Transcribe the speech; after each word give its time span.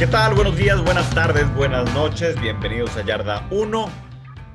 ¿Qué 0.00 0.06
tal? 0.06 0.34
Buenos 0.34 0.56
días, 0.56 0.82
buenas 0.82 1.14
tardes, 1.14 1.54
buenas 1.54 1.92
noches. 1.92 2.40
Bienvenidos 2.40 2.96
a 2.96 3.04
Yarda 3.04 3.46
1, 3.50 3.90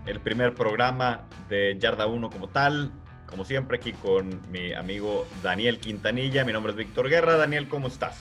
el 0.08 0.20
primer 0.20 0.56
programa 0.56 1.28
de 1.50 1.78
Yarda 1.80 2.08
1 2.08 2.32
como 2.32 2.50
tal. 2.50 2.92
Como 3.28 3.46
siempre, 3.46 3.78
aquí 3.78 3.94
con 3.94 4.42
mi 4.52 4.74
amigo 4.74 5.28
Daniel 5.44 5.78
Quintanilla. 5.78 6.44
Mi 6.46 6.52
nombre 6.52 6.72
es 6.72 6.78
Víctor 6.80 7.10
Guerra. 7.10 7.38
Daniel, 7.38 7.68
¿cómo 7.68 7.90
estás? 7.90 8.18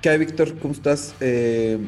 ¿Qué 0.00 0.10
hay, 0.10 0.18
Víctor? 0.18 0.56
¿Cómo 0.60 0.72
estás? 0.72 1.16
Eh, 1.18 1.80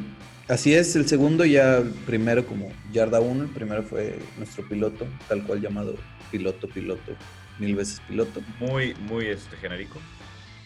así 0.49 0.75
es, 0.75 0.97
el 0.97 1.07
segundo 1.07 1.45
ya, 1.45 1.77
el 1.77 1.91
primero 1.91 2.45
como 2.45 2.73
Yarda 2.91 3.21
1, 3.21 3.45
el 3.45 3.51
primero 3.51 3.85
fue 3.85 4.19
nuestro 4.37 4.69
piloto, 4.69 5.07
tal 5.29 5.45
cual 5.45 5.61
llamado 5.61 5.95
piloto, 6.33 6.67
piloto, 6.67 7.13
mil 7.61 7.77
veces 7.77 8.03
piloto. 8.09 8.41
Muy, 8.59 8.97
muy 8.97 9.27
este, 9.27 9.57
genérico. 9.59 10.01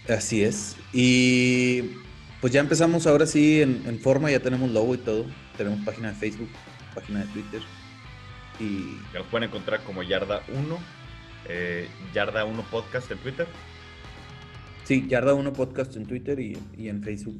Así 0.08 0.42
es. 0.42 0.74
Y 0.94 1.98
pues 2.40 2.52
ya 2.52 2.60
empezamos 2.60 3.06
ahora 3.06 3.26
sí 3.26 3.62
en, 3.62 3.98
forma, 4.00 4.30
ya 4.30 4.40
tenemos 4.40 4.70
logo 4.70 4.94
y 4.94 4.98
todo. 4.98 5.26
Tenemos 5.56 5.80
página 5.84 6.08
de 6.08 6.14
Facebook, 6.14 6.48
página 6.94 7.20
de 7.20 7.26
Twitter. 7.26 7.62
Y... 8.60 8.98
nos 9.14 9.26
pueden 9.26 9.48
encontrar 9.48 9.82
como 9.84 10.02
Yarda 10.02 10.42
1, 10.48 10.78
eh, 11.48 11.88
Yarda 12.12 12.44
1 12.44 12.62
Podcast 12.70 13.10
en 13.10 13.18
Twitter. 13.18 13.46
Sí, 14.84 15.06
Yarda 15.06 15.34
1 15.34 15.52
Podcast 15.52 15.96
en 15.96 16.06
Twitter 16.06 16.38
y, 16.40 16.56
en 16.88 17.02
Facebook. 17.02 17.38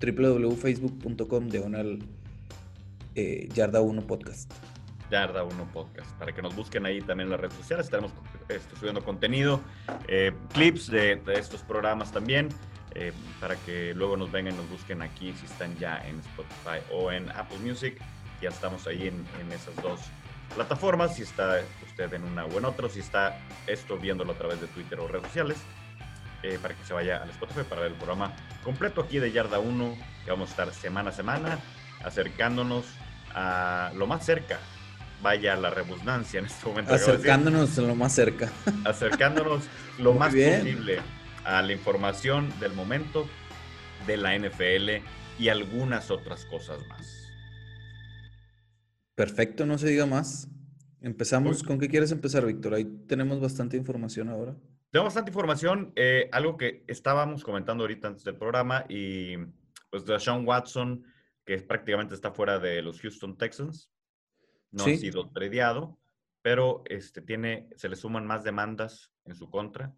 www.facebook.com 0.00 1.48
diagonal 1.48 1.98
eh, 3.14 3.48
Yarda 3.54 3.80
1 3.80 4.06
Podcast. 4.06 4.52
Yarda 5.10 5.44
1 5.44 5.72
Podcast. 5.72 6.10
Para 6.18 6.34
que 6.34 6.42
nos 6.42 6.54
busquen 6.54 6.86
ahí 6.86 7.00
también 7.00 7.28
en 7.28 7.30
las 7.30 7.40
redes 7.40 7.54
sociales. 7.54 7.86
Estaremos 7.86 8.12
este, 8.48 8.76
subiendo 8.76 9.04
contenido, 9.04 9.60
eh, 10.08 10.32
clips 10.52 10.90
de, 10.90 11.22
estos 11.34 11.62
programas 11.62 12.12
también. 12.12 12.48
Eh, 12.96 13.12
para 13.40 13.56
que 13.56 13.92
luego 13.92 14.16
nos 14.16 14.30
vengan 14.30 14.54
y 14.54 14.56
nos 14.56 14.70
busquen 14.70 15.02
aquí 15.02 15.32
si 15.32 15.46
están 15.46 15.76
ya 15.78 15.98
en 16.06 16.20
Spotify 16.20 16.78
o 16.92 17.10
en 17.10 17.28
Apple 17.30 17.58
Music. 17.58 18.00
Ya 18.40 18.50
estamos 18.50 18.86
ahí 18.86 19.08
en, 19.08 19.52
esas 19.52 19.74
dos 19.82 20.00
plataformas, 20.54 21.16
si 21.16 21.22
está 21.22 21.60
usted 21.84 22.12
en 22.12 22.22
una 22.22 22.44
o 22.44 22.58
en 22.58 22.64
otra, 22.64 22.88
si 22.88 23.00
está 23.00 23.40
esto 23.66 23.98
viéndolo 23.98 24.32
a 24.32 24.38
través 24.38 24.60
de 24.60 24.68
Twitter 24.68 25.00
o 25.00 25.08
redes 25.08 25.26
sociales, 25.26 25.56
eh, 26.44 26.58
para 26.62 26.74
que 26.74 26.84
se 26.84 26.94
vaya 26.94 27.22
al 27.22 27.30
Spotify 27.30 27.62
para 27.68 27.80
ver 27.80 27.92
el 27.92 27.96
programa 27.96 28.32
completo 28.62 29.00
aquí 29.00 29.18
de 29.18 29.32
Yarda 29.32 29.58
1, 29.58 29.98
que 30.24 30.30
vamos 30.30 30.50
a 30.50 30.50
estar 30.50 30.72
semana 30.72 31.10
a 31.10 31.12
semana 31.12 31.58
acercándonos 32.04 32.84
a 33.34 33.90
lo 33.96 34.06
más 34.06 34.24
cerca, 34.24 34.60
vaya 35.20 35.56
la 35.56 35.70
redundancia 35.70 36.38
en 36.38 36.46
este 36.46 36.68
momento. 36.68 36.94
Acercándonos 36.94 37.76
lo 37.78 37.96
más 37.96 38.12
cerca. 38.12 38.50
Acercándonos 38.84 39.64
lo 39.98 40.12
más 40.12 40.32
posible 40.32 41.00
a 41.44 41.62
la 41.62 41.72
información 41.72 42.52
del 42.60 42.72
momento 42.72 43.26
de 44.06 44.16
la 44.16 44.38
NFL 44.38 45.04
y 45.38 45.48
algunas 45.48 46.10
otras 46.10 46.44
cosas 46.46 46.86
más. 46.88 47.32
Perfecto, 49.14 49.66
no 49.66 49.78
se 49.78 49.88
diga 49.88 50.06
más. 50.06 50.48
Empezamos. 51.00 51.62
¿Con 51.62 51.78
qué 51.78 51.88
quieres 51.88 52.12
empezar, 52.12 52.46
Víctor? 52.46 52.74
Ahí 52.74 52.84
tenemos 53.06 53.40
bastante 53.40 53.76
información 53.76 54.28
ahora. 54.28 54.56
Tenemos 54.90 55.08
bastante 55.08 55.30
información. 55.30 55.92
Eh, 55.96 56.28
algo 56.32 56.56
que 56.56 56.84
estábamos 56.88 57.44
comentando 57.44 57.84
ahorita 57.84 58.08
antes 58.08 58.24
del 58.24 58.36
programa 58.36 58.84
y 58.88 59.36
pues 59.90 60.04
de 60.04 60.18
Sean 60.18 60.46
Watson, 60.46 61.04
que 61.44 61.58
prácticamente 61.58 62.14
está 62.14 62.32
fuera 62.32 62.58
de 62.58 62.80
los 62.82 63.00
Houston 63.00 63.36
Texans. 63.36 63.90
No 64.70 64.84
ha 64.84 64.96
sido 64.96 65.30
tradeado, 65.30 66.00
pero 66.42 66.82
este, 66.86 67.20
tiene, 67.20 67.68
se 67.76 67.88
le 67.88 67.94
suman 67.94 68.26
más 68.26 68.42
demandas 68.42 69.12
en 69.24 69.36
su 69.36 69.48
contra 69.48 69.94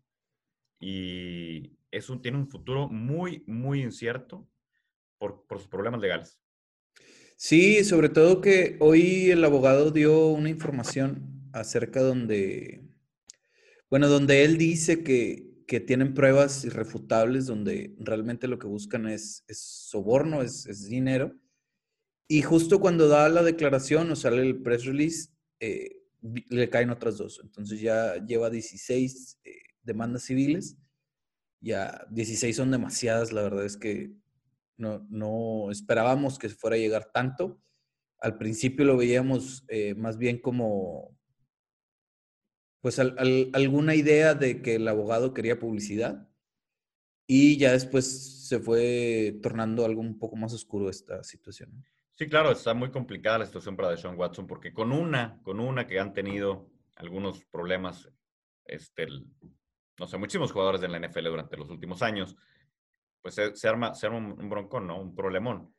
y 0.78 1.76
es 1.90 2.10
un, 2.10 2.20
tiene 2.20 2.38
un 2.38 2.48
futuro 2.48 2.88
muy, 2.88 3.42
muy 3.46 3.82
incierto 3.82 4.48
por, 5.18 5.44
sus 5.50 5.68
problemas 5.68 6.00
legales. 6.00 6.38
Sí, 7.36 7.84
sobre 7.84 8.08
todo 8.08 8.40
que 8.40 8.76
hoy 8.80 9.30
el 9.30 9.44
abogado 9.44 9.90
dio 9.90 10.28
una 10.28 10.48
información 10.48 11.48
acerca 11.52 12.00
donde, 12.00 12.82
bueno, 13.90 14.08
donde 14.08 14.44
él 14.44 14.58
dice 14.58 15.02
que, 15.02 15.44
tienen 15.84 16.14
pruebas 16.14 16.64
irrefutables, 16.64 17.46
donde 17.46 17.92
realmente 17.98 18.46
lo 18.46 18.56
que 18.56 18.68
buscan 18.68 19.08
es, 19.08 19.44
soborno, 19.50 20.40
es, 20.42 20.88
dinero. 20.88 21.34
Y 22.28 22.42
justo 22.42 22.78
cuando 22.78 23.08
da 23.08 23.28
la 23.28 23.42
declaración 23.42 24.08
o 24.12 24.16
sale 24.16 24.42
el 24.42 24.62
press 24.62 24.84
release, 24.84 25.30
eh, 25.58 26.04
le 26.22 26.70
caen 26.70 26.90
otras 26.90 27.18
dos. 27.18 27.40
Entonces 27.42 27.80
ya 27.80 28.14
lleva 28.24 28.48
16 28.48 29.40
demandas 29.86 30.24
civiles. 30.24 30.76
Ya 31.60 32.06
16 32.10 32.54
son 32.54 32.70
demasiadas, 32.70 33.32
la 33.32 33.42
verdad 33.42 33.64
es 33.64 33.76
que 33.76 34.12
no, 34.76 35.06
no 35.08 35.70
esperábamos 35.70 36.38
que 36.38 36.48
fuera 36.50 36.76
a 36.76 36.78
llegar 36.78 37.10
tanto. 37.12 37.60
Al 38.20 38.36
principio 38.36 38.84
lo 38.84 38.96
veíamos 38.96 39.64
eh, 39.68 39.94
más 39.94 40.18
bien 40.18 40.38
como, 40.38 41.16
pues 42.80 42.98
alguna 42.98 43.94
idea 43.94 44.34
de 44.34 44.62
que 44.62 44.76
el 44.76 44.86
abogado 44.88 45.34
quería 45.34 45.58
publicidad 45.58 46.28
y 47.26 47.58
ya 47.58 47.72
después 47.72 48.46
se 48.46 48.60
fue 48.60 49.38
tornando 49.42 49.84
algo 49.84 50.00
un 50.00 50.18
poco 50.18 50.36
más 50.36 50.52
oscuro 50.52 50.88
esta 50.88 51.24
situación. 51.24 51.84
Sí, 52.14 52.28
claro, 52.28 52.52
está 52.52 52.72
muy 52.72 52.90
complicada 52.90 53.38
la 53.38 53.46
situación 53.46 53.76
para 53.76 53.90
Deshaun 53.90 54.18
Watson 54.18 54.46
porque 54.46 54.72
con 54.72 54.92
una, 54.92 55.40
con 55.42 55.60
una 55.60 55.86
que 55.86 55.98
han 55.98 56.14
tenido 56.14 56.70
algunos 56.94 57.44
problemas, 57.44 58.08
este, 58.64 59.06
no 59.98 60.06
sé, 60.06 60.18
muchísimos 60.18 60.52
jugadores 60.52 60.80
de 60.80 60.88
la 60.88 60.98
NFL 60.98 61.24
durante 61.24 61.56
los 61.56 61.70
últimos 61.70 62.02
años, 62.02 62.36
pues 63.22 63.34
se, 63.34 63.68
arma, 63.68 63.94
se 63.94 64.06
arma 64.06 64.18
un, 64.18 64.48
broncón, 64.48 64.86
¿no? 64.86 65.00
Un 65.00 65.14
problemón. 65.14 65.74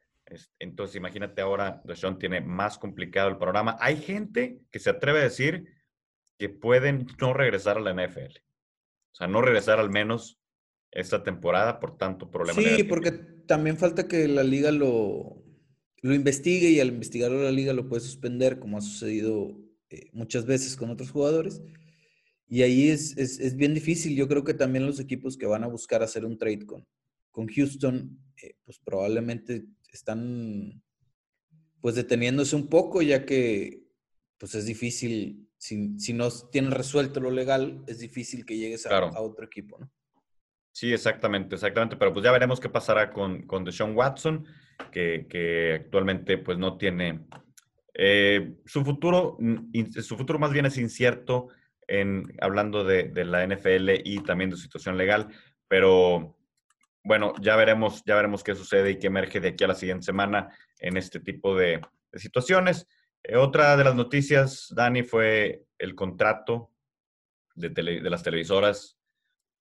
Entonces, 0.60 0.98
imagínate 0.98 1.42
ahora, 1.42 1.82
Deshaun 1.86 2.20
tiene 2.20 2.42
más 2.42 2.78
complicado 2.78 3.30
el 3.30 3.38
programa. 3.38 3.78
Hay 3.80 3.98
gente 3.98 4.60
que 4.72 4.80
se 4.80 4.90
atreve 4.90 5.20
a 5.20 5.24
decir 5.24 5.66
que 6.38 6.50
pueden 6.50 7.08
no 7.22 7.34
regresar 7.34 7.78
a 7.78 7.80
la 7.80 7.94
NFL. 7.94 8.38
O 9.12 9.16
sea, 9.16 9.28
no 9.28 9.42
regresar 9.42 9.80
al 9.80 9.90
menos 9.90 10.40
esta 10.92 11.24
temporada 11.24 11.80
por 11.80 11.98
tanto 11.98 12.30
problema. 12.30 12.62
Sí, 12.62 12.84
porque 12.84 13.12
también 13.12 13.78
falta 13.78 14.08
que 14.08 14.28
la 14.28 14.44
liga 14.44 14.72
lo, 14.72 15.42
lo 16.02 16.14
investigue 16.14 16.70
y 16.70 16.80
al 16.80 16.90
investigarlo 16.90 17.42
la 17.42 17.52
liga 17.52 17.74
lo 17.74 17.88
puede 17.88 18.02
suspender, 18.02 18.60
como 18.60 18.78
ha 18.78 18.82
sucedido 18.82 19.58
eh, 19.90 20.10
muchas 20.12 20.46
veces 20.46 20.76
con 20.76 20.90
otros 20.90 21.12
jugadores. 21.12 21.62
Y 22.50 22.62
ahí 22.62 22.90
es, 22.90 23.18
es, 23.18 23.56
bien 23.56 23.74
difícil. 23.74 24.16
Yo 24.16 24.28
creo 24.28 24.44
que 24.44 24.54
también 24.54 24.86
los 24.86 25.00
equipos 25.00 25.38
que 25.38 25.46
van 25.46 25.64
a 25.64 25.68
buscar 25.68 26.02
hacer 26.02 26.26
un 26.26 26.38
trade 26.38 26.66
con, 26.66 26.88
con 27.32 27.48
Houston, 27.48 28.18
eh, 28.42 28.56
pues 28.64 28.80
probablemente 28.80 29.66
están 29.92 30.82
pues 31.82 31.96
deteniéndose 31.96 32.56
un 32.56 32.68
poco, 32.70 33.02
ya 33.02 33.26
que 33.26 33.84
pues 34.38 34.56
es 34.56 34.66
difícil, 34.66 35.50
si, 35.58 36.00
si 36.00 36.14
no 36.14 36.30
tienen 36.52 36.72
resuelto 36.72 37.20
lo 37.20 37.32
legal, 37.32 37.84
es 37.88 38.00
difícil 38.00 38.46
que 38.46 38.58
llegues 38.58 38.86
a, 38.86 38.98
a, 38.98 39.22
otro 39.22 39.46
equipo, 39.46 39.78
¿no? 39.80 39.92
Sí, 40.72 40.94
exactamente, 40.94 41.56
exactamente. 41.56 41.98
Pero 41.98 42.14
pues 42.14 42.24
ya 42.24 42.32
veremos 42.32 42.60
qué 42.60 42.70
pasará 42.70 43.12
con, 43.12 43.48
con 43.48 43.64
Deshaun 43.64 43.96
Watson, 43.96 44.46
que, 44.92 45.26
que 45.30 45.74
actualmente 45.74 46.38
pues 46.38 46.58
no 46.58 46.78
tiene... 46.78 47.26
Eh, 47.96 48.54
su 48.64 48.86
futuro, 48.86 49.40
su 50.02 50.16
futuro 50.16 50.38
más 50.38 50.54
bien 50.54 50.68
es 50.68 50.78
incierto 50.78 51.50
en, 51.88 52.36
hablando 52.42 52.84
de, 52.84 53.12
la 53.26 53.46
NFL 53.46 54.02
y 54.04 54.20
también 54.24 54.50
de 54.50 54.56
su 54.56 54.64
situación 54.64 54.98
legal, 54.98 55.28
pero 55.68 56.38
bueno, 57.04 57.34
ya 57.42 57.56
veremos, 57.56 58.04
ya 58.06 58.16
veremos 58.16 58.44
qué 58.44 58.56
sucede 58.56 58.92
y 58.92 59.00
qué 59.00 59.08
emerge 59.08 59.40
de 59.40 59.50
aquí 59.50 59.64
a 59.64 59.68
la 59.68 59.76
siguiente 59.76 60.06
semana 60.06 60.50
en 60.80 60.98
este 60.98 61.20
tipo 61.20 61.56
de, 61.56 61.82
situaciones. 62.14 62.88
Eh, 63.24 63.38
otra 63.38 63.78
de 63.78 63.84
las 63.84 63.96
noticias, 63.96 64.68
Dani, 64.76 65.04
fue 65.04 65.64
el 65.78 65.96
contrato 65.96 66.72
de, 67.56 67.70
de, 67.70 68.10
las 68.10 68.24
televisoras 68.24 68.98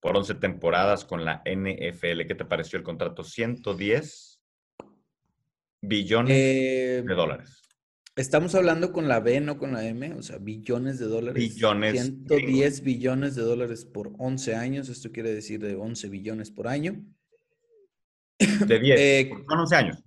por 0.01 0.17
11 0.17 0.35
temporadas 0.37 1.05
con 1.05 1.25
la 1.25 1.43
NFL. 1.45 2.27
¿Qué 2.27 2.35
te 2.37 2.45
pareció 2.45 2.79
el 2.79 2.85
contrato? 2.85 3.25
110 3.25 4.41
billones 5.81 6.37
de 6.37 6.99
eh, 6.99 7.03
dólares. 7.03 7.66
Estamos 8.17 8.55
hablando 8.55 8.93
con 8.93 9.09
la 9.09 9.21
B, 9.21 9.43
no 9.43 9.59
con 9.59 9.75
la 9.75 9.87
M, 9.87 10.15
o 10.15 10.23
sea, 10.23 10.39
billones 10.39 10.99
de 10.99 11.05
dólares. 11.05 11.35
Billones. 11.35 11.93
110 11.93 12.81
billones 12.81 13.35
de 13.35 13.43
dólares 13.43 13.85
por 13.85 14.15
11 14.17 14.55
años, 14.55 14.89
esto 14.89 15.13
quiere 15.13 15.35
decir 15.35 15.61
de 15.61 15.75
11 15.77 16.09
billones 16.09 16.51
por 16.51 16.67
año. 16.67 17.05
De 18.39 18.79
10, 18.81 19.01
eh, 19.01 19.31
son 19.47 19.61
11 19.61 19.77
años. 19.77 20.05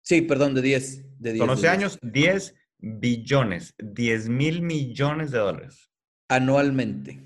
Sí, 0.00 0.22
perdón, 0.22 0.54
de 0.54 0.62
10. 0.62 1.20
De 1.20 1.32
10 1.34 1.38
son 1.38 1.50
11 1.50 1.68
años, 1.68 1.98
10 2.00 2.54
billones, 2.78 3.74
10 3.78 4.28
mil 4.30 4.62
millones 4.62 5.30
de 5.30 5.38
dólares. 5.38 5.90
Anualmente. 6.28 7.20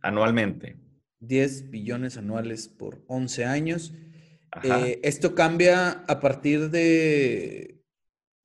Anualmente. 0.00 0.76
10 1.20 1.70
billones 1.70 2.16
anuales 2.16 2.68
por 2.68 3.04
11 3.06 3.44
años. 3.44 3.94
Eh, 4.64 4.98
esto 5.04 5.36
cambia 5.36 5.90
a 6.08 6.18
partir 6.18 6.70
de 6.70 7.75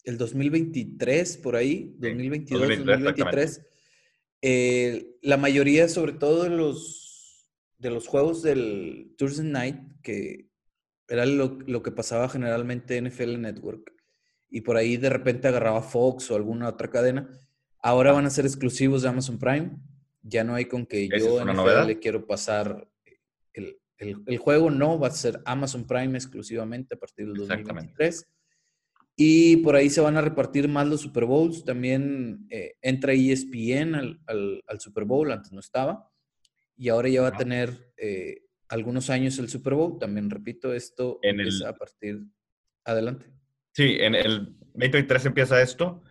el 0.04 0.18
2023, 0.18 1.38
por 1.38 1.56
ahí, 1.56 1.96
2022, 2.00 2.62
2023, 2.62 3.62
eh, 4.42 5.18
la 5.22 5.38
mayoría, 5.38 5.88
sobre 5.88 6.14
todo 6.14 6.44
de 6.44 6.50
los, 6.50 7.48
de 7.78 7.92
los 7.92 8.08
juegos 8.08 8.42
del 8.42 9.14
Thursday 9.18 9.46
Night, 9.46 9.78
que 10.02 10.50
Era 11.08 11.26
lo, 11.26 11.60
lo 11.68 11.84
que 11.84 11.92
pasaba 11.92 12.30
generalmente 12.30 12.98
en 12.98 13.08
NFL 13.08 13.40
Network. 13.40 13.94
Y 14.50 14.62
por 14.62 14.78
ahí 14.78 14.98
de 14.98 15.10
repente 15.10 15.48
agarraba 15.48 15.82
Fox 15.82 16.32
o 16.32 16.36
alguna 16.36 16.70
otra 16.70 16.90
cadena. 16.90 17.30
Ahora 17.80 18.12
van 18.12 18.26
a 18.26 18.30
ser 18.30 18.46
exclusivos 18.46 19.02
de 19.02 19.10
Amazon 19.10 19.38
Prime. 19.38 19.72
Ya 20.24 20.44
no 20.44 20.56
hay 20.56 20.66
con 20.66 20.86
que 20.86 21.08
yo 21.08 21.42
en 21.42 21.50
NFL 21.50 21.88
le 21.88 22.00
quiero 22.00 22.28
pasar 22.28 22.88
el, 23.54 23.78
el, 23.98 24.38
juego. 24.38 24.70
No, 24.70 25.00
va 25.00 25.08
a 25.08 25.12
ser 25.12 25.42
Amazon 25.46 25.86
Prime 25.88 26.18
exclusivamente 26.18 26.96
a 26.96 27.00
partir 27.00 27.28
del 27.28 27.36
2023. 27.36 28.28
Y 29.24 29.58
por 29.58 29.76
ahí 29.76 29.92
se 29.92 30.02
van 30.02 30.18
a 30.18 30.22
repartir 30.22 30.68
más 30.68 30.88
los 30.88 31.02
Super 31.02 31.26
Bowls. 31.26 31.64
También 31.64 32.48
eh, 32.50 32.74
entra 32.82 33.14
ESPN 33.14 33.94
al, 33.94 34.20
al, 34.26 34.64
al, 34.66 34.80
Super 34.80 35.04
Bowl, 35.06 35.32
antes 35.32 35.52
no 35.52 35.60
estaba. 35.60 36.10
Y 36.76 36.90
ahora 36.90 37.08
ya 37.08 37.22
va 37.22 37.28
a 37.28 37.38
tener 37.38 37.92
eh, 37.98 38.46
algunos 38.68 39.12
años 39.12 39.38
el 39.38 39.48
Super 39.48 39.76
Bowl. 39.76 40.00
También 40.00 40.28
repito, 40.32 40.74
esto 40.74 41.20
en 41.22 41.40
el, 41.40 41.64
a 41.68 41.76
partir 41.76 42.24
adelante. 42.84 43.28
Sí, 43.74 43.96
en 44.00 44.16
el 44.16 44.56
2023 44.74 45.28
empieza 45.28 45.62
esto, 45.62 46.02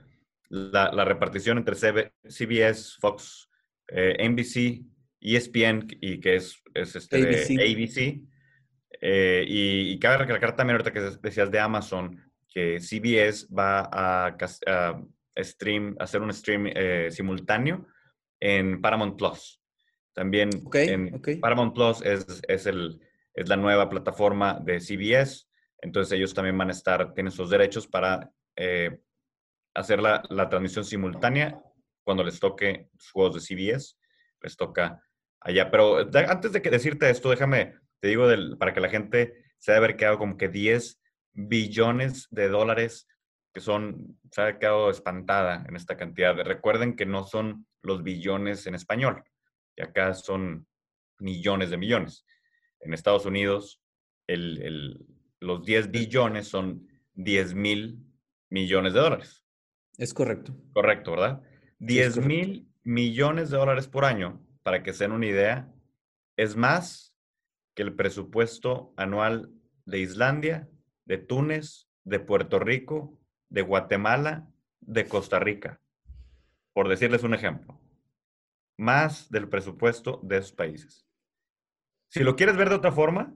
la, 0.49 0.93
la 0.93 1.05
repartición 1.05 1.59
entre 1.59 1.75
CBS, 1.75 2.97
Fox, 3.01 3.51
eh, 3.89 4.25
NBC, 4.29 4.85
ESPN 5.21 5.89
y 6.01 6.21
que 6.21 6.37
es, 6.37 6.63
es 6.75 6.95
este 6.95 7.17
ABC. 7.19 8.23
Eh, 9.01 9.45
y, 9.49 9.99
cabe 9.99 10.19
recalcar 10.19 10.55
también 10.55 10.77
ahorita 10.77 10.93
que 10.93 11.19
decías 11.21 11.51
de 11.51 11.59
Amazon, 11.59 12.30
que 12.51 12.81
CBS 12.81 13.47
va 13.55 13.89
a, 13.93 14.37
stream, 15.39 15.97
hacer 15.99 16.21
un 16.21 16.33
stream 16.33 16.67
eh, 16.67 17.09
simultáneo 17.11 17.87
en 18.41 18.81
Paramount 18.81 19.17
Plus. 19.17 19.63
También 20.13 20.51
en 20.75 21.21
Paramount 21.41 21.75
Plus 21.75 22.03
es, 22.03 22.43
es, 22.49 22.67
el, 22.67 23.01
es 23.33 23.49
la 23.49 23.57
nueva 23.57 23.89
plataforma 23.89 24.59
de 24.61 24.81
CBS. 24.81 25.47
Entonces 25.81 26.13
ellos 26.13 26.35
también 26.35 26.59
van 26.59 26.69
a 26.69 26.73
estar, 26.73 27.15
tienen 27.15 27.31
sus 27.31 27.49
derechos 27.49 27.87
para 27.87 28.31
eh, 28.57 29.01
hacer 29.75 30.01
la, 30.03 30.23
la, 30.29 30.49
transmisión 30.49 30.85
simultánea 30.85 31.63
cuando 32.05 32.25
les 32.25 32.41
toque 32.41 32.89
los 32.93 33.11
juegos 33.13 33.35
de 33.37 33.41
CBS. 33.41 33.97
Les 34.43 34.57
toca 34.57 35.03
allá. 35.41 35.71
Pero 35.71 35.99
antes 35.99 36.53
de 36.53 36.61
que 36.61 36.71
decirte 36.71 37.09
esto, 37.09 37.31
déjame, 37.31 37.77
te 38.01 38.09
digo, 38.09 38.27
del, 38.27 38.59
para 38.59 38.75
que 38.75 38.81
la 38.81 38.89
gente 38.89 39.45
se 39.59 39.73
haya 39.73 39.97
quedado 39.97 40.19
como 40.19 40.37
que 40.37 40.49
10 40.49 41.00
billones 41.33 42.29
de 42.31 42.49
dólares 42.49 43.07
que 43.53 43.61
son, 43.61 44.19
se 44.31 44.43
ha 44.43 44.59
quedado 44.59 44.91
espantada 44.91 45.65
en 45.69 45.75
esta 45.75 45.97
cantidad. 45.97 46.37
Recuerden 46.37 46.95
que 46.95 47.07
no 47.07 47.25
son 47.25 47.67
los 47.83 48.03
billones 48.03 48.67
en 48.67 48.75
español 48.75 49.25
acá 49.83 50.15
son 50.15 50.67
millones 51.19 51.71
de 51.71 51.77
millones. 51.77 52.25
En 52.81 52.95
Estados 52.95 53.27
Unidos, 53.27 53.83
los 54.27 55.65
10 55.65 55.91
billones 55.91 56.49
son 56.49 56.87
10 57.15 57.55
mil 57.55 57.99
millones 58.49 58.95
de 58.95 59.01
dólares. 59.01 59.45
Es 59.99 60.15
correcto. 60.15 60.57
Correcto, 60.73 61.13
¿verdad? 61.13 61.43
10 61.79 62.19
mil 62.27 62.69
millones 62.83 63.51
de 63.51 63.59
dólares 63.59 63.89
por 63.89 64.05
año, 64.05 64.41
para 64.63 64.83
que 64.83 64.93
se 64.93 65.05
den 65.05 65.13
una 65.13 65.27
idea, 65.27 65.73
es 66.37 66.57
más 66.57 67.15
que 67.75 67.83
el 67.83 67.95
presupuesto 67.95 68.95
anual 68.97 69.51
de 69.85 69.99
Islandia, 69.99 70.69
de 71.11 71.19
Túnez, 71.19 71.89
de 72.05 72.21
Puerto 72.21 72.61
Rico, 72.61 73.19
de 73.49 73.63
Guatemala, 73.63 74.49
de 74.79 75.09
Costa 75.09 75.41
Rica, 75.41 75.81
por 76.73 76.89
decirles 76.89 77.25
un 77.25 77.35
ejemplo 77.35 77.81
más 78.79 79.29
del 79.29 79.49
presupuesto 79.49 80.21
de 80.23 80.39
esos 80.39 80.53
países. 80.53 81.05
Si 82.11 82.21
lo 82.21 82.37
quieres 82.37 82.57
ver 82.57 82.69
de 82.69 82.77
otra 82.77 82.93
forma, 82.93 83.35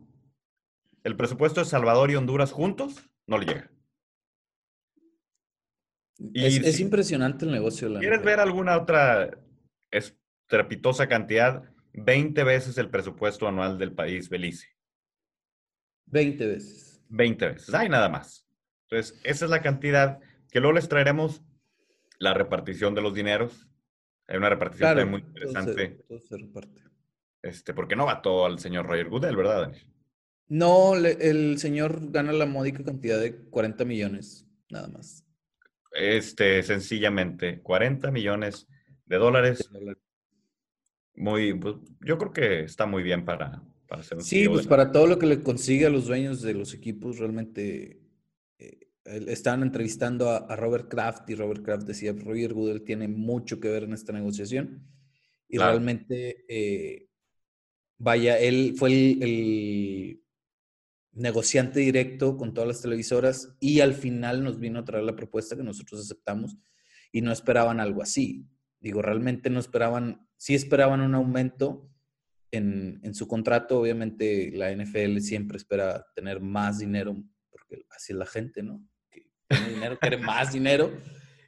el 1.03 1.17
presupuesto 1.17 1.61
de 1.61 1.67
Salvador 1.67 2.13
y 2.13 2.15
Honduras 2.15 2.53
juntos 2.53 3.11
no 3.27 3.39
le 3.39 3.47
llega. 3.47 3.71
es, 6.33 6.79
impresionante 6.79 7.45
el 7.45 7.51
negocio. 7.51 7.89
La 7.89 7.99
¿Quieres 7.99 8.23
ver 8.23 8.39
alguna 8.39 8.79
otra 8.79 9.37
estrepitosa 9.91 11.09
cantidad? 11.09 11.69
20 11.93 12.45
veces 12.45 12.79
el 12.79 12.89
presupuesto 12.89 13.49
anual 13.49 13.79
del 13.79 13.93
país 13.93 14.29
Belice. 14.29 14.69
20 16.07 16.47
veces. 16.47 16.94
20 17.15 17.49
veces. 17.49 17.75
Hay 17.75 17.89
nada 17.89 18.09
más. 18.09 18.47
Entonces, 18.89 19.21
esa 19.25 19.45
es 19.45 19.51
la 19.51 19.63
cantidad 19.63 20.21
que 20.51 20.61
luego 20.61 20.75
les 20.75 20.89
traeremos 20.89 21.43
la 22.19 22.35
repartición 22.35 22.95
de 22.95 23.03
los 23.03 23.15
dineros 23.15 23.69
hay 24.27 24.37
una 24.39 24.49
repartición 24.49 25.11
muy 25.11 25.21
interesante. 25.21 26.03
Todo 26.09 26.21
se, 26.21 26.37
reparte. 26.37 26.83
Este, 27.43 27.75
porque 27.75 27.97
no 27.97 28.07
va 28.07 28.23
todo 28.23 28.47
al 28.47 28.59
señor 28.59 28.87
Roger 28.87 29.09
Goodell, 29.09 29.37
¿verdad, 29.37 29.63
Daniel? 29.63 29.87
No, 30.49 30.95
el 30.95 31.59
señor 31.59 32.11
gana 32.11 32.33
la 32.33 32.47
módica 32.47 32.83
cantidad 32.85 33.21
de 33.21 33.37
40 33.37 33.85
millones, 33.85 34.47
nada 34.71 34.89
más. 34.89 35.27
Este, 35.93 36.63
sencillamente, 36.63 37.61
40 37.61 38.11
millones 38.11 38.67
de 39.05 39.17
dólares. 39.17 39.71
Muy, 41.15 41.55
pues, 41.55 41.77
yo 42.01 42.19
creo 42.19 42.33
que 42.33 42.61
está 42.61 42.87
muy 42.87 43.03
bien 43.03 43.25
para, 43.25 43.63
para 43.87 44.03
hacer 44.03 44.19
un 44.19 44.25
Sí, 44.25 44.49
pues 44.49 44.67
para 44.67 44.93
todo 44.93 45.07
lo 45.07 45.19
que 45.19 45.27
le 45.27 45.43
consigue 45.43 45.87
a 45.87 45.91
los 45.91 46.07
dueños 46.07 46.43
de 46.43 46.55
los 46.55 46.75
equipos, 46.75 47.19
realmente 47.19 48.05
estaban 49.05 49.63
entrevistando 49.63 50.31
a, 50.31 50.57
Robert 50.57 50.89
Kraft 50.89 51.29
y 51.29 51.35
Robert 51.35 51.63
Kraft 51.63 51.87
decía, 51.87 52.13
Roger 52.13 52.55
Goodell 52.55 52.85
tiene 52.85 53.09
mucho 53.09 53.61
que 53.61 53.69
ver 53.69 53.85
en 53.85 53.93
esta 53.93 54.13
negociación 54.13 54.87
y 55.49 55.59
realmente, 55.59 56.45
eh, 56.49 57.09
vaya, 57.99 58.39
él 58.39 58.75
fue 58.77 58.93
el, 58.93 60.21
negociante 61.13 61.79
directo 61.79 62.37
con 62.37 62.53
todas 62.55 62.67
las 62.67 62.83
televisoras 62.83 63.55
y 63.61 63.81
al 63.81 63.95
final 63.95 64.43
nos 64.43 64.59
vino 64.59 64.81
a 64.81 64.85
traer 64.85 65.05
la 65.05 65.15
propuesta 65.15 65.55
que 65.55 65.63
nosotros 65.63 66.01
aceptamos 66.01 66.57
y 67.13 67.21
no 67.21 67.31
esperaban 67.31 67.79
algo 67.79 68.03
así. 68.03 68.49
Digo, 68.81 69.01
realmente 69.01 69.49
no 69.49 69.61
esperaban, 69.61 70.27
sí 70.37 70.57
esperaban 70.57 71.03
un 71.03 71.15
aumento 71.15 71.89
en, 72.57 73.01
en 73.03 73.15
su 73.15 73.27
contrato, 73.29 73.81
obviamente 73.81 74.51
la 74.53 74.75
NFL 74.75 75.19
siempre 75.19 75.57
espera 75.57 76.05
tener 76.15 76.41
más 76.41 76.79
dinero 76.79 77.17
porque 77.51 77.87
así 77.91 78.13
es 78.13 78.19
la 78.19 78.27
gente, 78.27 78.63
¿no? 78.63 78.83
tiene 79.49 79.69
dinero, 79.69 79.99
quiere 79.99 80.19
más 80.19 80.53
dinero. 80.53 80.91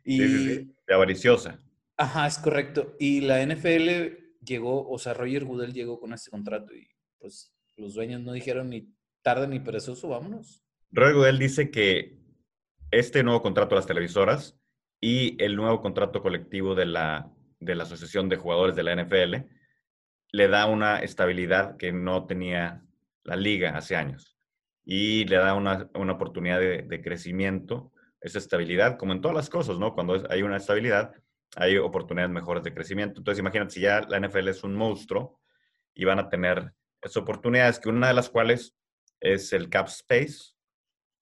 Y, 0.08 0.18
De 0.18 0.94
avariciosa. 0.94 1.60
Ajá, 1.96 2.28
es 2.28 2.38
correcto. 2.38 2.94
Y 3.00 3.22
la 3.22 3.44
NFL 3.44 4.38
llegó, 4.40 4.88
o 4.88 5.00
sea, 5.00 5.14
Roger 5.14 5.44
Goodell 5.44 5.72
llegó 5.72 5.98
con 5.98 6.12
este 6.12 6.30
contrato 6.30 6.72
y 6.76 6.88
pues 7.18 7.52
los 7.76 7.94
dueños 7.94 8.20
no 8.20 8.32
dijeron 8.32 8.70
ni 8.70 8.94
tarde 9.22 9.48
ni 9.48 9.58
perezoso, 9.58 10.06
vámonos. 10.06 10.62
Roger 10.92 11.14
Goodell 11.14 11.40
dice 11.40 11.72
que 11.72 12.20
este 12.92 13.24
nuevo 13.24 13.42
contrato 13.42 13.74
a 13.74 13.78
las 13.78 13.88
televisoras 13.88 14.56
y 15.00 15.42
el 15.42 15.56
nuevo 15.56 15.82
contrato 15.82 16.22
colectivo 16.22 16.76
de 16.76 16.86
la, 16.86 17.34
de 17.58 17.74
la 17.74 17.82
Asociación 17.82 18.28
de 18.28 18.36
Jugadores 18.36 18.76
de 18.76 18.84
la 18.84 18.94
NFL 18.94 19.48
le 20.32 20.48
da 20.48 20.66
una 20.66 20.98
estabilidad 20.98 21.76
que 21.76 21.92
no 21.92 22.26
tenía 22.26 22.82
la 23.24 23.36
liga 23.36 23.76
hace 23.76 23.96
años 23.96 24.36
y 24.84 25.24
le 25.24 25.36
da 25.36 25.54
una, 25.54 25.90
una 25.94 26.12
oportunidad 26.12 26.60
de, 26.60 26.82
de, 26.82 27.02
crecimiento, 27.02 27.92
esa 28.20 28.38
estabilidad, 28.38 28.96
como 28.96 29.12
en 29.12 29.20
todas 29.20 29.36
las 29.36 29.50
cosas, 29.50 29.78
¿no? 29.78 29.94
Cuando 29.94 30.24
hay 30.30 30.42
una 30.42 30.58
estabilidad, 30.58 31.12
hay 31.56 31.76
oportunidades 31.76 32.32
mejores 32.32 32.62
de 32.62 32.72
crecimiento. 32.72 33.20
Entonces, 33.20 33.40
imagínate, 33.40 33.72
si 33.72 33.80
ya 33.80 34.02
la 34.02 34.20
NFL 34.20 34.48
es 34.48 34.62
un 34.62 34.74
monstruo 34.74 35.40
y 35.94 36.04
van 36.04 36.18
a 36.18 36.28
tener 36.28 36.72
esas 37.00 37.16
oportunidades, 37.16 37.80
que 37.80 37.88
una 37.88 38.08
de 38.08 38.14
las 38.14 38.30
cuales 38.30 38.76
es 39.20 39.52
el 39.52 39.68
cap 39.68 39.88
space, 39.88 40.54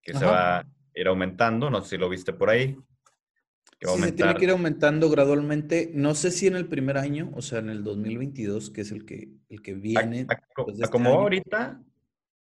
que 0.02 0.12
se 0.12 0.25
va 0.25 0.58
a 0.58 0.66
ir 0.94 1.08
aumentando, 1.08 1.70
no 1.70 1.80
sé 1.82 1.90
si 1.90 1.96
lo 1.96 2.08
viste 2.08 2.32
por 2.32 2.50
ahí. 2.50 2.76
Que 3.85 3.97
sí, 3.97 4.03
se 4.03 4.12
tiene 4.12 4.35
que 4.35 4.45
ir 4.45 4.50
aumentando 4.50 5.11
gradualmente. 5.11 5.91
No 5.95 6.14
sé 6.14 6.31
si 6.31 6.47
en 6.47 6.57
el 6.57 6.67
primer 6.67 6.97
año, 6.97 7.31
o 7.35 7.43
sea, 7.43 7.59
en 7.59 7.69
el 7.69 7.85
2022, 7.85 8.71
que 8.71 8.81
es 8.81 8.91
el 8.91 9.05
que, 9.05 9.29
el 9.49 9.62
que 9.62 9.75
viene. 9.75 10.21
Este 10.21 10.88
como 10.91 11.11
ahorita, 11.11 11.81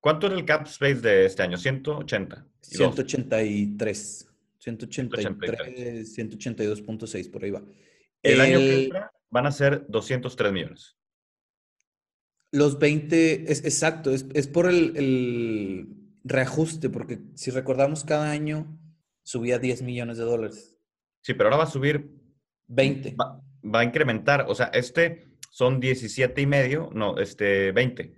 ¿Cuánto 0.03 0.27
era 0.27 0.35
el 0.35 0.45
cap 0.45 0.67
space 0.67 0.97
de 0.97 1.27
este 1.27 1.45
año? 1.45 1.57
180. 1.57 2.45
183. 2.61 4.29
183, 4.59 6.19
182.6, 6.19 7.31
por 7.31 7.45
ahí 7.45 7.51
va. 7.53 7.63
El, 8.21 8.41
año 8.41 8.59
que 8.59 8.85
entra 8.85 9.13
van 9.31 9.47
a 9.47 9.53
ser 9.53 9.87
203 9.89 10.53
millones. 10.53 10.97
Los 12.51 12.81
20, 12.81 13.51
es 13.51 13.65
exacto, 13.65 14.11
es, 14.11 14.27
es 14.35 14.49
por 14.49 14.69
el, 14.69 14.97
el, 14.97 15.89
reajuste, 16.25 16.91
porque 16.91 17.21
si 17.35 17.53
recordamos, 17.53 18.03
cada 18.03 18.31
año 18.31 18.77
subía 19.23 19.61
10 19.61 19.83
millones 19.83 20.19
de 20.19 20.25
dólares. 20.25 20.72
Sí, 21.23 21.35
pero 21.35 21.49
ahora 21.49 21.59
va 21.59 21.65
a 21.65 21.69
subir 21.69 22.11
20. 22.67 23.15
Va, 23.15 23.41
va 23.65 23.81
a 23.81 23.85
incrementar, 23.85 24.45
o 24.49 24.55
sea, 24.55 24.67
este 24.67 25.33
son 25.51 25.81
17 25.81 26.41
y 26.41 26.47
medio, 26.47 26.91
no, 26.93 27.19
este 27.19 27.73
20. 27.73 28.15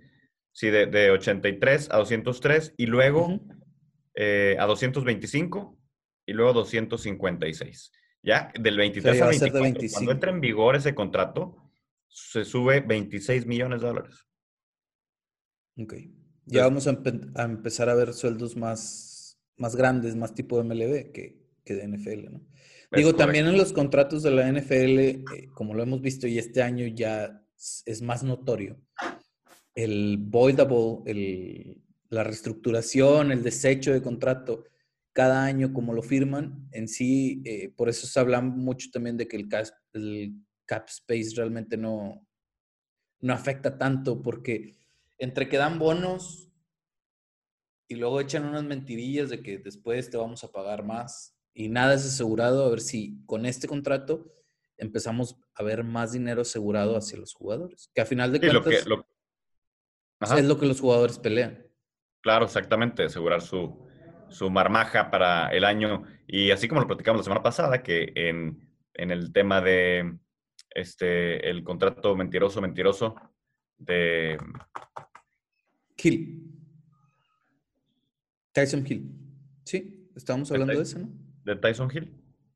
Sí, 0.51 0.69
de, 0.69 0.85
de 0.85 1.11
83 1.11 1.89
a 1.91 1.97
203 1.97 2.73
y 2.77 2.85
luego 2.85 3.41
eh, 4.15 4.55
a 4.57 4.65
225 4.65 5.77
y 6.25 6.33
luego 6.33 6.53
256. 6.53 7.91
¿Ya? 8.23 8.51
Del 8.59 8.77
23 8.77 9.21
al 9.21 9.29
24. 9.29 9.89
Cuando 9.91 10.11
entra 10.11 10.31
en 10.31 10.39
vigor 10.39 10.75
ese 10.75 10.95
contrato, 10.95 11.71
se 12.07 12.45
sube 12.45 12.79
26 12.79 13.45
millones 13.45 13.81
de 13.81 13.87
dólares. 13.87 14.25
Ok. 15.77 15.93
Ya 16.45 16.63
vamos 16.63 16.87
a, 16.87 16.91
empezar 17.43 17.89
a 17.89 17.95
ver 17.95 18.13
sueldos 18.13 18.55
más, 18.55 19.37
más 19.57 19.75
grandes, 19.75 20.15
más 20.15 20.33
tipo 20.33 20.57
de 20.57 20.63
MLB 20.63 21.11
que, 21.11 21.41
que 21.65 21.73
de 21.73 21.87
NFL, 21.87 22.31
¿no? 22.31 22.47
Digo, 22.91 23.15
también 23.15 23.47
en 23.47 23.57
los 23.57 23.73
contratos 23.73 24.23
de 24.23 24.31
la 24.31 24.47
NFL, 24.51 24.99
eh, 24.99 25.23
como 25.53 25.73
lo 25.73 25.83
hemos 25.83 26.01
visto 26.01 26.27
y 26.27 26.37
este 26.37 26.61
año 26.61 26.85
ya 26.87 27.41
es 27.85 28.01
más 28.01 28.23
notorio, 28.23 28.79
el 29.73 30.17
voidable, 30.19 31.01
el, 31.05 31.81
la 32.09 32.23
reestructuración, 32.23 33.31
el 33.31 33.43
desecho 33.43 33.91
de 33.93 34.01
contrato, 34.01 34.63
cada 35.13 35.43
año 35.45 35.73
como 35.73 35.93
lo 35.93 36.01
firman, 36.01 36.67
en 36.71 36.87
sí, 36.87 37.41
eh, 37.45 37.69
por 37.69 37.89
eso 37.89 38.05
se 38.05 38.19
habla 38.19 38.41
mucho 38.41 38.89
también 38.91 39.17
de 39.17 39.27
que 39.27 39.37
el 39.37 39.47
cap, 39.47 39.65
el 39.93 40.33
cap 40.65 40.87
space 40.89 41.35
realmente 41.35 41.77
no, 41.77 42.25
no 43.21 43.33
afecta 43.33 43.77
tanto, 43.77 44.21
porque 44.21 44.77
entre 45.17 45.47
que 45.47 45.57
dan 45.57 45.79
bonos 45.79 46.49
y 47.87 47.95
luego 47.95 48.19
echan 48.19 48.45
unas 48.45 48.63
mentirillas 48.63 49.29
de 49.29 49.41
que 49.41 49.57
después 49.57 50.09
te 50.09 50.17
vamos 50.17 50.43
a 50.43 50.51
pagar 50.51 50.83
más 50.83 51.34
y 51.55 51.69
nada 51.69 51.95
es 51.95 52.05
asegurado, 52.05 52.65
a 52.65 52.69
ver 52.69 52.81
si 52.81 53.23
con 53.25 53.45
este 53.45 53.67
contrato 53.67 54.31
empezamos 54.77 55.37
a 55.55 55.63
ver 55.63 55.85
más 55.85 56.11
dinero 56.11 56.41
asegurado 56.41 56.97
hacia 56.97 57.17
los 57.17 57.33
jugadores, 57.33 57.89
que 57.95 58.01
a 58.01 58.05
final 58.05 58.33
de 58.33 58.39
cuentas 58.41 58.85
es 60.37 60.45
lo 60.45 60.59
que 60.59 60.65
los 60.65 60.81
jugadores 60.81 61.17
pelean. 61.17 61.65
Claro, 62.21 62.45
exactamente, 62.45 63.03
asegurar 63.03 63.41
su, 63.41 63.87
su 64.29 64.49
marmaja 64.49 65.09
para 65.09 65.47
el 65.49 65.63
año. 65.63 66.03
Y 66.27 66.51
así 66.51 66.67
como 66.67 66.81
lo 66.81 66.87
platicamos 66.87 67.19
la 67.19 67.23
semana 67.23 67.43
pasada, 67.43 67.81
que 67.81 68.11
en, 68.15 68.67
en 68.93 69.11
el 69.11 69.31
tema 69.31 69.61
de 69.61 70.17
este 70.71 71.49
el 71.49 71.63
contrato 71.63 72.15
mentiroso, 72.17 72.61
mentiroso 72.61 73.15
de 73.77 74.37
Hill. 76.03 76.51
Tyson 78.51 78.85
Hill. 78.87 79.09
Sí, 79.63 80.09
estábamos 80.15 80.51
hablando 80.51 80.73
de, 80.73 80.81
eso, 80.81 80.99
¿no? 80.99 81.24
¿De 81.45 81.55
Tyson 81.55 81.89
Hill? 81.93 82.11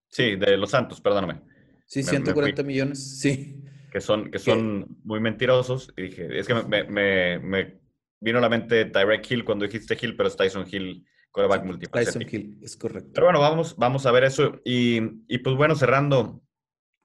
Sí, 0.07 0.35
de 0.35 0.57
los 0.57 0.71
Santos, 0.71 0.99
perdóname. 0.99 1.41
Sí, 1.85 2.03
140 2.03 2.63
millones, 2.63 3.19
sí. 3.19 3.63
Que 3.91 4.01
son, 4.01 4.29
que 4.29 4.39
son 4.39 4.97
muy 5.03 5.19
mentirosos. 5.19 5.93
Y 5.95 6.03
dije, 6.03 6.37
es 6.37 6.47
que 6.47 6.55
me, 6.55 6.83
me, 6.83 7.39
me, 7.39 7.79
vino 8.19 8.39
a 8.39 8.41
la 8.41 8.49
mente 8.49 8.85
Tyrek 8.85 9.29
Hill 9.29 9.45
cuando 9.45 9.65
dijiste 9.65 9.97
Hill, 9.99 10.15
pero 10.15 10.29
es 10.29 10.35
Tyson 10.35 10.67
Hill, 10.69 11.05
coreback 11.31 11.63
múltiple. 11.65 12.03
Tyson 12.03 12.23
Hill, 12.29 12.59
es 12.61 12.75
correcto. 12.75 13.11
Pero 13.13 13.27
bueno, 13.27 13.39
vamos, 13.39 13.75
vamos 13.77 14.05
a 14.05 14.11
ver 14.11 14.25
eso. 14.25 14.59
Y, 14.65 14.99
y, 15.27 15.39
pues 15.39 15.55
bueno, 15.55 15.75
cerrando 15.75 16.41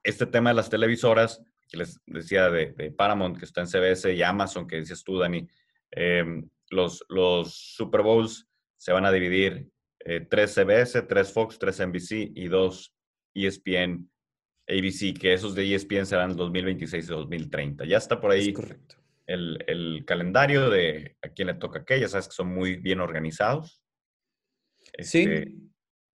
este 0.03 0.25
tema 0.25 0.51
de 0.51 0.55
las 0.55 0.69
televisoras, 0.69 1.43
que 1.67 1.77
les 1.77 1.99
decía 2.05 2.49
de, 2.49 2.73
de 2.73 2.91
Paramount, 2.91 3.37
que 3.37 3.45
está 3.45 3.61
en 3.61 3.67
CBS, 3.67 4.13
y 4.13 4.21
Amazon, 4.21 4.67
que 4.67 4.77
decías 4.77 5.03
tú, 5.03 5.17
Dani, 5.17 5.47
em, 5.91 6.47
los, 6.69 7.03
los 7.09 7.53
Super 7.53 8.01
Bowls 8.01 8.47
se 8.77 8.91
van 8.91 9.05
a 9.05 9.11
dividir 9.11 9.71
eh, 10.05 10.21
tres 10.21 10.53
CBS, 10.53 11.01
tres 11.01 11.33
Fox, 11.33 11.57
tres 11.57 11.79
NBC 11.79 12.31
y 12.35 12.47
dos 12.47 12.95
ESPN, 13.33 14.07
ABC, 14.67 15.17
que 15.19 15.33
esos 15.33 15.55
de 15.55 15.73
ESPN 15.73 16.05
serán 16.05 16.31
el 16.31 16.35
2026 16.35 17.05
y 17.05 17.07
2030. 17.07 17.85
Ya 17.85 17.97
está 17.97 18.21
por 18.21 18.31
ahí 18.31 18.53
correcto. 18.53 18.97
El, 19.25 19.57
el, 19.65 20.05
calendario 20.05 20.69
de 20.69 21.17
a 21.23 21.29
quién 21.29 21.47
le 21.47 21.55
toca 21.55 21.83
qué, 21.83 21.99
ya 21.99 22.07
sabes 22.07 22.27
que 22.27 22.35
son 22.35 22.53
muy 22.53 22.75
bien 22.75 22.99
organizados. 22.99 23.81
Sí, 24.99 25.23
este 25.23 25.55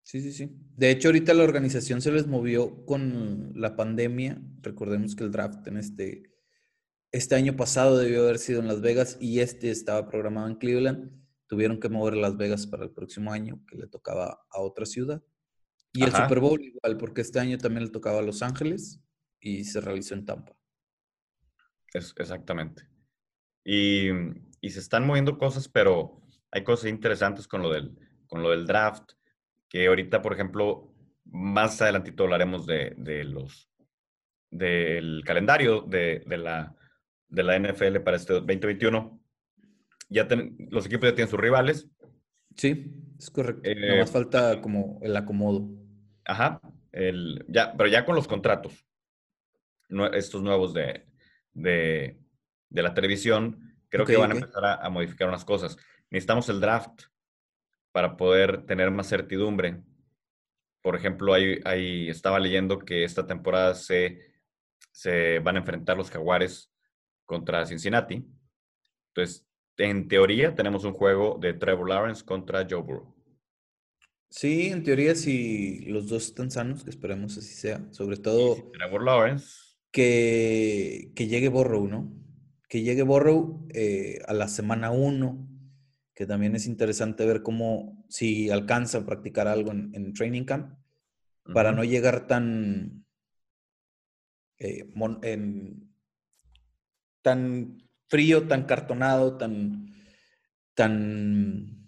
sí, 0.04 0.22
sí, 0.22 0.32
sí. 0.32 0.52
De 0.78 0.92
hecho, 0.92 1.08
ahorita 1.08 1.34
la 1.34 1.44
organización 1.44 2.02
se 2.02 2.12
les 2.12 2.28
movió 2.28 2.86
con 2.86 3.54
la 3.56 3.76
pandemia. 3.76 4.40
Recordemos 4.62 5.16
que 5.16 5.24
el 5.24 5.32
draft 5.32 5.68
en 5.68 5.78
este, 5.78 6.30
este 7.12 7.34
año 7.34 7.56
pasado 7.56 7.98
debió 7.98 8.22
haber 8.22 8.38
sido 8.38 8.60
en 8.60 8.68
Las 8.68 8.82
Vegas 8.82 9.18
y 9.20 9.40
este 9.40 9.72
estaba 9.72 10.08
programado 10.08 10.48
en 10.48 10.56
Cleveland 10.58 11.20
tuvieron 11.50 11.80
que 11.80 11.90
mover 11.90 12.16
Las 12.16 12.38
Vegas 12.38 12.68
para 12.68 12.84
el 12.84 12.92
próximo 12.92 13.34
año, 13.34 13.60
que 13.68 13.76
le 13.76 13.88
tocaba 13.88 14.46
a 14.52 14.62
otra 14.62 14.86
ciudad. 14.86 15.22
Y 15.92 16.04
el 16.04 16.12
Super 16.12 16.40
Bowl 16.40 16.62
igual, 16.62 16.98
porque 16.98 17.22
este 17.22 17.40
año 17.40 17.58
también 17.58 17.86
le 17.86 17.92
tocaba 17.92 18.20
a 18.20 18.22
Los 18.22 18.44
Ángeles 18.44 19.02
y 19.42 19.64
se 19.64 19.82
realizó 19.82 20.14
en 20.14 20.26
Tampa. 20.26 20.56
Es, 21.92 22.14
exactamente. 22.18 22.88
Y, 23.66 24.10
y, 24.62 24.70
se 24.70 24.80
están 24.80 25.08
moviendo 25.08 25.40
cosas, 25.40 25.68
pero 25.68 26.22
hay 26.52 26.64
cosas 26.64 26.92
interesantes 26.92 27.48
con 27.48 27.64
lo 27.64 27.74
del, 27.74 27.98
con 28.28 28.44
lo 28.44 28.52
del 28.52 28.68
draft, 28.68 29.14
que 29.68 29.88
ahorita, 29.88 30.22
por 30.22 30.34
ejemplo, 30.34 30.94
más 31.26 31.82
adelantito 31.82 32.24
hablaremos 32.24 32.68
de, 32.68 32.94
de 32.96 33.24
los 33.24 33.72
del 34.52 35.24
calendario 35.26 35.82
de, 35.82 36.24
de, 36.26 36.38
la, 36.38 36.76
de 37.28 37.44
la 37.44 37.58
NFL 37.58 38.00
para 38.00 38.18
este 38.18 38.34
2021 38.34 39.19
ya 40.10 40.28
los 40.70 40.86
equipos 40.86 41.10
ya 41.10 41.16
tienen 41.16 41.30
sus 41.30 41.40
rivales. 41.40 41.88
Sí, 42.56 42.92
es 43.18 43.30
correcto. 43.30 43.62
Eh, 43.64 43.76
Nada 43.76 44.00
más 44.02 44.12
falta 44.12 44.62
como 44.62 45.00
el 45.02 45.16
acomodo. 45.16 45.70
Ajá, 46.26 46.60
el, 46.92 47.46
ya, 47.48 47.74
pero 47.78 47.90
ya 47.90 48.06
con 48.06 48.16
los 48.16 48.28
contratos, 48.28 48.86
estos 50.14 50.42
nuevos 50.42 50.74
de, 50.74 51.06
de, 51.54 52.20
de 52.70 52.84
la 52.84 52.94
televisión, 52.94 53.78
creo 53.90 54.06
que 54.06 54.18
van 54.18 54.32
a 54.32 54.36
empezar 54.36 54.66
a, 54.66 54.90
modificar 54.90 55.28
unas 55.28 55.46
cosas. 55.46 55.78
Necesitamos 56.10 56.50
el 56.50 56.60
draft 56.60 57.04
para 57.92 58.18
poder 58.18 58.66
tener 58.66 58.92
más 58.92 59.08
certidumbre. 59.08 59.82
Por 60.82 60.96
ejemplo, 60.96 61.34
ahí, 61.34 61.60
ahí 61.66 62.10
estaba 62.10 62.40
leyendo 62.40 62.80
que 62.80 63.04
esta 63.04 63.28
temporada 63.28 63.76
se, 63.76 64.20
se 64.92 65.40
van 65.40 65.56
a 65.56 65.60
enfrentar 65.60 65.98
los 65.98 66.10
jaguares 66.10 66.72
contra 67.26 67.66
Cincinnati. 67.66 68.26
Entonces, 69.10 69.49
en 69.80 70.08
teoría 70.10 70.56
tenemos 70.56 70.84
un 70.84 70.94
juego 70.94 71.38
de 71.40 71.54
Trevor 71.54 71.90
Lawrence 71.90 72.24
contra 72.26 72.68
Joe 72.70 72.82
Burrow. 72.82 73.16
Sí, 74.30 74.68
en 74.68 74.84
teoría 74.84 75.16
si 75.16 75.86
los 75.86 76.08
dos 76.08 76.26
están 76.26 76.52
sanos, 76.52 76.84
que 76.84 76.90
esperemos 76.90 77.38
así 77.38 77.54
sea. 77.54 77.88
Sobre 77.92 78.18
todo 78.18 78.72
Trevor 78.74 79.04
Lawrence. 79.04 79.48
Que, 79.92 81.12
que 81.16 81.28
llegue 81.28 81.48
Burrow, 81.48 81.88
¿no? 81.88 82.14
Que 82.68 82.84
llegue 82.84 83.02
Burrow 83.02 83.66
eh, 83.74 84.20
a 84.28 84.34
la 84.34 84.48
semana 84.48 84.92
1, 84.92 85.48
que 86.14 86.28
también 86.28 86.56
es 86.56 86.68
interesante 86.68 87.26
ver 87.26 87.42
cómo, 87.42 88.06
si 88.08 88.52
alcanza 88.52 89.00
a 89.00 89.06
practicar 89.06 89.48
algo 89.48 89.72
en, 89.72 90.14
training 90.14 90.44
camp, 90.44 90.78
para 91.52 91.72
no 91.72 91.84
llegar 91.84 92.28
tan, 92.28 93.04
eh, 94.60 94.94
en, 95.24 95.90
tan 97.24 97.89
frío, 98.10 98.48
tan 98.48 98.66
cartonado, 98.66 99.38
tan, 99.38 99.94
tan, 100.74 101.88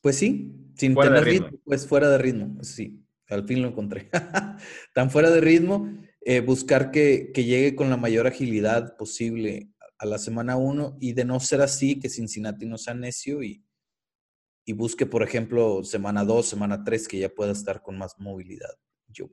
pues 0.00 0.16
sí, 0.16 0.72
sin 0.76 0.94
tener 0.94 1.24
ritmo. 1.24 1.50
pues 1.64 1.86
fuera 1.86 2.10
de 2.10 2.18
ritmo, 2.18 2.62
sí, 2.62 3.06
al 3.28 3.46
fin 3.46 3.62
lo 3.62 3.68
encontré. 3.68 4.10
tan 4.94 5.10
fuera 5.10 5.30
de 5.30 5.40
ritmo, 5.40 5.88
eh, 6.20 6.40
buscar 6.40 6.90
que, 6.90 7.32
llegue 7.34 7.74
con 7.74 7.90
la 7.90 7.96
mayor 7.96 8.26
agilidad 8.26 8.96
posible 8.96 9.70
a 9.98 10.06
la 10.06 10.18
semana 10.18 10.56
1 10.56 10.98
y 11.00 11.12
de 11.12 11.24
no 11.24 11.40
ser 11.40 11.60
así, 11.60 11.98
que 11.98 12.10
Cincinnati 12.10 12.66
no 12.66 12.76
sea 12.76 12.94
necio 12.94 13.42
y, 13.42 13.64
y 14.64 14.72
busque, 14.72 15.06
por 15.06 15.22
ejemplo, 15.22 15.84
semana 15.84 16.24
2, 16.24 16.46
semana 16.46 16.82
3, 16.82 17.08
que 17.08 17.18
ya 17.18 17.28
pueda 17.28 17.52
estar 17.52 17.82
con 17.82 17.96
más 17.96 18.14
movilidad. 18.18 18.74
Yo 19.08 19.28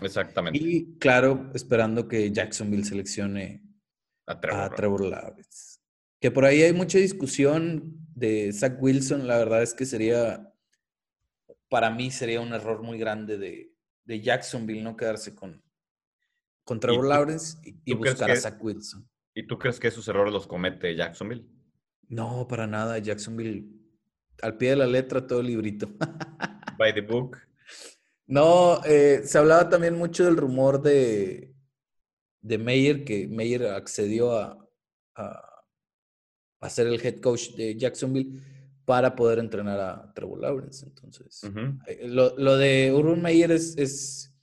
Exactamente. 0.00 0.58
Y 0.58 0.96
claro, 0.98 1.50
esperando 1.52 2.06
que 2.06 2.30
Jacksonville 2.30 2.84
seleccione 2.84 3.69
a 4.30 4.70
Trevor, 4.70 5.04
Lawrence. 5.04 5.78
Que 6.20 6.30
por 6.30 6.44
ahí 6.44 6.62
hay 6.62 6.72
mucha 6.72 6.98
discusión 6.98 7.96
de 8.14 8.52
Zach 8.52 8.76
Wilson. 8.80 9.26
La 9.26 9.38
verdad 9.38 9.62
es 9.62 9.74
que 9.74 9.86
sería, 9.86 10.52
para 11.68 11.90
mí 11.90 12.10
sería 12.10 12.40
un 12.40 12.52
error 12.52 12.82
muy 12.82 12.98
grande 12.98 13.38
de, 13.38 13.72
de 14.04 14.20
Jacksonville 14.20 14.82
no 14.82 14.96
quedarse 14.96 15.34
con, 15.34 15.62
con 16.64 16.80
Trevor 16.80 17.06
Lawrence 17.06 17.58
y, 17.62 17.94
buscar 17.94 18.30
a 18.30 18.36
Zach 18.36 18.62
Wilson. 18.62 19.08
¿Y 19.34 19.46
tú 19.46 19.58
crees 19.58 19.80
que 19.80 19.88
esos 19.88 20.06
errores 20.08 20.32
los 20.32 20.46
comete 20.46 20.94
Jacksonville? 20.94 21.46
No, 22.08 22.46
para 22.48 22.66
nada. 22.66 22.98
Jacksonville, 22.98 23.66
al 24.42 24.56
pie 24.56 24.70
de 24.70 24.76
la 24.76 24.86
letra, 24.86 25.26
todo 25.26 25.40
el 25.40 25.46
librito. 25.46 25.88
By 26.78 26.94
the 26.94 27.00
book. 27.00 27.38
No, 28.26 28.80
eh, 28.84 29.22
se 29.24 29.38
hablaba 29.38 29.68
también 29.68 29.96
mucho 29.96 30.24
del 30.24 30.36
rumor 30.36 30.82
de, 30.82 31.54
de 32.42 32.58
Meyer, 32.58 33.04
que 33.04 33.28
Meyer 33.28 33.66
accedió 33.66 34.32
a, 34.32 34.58
a, 35.14 36.70
ser 36.70 36.86
el 36.86 37.04
head 37.04 37.20
coach 37.20 37.50
de 37.50 37.76
Jacksonville 37.76 38.40
para 38.84 39.14
poder 39.14 39.38
entrenar 39.38 39.78
a 39.80 40.12
Trevor 40.14 40.40
Lawrence. 40.40 40.86
Entonces, 40.86 41.42
eh, 41.86 42.08
lo, 42.08 42.36
lo, 42.36 42.56
de 42.56 42.92
Urban 42.92 43.22
Meyer 43.22 43.50
es, 43.52 43.76
es, 43.76 44.34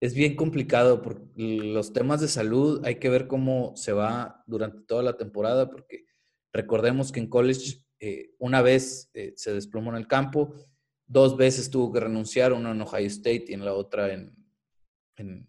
es, 0.00 0.14
bien 0.14 0.36
complicado 0.36 1.02
por 1.02 1.22
los 1.36 1.92
temas 1.92 2.20
de 2.20 2.28
salud. 2.28 2.82
Hay 2.84 2.96
que 2.96 3.08
ver 3.08 3.26
cómo 3.26 3.74
se 3.76 3.92
va 3.92 4.42
durante 4.46 4.82
toda 4.82 5.02
la 5.02 5.16
temporada, 5.16 5.70
porque 5.70 6.06
recordemos 6.52 7.12
que 7.12 7.20
en 7.20 7.28
college 7.28 7.84
eh, 8.00 8.34
una 8.38 8.62
vez 8.62 9.10
eh, 9.14 9.32
se 9.36 9.52
desplomó 9.54 9.90
en 9.90 9.96
el 9.96 10.06
campo, 10.06 10.54
dos 11.06 11.36
veces 11.36 11.70
tuvo 11.70 11.92
que 11.92 12.00
renunciar, 12.00 12.52
una 12.52 12.72
en 12.72 12.80
Ohio 12.80 13.06
State 13.06 13.46
y 13.48 13.54
en 13.54 13.64
la 13.64 13.74
otra 13.74 14.12
en, 14.12 14.34
en 15.16 15.46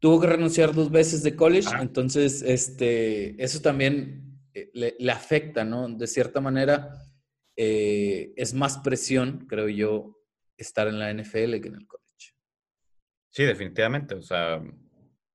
tuvo 0.00 0.20
que 0.20 0.26
renunciar 0.26 0.74
dos 0.74 0.90
veces 0.90 1.22
de 1.22 1.36
college, 1.36 1.68
entonces 1.78 2.42
este, 2.42 3.40
eso 3.42 3.60
también 3.60 4.40
eh, 4.54 4.96
le, 4.98 5.12
afecta, 5.12 5.64
¿no? 5.64 5.88
De 5.88 6.06
cierta 6.06 6.40
manera 6.40 6.90
eh, 7.56 8.32
es 8.36 8.54
más 8.54 8.78
presión, 8.78 9.46
creo 9.46 9.68
yo, 9.68 10.18
estar 10.56 10.88
en 10.88 10.98
la 10.98 11.12
NFL 11.12 11.60
que 11.60 11.68
en 11.68 11.76
el 11.76 11.86
college. 11.86 12.34
Sí, 13.30 13.44
definitivamente. 13.44 14.14
O 14.14 14.22
sea, 14.22 14.60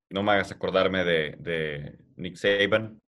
no 0.10 0.24
me 0.24 0.32
hagas 0.32 0.52
acordarme 0.52 1.06
de, 1.06 1.98
Nick 2.18 2.36
Saban, 2.36 3.00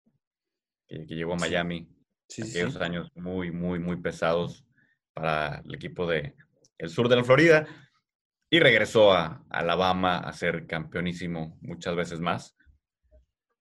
que, 0.87 1.05
llegó 1.07 1.33
a 1.33 1.37
Miami. 1.37 1.89
Sí. 2.29 2.41
aquellos 2.41 2.75
años 2.77 3.09
muy, 3.15 3.51
muy, 3.51 3.79
muy 3.79 3.95
pesados 4.01 4.65
para 5.13 5.61
el 5.65 5.73
equipo 5.73 6.05
de 6.05 6.35
el 6.77 6.89
sur 6.89 7.07
de 7.07 7.15
la 7.15 7.23
Florida 7.23 7.65
y 8.49 8.59
regresó 8.59 9.13
a, 9.13 9.45
Alabama 9.49 10.19
a 10.19 10.33
ser 10.33 10.67
campeonísimo 10.67 11.57
muchas 11.61 11.95
veces 11.95 12.19
más. 12.19 12.55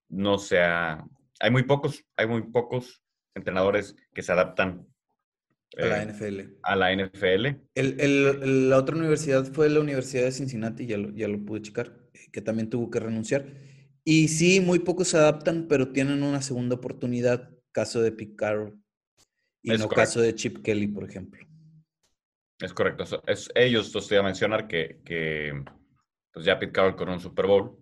No 0.09 0.39
sea, 0.39 1.05
hay 1.41 1.51
muy 1.51 1.65
pocos, 1.65 2.05
hay 2.17 2.27
muy 2.27 2.43
pocos 2.43 3.03
entrenadores 3.35 3.97
que 4.15 4.23
se 4.23 4.33
adaptan 4.33 4.87
a 5.77 5.87
la 5.87 6.03
eh, 6.03 6.07
NFL. 6.07 6.41
A 6.63 6.77
la 6.77 6.95
NFL. 6.95 7.47
El, 7.75 8.71
la 8.71 8.79
otra 8.79 8.97
universidad 8.97 9.45
fue 9.53 9.69
la 9.69 9.81
Universidad 9.81 10.25
de 10.25 10.33
Cincinnati, 10.33 10.87
ya 10.87 10.97
lo, 10.99 11.11
ya 11.11 11.29
lo 11.29 11.45
pude 11.45 11.63
checar, 11.63 11.93
que 12.33 12.41
también 12.41 12.71
tuvo 12.71 12.91
que 12.91 13.01
renunciar. 13.01 13.47
Y 14.05 14.29
sí, 14.29 14.61
muy 14.61 14.79
pocos 14.79 15.09
se 15.09 15.17
adaptan, 15.17 15.67
pero 15.69 15.93
tienen 15.93 16.23
una 16.23 16.41
segunda 16.41 16.77
oportunidad, 16.77 17.51
caso 17.73 18.01
de 18.01 18.13
Pete 18.13 18.37
Carroll. 18.37 18.81
Y 19.63 19.77
no 19.77 19.89
caso 19.89 20.21
de 20.21 20.33
Chip 20.35 20.63
Kelly, 20.63 20.87
por 20.87 21.03
ejemplo. 21.03 21.46
Es 22.59 22.73
correcto. 22.73 23.05
Es, 23.27 23.51
ellos, 23.55 23.93
te 23.93 23.99
estoy 23.99 24.19
a 24.19 24.23
mencionar 24.23 24.67
que, 24.67 25.01
que 25.05 25.65
pues 26.33 26.45
ya 26.45 26.59
Pete 26.59 26.73
Carroll 26.73 26.97
con 26.97 27.09
un 27.09 27.21
Super 27.21 27.47
Bowl 27.47 27.79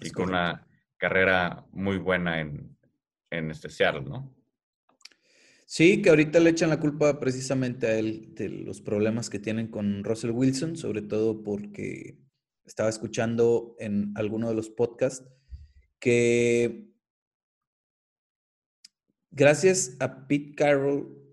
y 0.00 0.10
con 0.10 0.28
una 0.28 0.66
carrera 0.98 1.66
muy 1.72 1.98
buena 1.98 2.40
en, 2.40 2.76
en 3.30 3.50
este 3.50 3.70
Seattle, 3.70 4.02
¿no? 4.02 4.34
Sí, 5.68 6.00
que 6.00 6.10
ahorita 6.10 6.38
le 6.38 6.50
echan 6.50 6.70
la 6.70 6.78
culpa 6.78 7.18
precisamente 7.18 7.88
a 7.88 7.98
él 7.98 8.34
de 8.34 8.48
los 8.48 8.80
problemas 8.80 9.28
que 9.28 9.40
tienen 9.40 9.66
con 9.66 10.04
Russell 10.04 10.30
Wilson, 10.30 10.76
sobre 10.76 11.02
todo 11.02 11.42
porque 11.42 12.18
estaba 12.64 12.88
escuchando 12.88 13.74
en 13.80 14.12
alguno 14.16 14.48
de 14.48 14.54
los 14.54 14.70
podcasts 14.70 15.28
que 15.98 16.86
gracias 19.32 19.96
a 19.98 20.28
Pete 20.28 20.54
Carroll, 20.54 21.25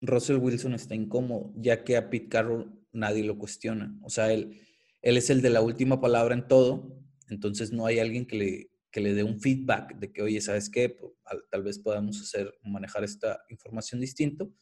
Russell 0.00 0.36
Wilson 0.36 0.74
está 0.74 0.94
incómodo, 0.94 1.52
ya 1.56 1.84
que 1.84 1.96
a 1.96 2.10
Pete 2.10 2.28
Carroll 2.28 2.72
nadie 2.92 3.24
lo 3.24 3.38
cuestiona. 3.38 3.96
O 4.02 4.10
sea, 4.10 4.32
él, 4.32 4.60
él 5.02 5.16
es 5.16 5.30
el 5.30 5.42
de 5.42 5.50
la 5.50 5.60
última 5.60 6.00
palabra 6.00 6.34
en 6.34 6.48
todo, 6.48 6.98
entonces 7.28 7.72
no 7.72 7.86
hay 7.86 7.98
alguien 7.98 8.26
que 8.26 8.36
le, 8.36 8.70
que 8.90 9.00
le 9.00 9.14
dé 9.14 9.22
un 9.22 9.40
feedback 9.40 9.96
de 9.96 10.12
que, 10.12 10.22
oye, 10.22 10.40
¿sabes 10.40 10.68
qué? 10.68 10.90
Pues, 10.90 11.12
tal 11.50 11.62
vez 11.62 11.78
podamos 11.78 12.20
hacer, 12.20 12.52
manejar 12.62 13.04
esta 13.04 13.40
información 13.48 14.00
distinto. 14.00 14.52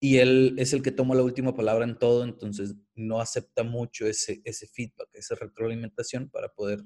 Y 0.00 0.16
él 0.18 0.56
es 0.58 0.72
el 0.72 0.82
que 0.82 0.90
toma 0.90 1.14
la 1.14 1.22
última 1.22 1.54
palabra 1.54 1.84
en 1.84 1.96
todo, 1.96 2.24
entonces 2.24 2.74
no 2.94 3.20
acepta 3.20 3.62
mucho 3.62 4.06
ese, 4.06 4.42
ese 4.44 4.66
feedback, 4.66 5.08
esa 5.12 5.36
retroalimentación 5.36 6.28
para 6.28 6.48
poder 6.48 6.82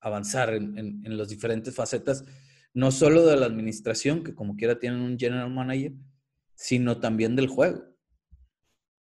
avanzar 0.00 0.52
en, 0.52 0.76
en, 0.78 1.16
las 1.16 1.30
diferentes 1.30 1.74
facetas, 1.74 2.24
no 2.74 2.90
solo 2.92 3.24
de 3.24 3.36
la 3.36 3.46
administración, 3.46 4.22
que 4.22 4.34
como 4.34 4.56
quiera 4.56 4.78
tienen 4.78 5.00
un 5.00 5.18
general 5.18 5.50
manager, 5.50 5.94
sino 6.58 6.98
también 6.98 7.36
del 7.36 7.46
juego. 7.46 7.84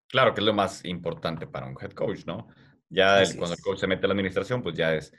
Claro 0.07 0.33
que 0.33 0.41
es 0.41 0.47
lo 0.47 0.55
más 0.55 0.85
importante 0.85 1.49
para 1.49 1.67
un 1.67 1.77
head 1.81 1.91
coach, 1.91 2.25
¿no? 2.25 2.47
Ya 2.89 3.23
cuando 3.37 3.55
el 3.55 3.61
coach 3.61 3.81
se 3.81 3.89
mete 3.89 4.07
a 4.07 4.09
la 4.09 4.15
administración, 4.15 4.63
pues 4.63 4.77
ya 4.77 4.95
es 4.95 5.13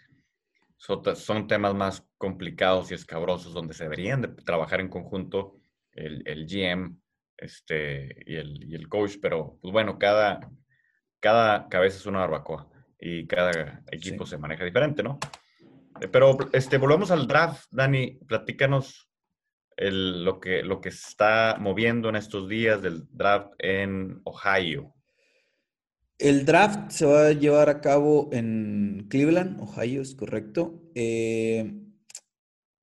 son, 0.78 1.48
temas 1.48 1.76
más 1.76 2.08
complicados 2.18 2.90
y 2.90 2.96
escabrosos 2.96 3.54
donde 3.54 3.74
se 3.74 3.84
deberían 3.84 4.22
de 4.22 4.30
trabajar 4.30 4.80
en 4.80 4.88
conjunto 4.88 5.58
el, 5.92 6.24
el 6.26 6.48
GM 6.48 6.98
este, 7.38 8.24
y, 8.26 8.36
el, 8.36 8.64
y 8.64 8.76
el 8.76 8.88
coach, 8.88 9.18
pero 9.22 9.60
pues 9.62 9.72
bueno, 9.74 10.00
cada, 10.00 10.50
cada 11.20 11.68
cabeza 11.68 11.98
es 11.98 12.06
una 12.06 12.20
barbacoa 12.20 12.70
y 12.98 13.28
cada 13.28 13.84
equipo 13.92 14.26
se 14.26 14.38
maneja 14.38 14.64
diferente, 14.64 15.04
¿no? 15.04 15.20
Eh, 16.00 16.08
pero 16.08 16.38
este, 16.54 16.78
volvemos 16.78 17.12
al 17.12 17.28
draft, 17.28 17.66
Dani, 17.72 18.20
platícanos 18.26 19.11
el, 19.82 20.24
lo, 20.24 20.40
que, 20.40 20.64
lo 20.64 20.80
que 20.80 20.90
está 20.90 21.58
moviendo 21.60 22.10
en 22.10 22.16
estos 22.16 22.48
días 22.48 22.82
del 22.82 23.08
draft 23.12 23.54
en 23.58 24.22
Ohio. 24.24 24.94
El 26.18 26.46
draft 26.46 26.92
se 26.92 27.06
va 27.06 27.28
a 27.28 27.32
llevar 27.32 27.70
a 27.70 27.82
cabo 27.82 28.30
en 28.32 29.08
Cleveland, 29.10 29.60
Ohio, 29.60 30.04
es 30.04 30.14
correcto. 30.14 30.84
Eh, 30.94 31.74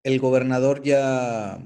el 0.03 0.19
gobernador 0.19 0.83
ya 0.83 1.61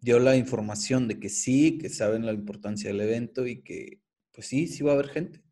dio 0.00 0.18
la 0.18 0.34
información 0.36 1.08
de 1.08 1.20
que 1.20 1.28
sí, 1.28 1.76
que 1.78 1.90
saben 1.90 2.24
la 2.24 2.32
importancia 2.32 2.88
del 2.88 3.02
evento 3.02 3.46
y 3.46 3.62
que, 3.62 4.00
pues 4.32 4.46
sí, 4.46 4.66
sí 4.66 4.82
va 4.82 4.92
a 4.92 4.94
haber 4.94 5.08
gente. 5.08 5.42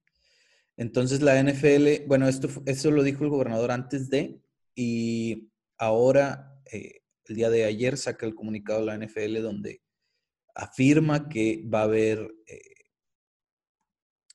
Entonces 0.78 1.20
la 1.20 1.38
NFL, 1.42 2.06
bueno, 2.06 2.26
esto, 2.26 2.48
eso 2.64 2.90
lo 2.90 3.02
dijo 3.02 3.24
el 3.24 3.30
gobernador 3.30 3.72
antes 3.72 4.08
de, 4.08 4.40
y 4.74 5.50
ahora, 5.76 6.58
eh, 6.72 6.99
el 7.26 7.36
día 7.36 7.50
de 7.50 7.64
ayer, 7.64 7.96
saca 7.96 8.26
el 8.26 8.34
comunicado 8.34 8.80
de 8.80 8.86
la 8.86 8.98
NFL 8.98 9.42
donde 9.42 9.82
afirma 10.54 11.28
que 11.28 11.64
va 11.72 11.80
a 11.80 11.84
haber 11.84 12.34
eh, 12.46 12.60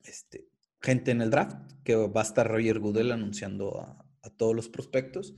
este, 0.04 0.48
gente 0.80 1.10
en 1.10 1.22
el 1.22 1.30
draft, 1.30 1.72
que 1.84 1.94
va 1.96 2.20
a 2.20 2.24
estar 2.24 2.48
Roger 2.48 2.78
Goodell 2.78 3.12
anunciando 3.12 3.80
a, 3.80 4.02
todos 4.36 4.56
los 4.56 4.68
prospectos. 4.68 5.36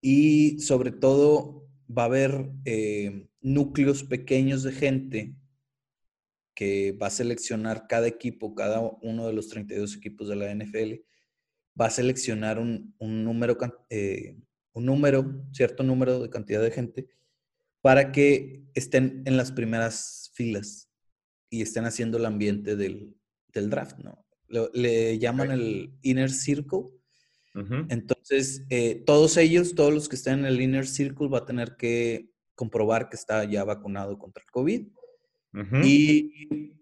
Y 0.00 0.58
sobre 0.60 0.92
todo 0.92 1.68
va 1.86 2.04
a 2.04 2.06
haber 2.06 2.50
eh, 2.64 3.28
núcleos 3.42 4.02
pequeños 4.02 4.62
de 4.62 4.72
gente 4.72 5.34
que 6.54 6.92
va 6.92 7.08
a 7.08 7.10
seleccionar 7.10 7.86
cada 7.86 8.06
equipo, 8.06 8.54
cada 8.54 8.80
uno 8.80 9.26
de 9.26 9.34
los 9.34 9.48
32 9.48 9.96
equipos 9.96 10.28
de 10.28 10.36
la 10.36 10.54
NFL, 10.54 11.04
va 11.78 11.86
a 11.86 11.90
seleccionar 11.90 12.58
un, 12.58 12.94
número, 12.98 13.58
eh, 13.90 14.38
un 14.74 14.84
número, 14.84 15.42
cierto 15.52 15.82
número 15.82 16.20
de 16.20 16.30
cantidad 16.30 16.62
de 16.62 16.70
gente 16.70 17.08
para 17.80 18.12
que 18.12 18.64
estén 18.74 19.22
en 19.24 19.36
las 19.36 19.52
primeras 19.52 20.30
filas 20.34 20.90
y 21.50 21.62
estén 21.62 21.84
haciendo 21.84 22.18
el 22.18 22.26
ambiente 22.26 22.76
del, 22.76 23.14
del 23.52 23.70
draft, 23.70 23.98
¿no? 23.98 24.24
le 24.72 25.18
llaman 25.18 25.50
el 25.50 25.92
Inner 26.02 26.30
Circle. 26.30 26.84
Entonces, 27.88 28.64
eh, 28.68 29.02
todos 29.06 29.36
ellos, 29.36 29.74
todos 29.74 29.92
los 29.92 30.08
que 30.08 30.16
estén 30.16 30.40
en 30.40 30.46
el 30.46 30.60
Inner 30.60 30.86
Circle, 30.86 31.28
va 31.28 31.38
a 31.38 31.44
tener 31.44 31.76
que 31.76 32.30
comprobar 32.54 33.08
que 33.08 33.16
está 33.16 33.44
ya 33.44 33.64
vacunado 33.64 34.18
contra 34.18 34.42
el 34.42 34.50
COVID. 34.50 34.88
Y 35.84 36.72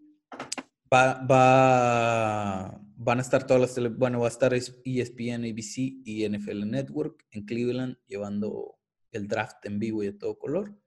va, 0.93 1.25
va, 1.25 2.81
van 2.97 3.19
a 3.19 3.23
estar 3.23 3.47
todas 3.47 3.61
las 3.61 3.75
tele, 3.75 3.89
bueno, 3.89 4.21
va 4.21 4.27
a 4.27 4.31
estar 4.31 4.53
ESPN, 4.55 5.45
ABC 5.45 6.03
y 6.05 6.29
NFL 6.29 6.69
Network 6.69 7.27
en 7.31 7.45
Cleveland 7.45 7.97
llevando 8.07 8.79
el 9.11 9.29
draft 9.29 9.65
en 9.67 9.79
vivo 9.79 10.03
y 10.03 10.07
de 10.07 10.13
todo 10.13 10.39
color. 10.39 10.79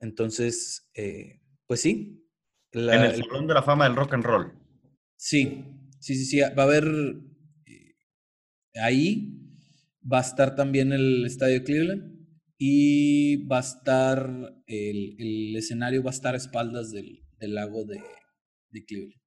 Entonces, 0.00 0.90
eh, 0.94 1.40
pues 1.66 1.80
sí. 1.80 2.24
en 2.72 2.88
el 2.88 3.24
Salón 3.24 3.46
de 3.46 3.54
la 3.54 3.62
Fama 3.62 3.84
del 3.84 3.96
Rock 3.96 4.14
and 4.14 4.24
Roll. 4.24 4.52
Sí, 5.16 5.64
Sí, 6.00 6.14
sí, 6.14 6.24
sí. 6.24 6.40
Va 6.40 6.62
a 6.62 6.66
haber. 6.66 6.84
Eh, 7.66 7.94
ahí 8.80 9.34
va 10.00 10.18
a 10.18 10.22
estar 10.22 10.54
también 10.54 10.92
el 10.92 11.24
estadio 11.26 11.64
Cleveland 11.64 12.26
y 12.56 13.46
va 13.46 13.58
a 13.58 13.60
estar. 13.60 14.62
El, 14.66 15.56
escenario 15.56 16.02
va 16.02 16.10
a 16.10 16.14
estar 16.14 16.34
a 16.34 16.38
espaldas 16.38 16.92
del, 16.92 17.24
lago 17.40 17.84
de, 17.84 18.00
Cleveland. 18.86 19.17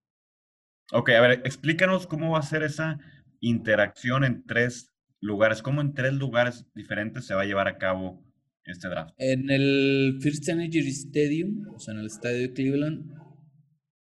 Ok, 0.91 1.09
a 1.09 1.21
ver, 1.21 1.41
explícanos 1.45 2.07
cómo 2.07 2.31
va 2.31 2.39
a 2.39 2.43
ser 2.43 2.63
esa 2.63 2.99
interacción 3.39 4.23
en 4.23 4.45
tres 4.45 4.91
lugares. 5.19 5.61
¿Cómo 5.61 5.81
en 5.81 5.93
tres 5.93 6.13
lugares 6.13 6.65
diferentes 6.75 7.25
se 7.25 7.33
va 7.33 7.41
a 7.41 7.45
llevar 7.45 7.67
a 7.67 7.77
cabo 7.77 8.23
este 8.65 8.89
draft? 8.89 9.13
En 9.17 9.49
el 9.49 10.19
First 10.21 10.49
Energy 10.49 10.79
Stadium, 10.89 11.67
o 11.73 11.79
sea, 11.79 11.93
en 11.93 12.01
el 12.01 12.07
estadio 12.07 12.39
de 12.39 12.53
Cleveland, 12.53 13.11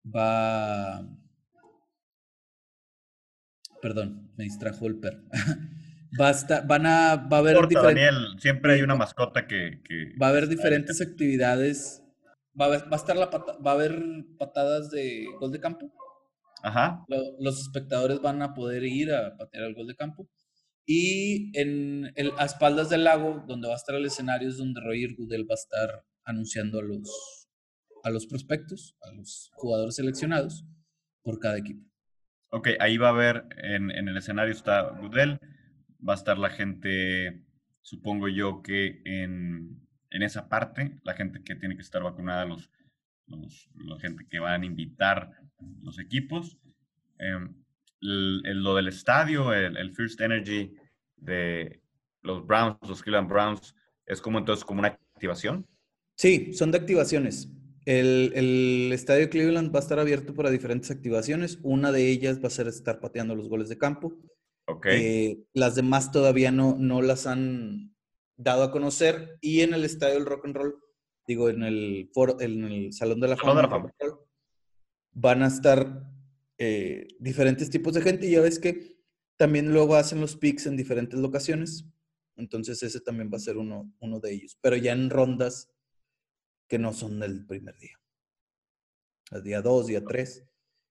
va 0.04 1.06
Perdón, 3.82 4.30
me 4.36 4.44
distrajo 4.44 4.86
el 4.86 5.00
perro. 5.00 5.22
Basta, 6.16 6.60
van 6.60 6.86
a, 6.86 7.16
va 7.16 7.38
a 7.38 7.40
haber 7.40 7.56
Daniel, 7.68 8.36
siempre 8.38 8.74
hay 8.74 8.82
una 8.82 8.94
mascota 8.94 9.46
que, 9.46 9.80
va 10.20 10.26
a 10.26 10.30
haber 10.30 10.46
diferentes 10.46 11.00
actividades. 11.00 12.02
Va 12.58 12.66
a, 12.66 12.68
va 12.68 12.92
a 12.92 12.96
estar 12.96 13.16
la 13.16 13.26
va 13.26 13.70
a 13.70 13.74
haber 13.74 13.98
patadas 14.38 14.90
de 14.90 15.24
gol 15.40 15.50
de 15.50 15.58
campo. 15.58 15.90
Ajá. 16.62 17.04
los 17.40 17.60
espectadores 17.60 18.20
van 18.20 18.40
a 18.42 18.54
poder 18.54 18.84
ir 18.84 19.12
a 19.12 19.36
patear 19.36 19.64
el 19.64 19.74
gol 19.74 19.86
de 19.86 19.96
campo. 19.96 20.28
Y 20.86 21.56
en 21.58 22.12
el, 22.16 22.32
a 22.38 22.44
espaldas 22.44 22.90
del 22.90 23.04
lago, 23.04 23.44
donde 23.46 23.68
va 23.68 23.74
a 23.74 23.76
estar 23.76 23.94
el 23.94 24.06
escenario, 24.06 24.48
es 24.48 24.58
donde 24.58 24.80
Roger 24.80 25.14
Goodell 25.16 25.48
va 25.48 25.54
a 25.54 25.62
estar 25.62 26.04
anunciando 26.24 26.80
a 26.80 26.82
los, 26.82 27.48
a 28.02 28.10
los 28.10 28.26
prospectos, 28.26 28.96
a 29.02 29.12
los 29.12 29.50
jugadores 29.54 29.96
seleccionados 29.96 30.64
por 31.22 31.38
cada 31.38 31.58
equipo. 31.58 31.84
Ok, 32.50 32.68
ahí 32.80 32.98
va 32.98 33.08
a 33.08 33.12
haber, 33.12 33.46
en, 33.58 33.90
el 33.90 34.16
escenario 34.16 34.52
está 34.52 34.90
Goodell, 34.90 35.38
va 36.06 36.14
a 36.14 36.16
estar 36.16 36.36
la 36.36 36.50
gente, 36.50 37.44
supongo 37.80 38.28
yo 38.28 38.62
que 38.62 39.00
en, 39.04 39.86
en 40.10 40.22
esa 40.22 40.48
parte, 40.48 41.00
la 41.04 41.14
gente 41.14 41.42
que 41.42 41.54
tiene 41.54 41.76
que 41.76 41.82
estar 41.82 42.02
vacunada, 42.02 42.44
los, 42.44 42.70
los, 43.26 43.70
la 43.74 43.98
gente 44.00 44.26
que 44.28 44.40
van 44.40 44.62
a 44.62 44.66
invitar 44.66 45.30
los 45.82 45.98
equipos. 45.98 46.58
Em, 47.18 47.54
lo 48.00 48.74
del 48.74 48.88
estadio, 48.88 49.52
el, 49.52 49.76
el, 49.76 49.94
First 49.94 50.20
Energy 50.20 50.74
de 51.16 51.80
los 52.22 52.44
Browns, 52.44 52.76
los 52.88 53.02
Cleveland 53.02 53.28
Browns, 53.28 53.76
es 54.06 54.20
como 54.20 54.38
entonces 54.38 54.64
como 54.64 54.80
una 54.80 54.88
activación. 54.88 55.66
Sí, 56.16 56.52
son 56.52 56.72
de 56.72 56.78
activaciones. 56.78 57.48
El, 57.84 58.32
el, 58.34 58.92
estadio 58.92 59.28
Cleveland 59.28 59.74
va 59.74 59.80
a 59.80 59.82
estar 59.82 59.98
abierto 59.98 60.34
para 60.34 60.50
diferentes 60.50 60.90
activaciones. 60.90 61.58
Una 61.62 61.90
de 61.92 62.08
ellas 62.08 62.42
va 62.42 62.48
a 62.48 62.50
ser 62.50 62.68
estar 62.68 63.00
pateando 63.00 63.34
los 63.34 63.48
goles 63.48 63.68
de 63.68 63.78
campo. 63.78 64.18
Okay. 64.66 65.00
Eh, 65.00 65.38
las 65.52 65.74
demás 65.74 66.12
todavía 66.12 66.52
no, 66.52 66.76
no 66.78 67.02
las 67.02 67.26
han 67.26 67.94
dado 68.36 68.64
a 68.64 68.70
conocer. 68.70 69.38
Y 69.40 69.60
en 69.60 69.74
el 69.74 69.84
estadio 69.84 70.14
del 70.14 70.26
Rock 70.26 70.46
and 70.46 70.56
Roll, 70.56 70.76
digo, 71.26 71.48
en 71.48 71.62
el, 71.62 72.10
foro, 72.12 72.40
en 72.40 72.64
el 72.64 72.92
Salón 72.92 73.20
de 73.20 73.28
la 73.28 73.36
Fama, 73.36 73.68
van 75.12 75.42
a 75.42 75.48
estar 75.48 76.08
eh, 76.58 77.08
diferentes 77.18 77.70
tipos 77.70 77.94
de 77.94 78.02
gente. 78.02 78.26
Y 78.26 78.32
ya 78.32 78.40
ves 78.40 78.58
que 78.58 78.98
también 79.36 79.72
luego 79.72 79.96
hacen 79.96 80.20
los 80.20 80.36
picks 80.36 80.66
en 80.66 80.76
diferentes 80.76 81.18
locaciones. 81.18 81.86
Entonces 82.36 82.82
ese 82.82 83.00
también 83.00 83.30
va 83.32 83.36
a 83.36 83.40
ser 83.40 83.56
uno, 83.56 83.92
uno 84.00 84.20
de 84.20 84.32
ellos. 84.32 84.58
Pero 84.60 84.76
ya 84.76 84.92
en 84.92 85.10
rondas 85.10 85.70
que 86.68 86.78
no 86.78 86.92
son 86.92 87.20
del 87.20 87.44
primer 87.44 87.76
día. 87.78 87.98
El 89.30 89.42
día 89.42 89.62
2, 89.62 89.86
día 89.86 90.04
3, 90.04 90.44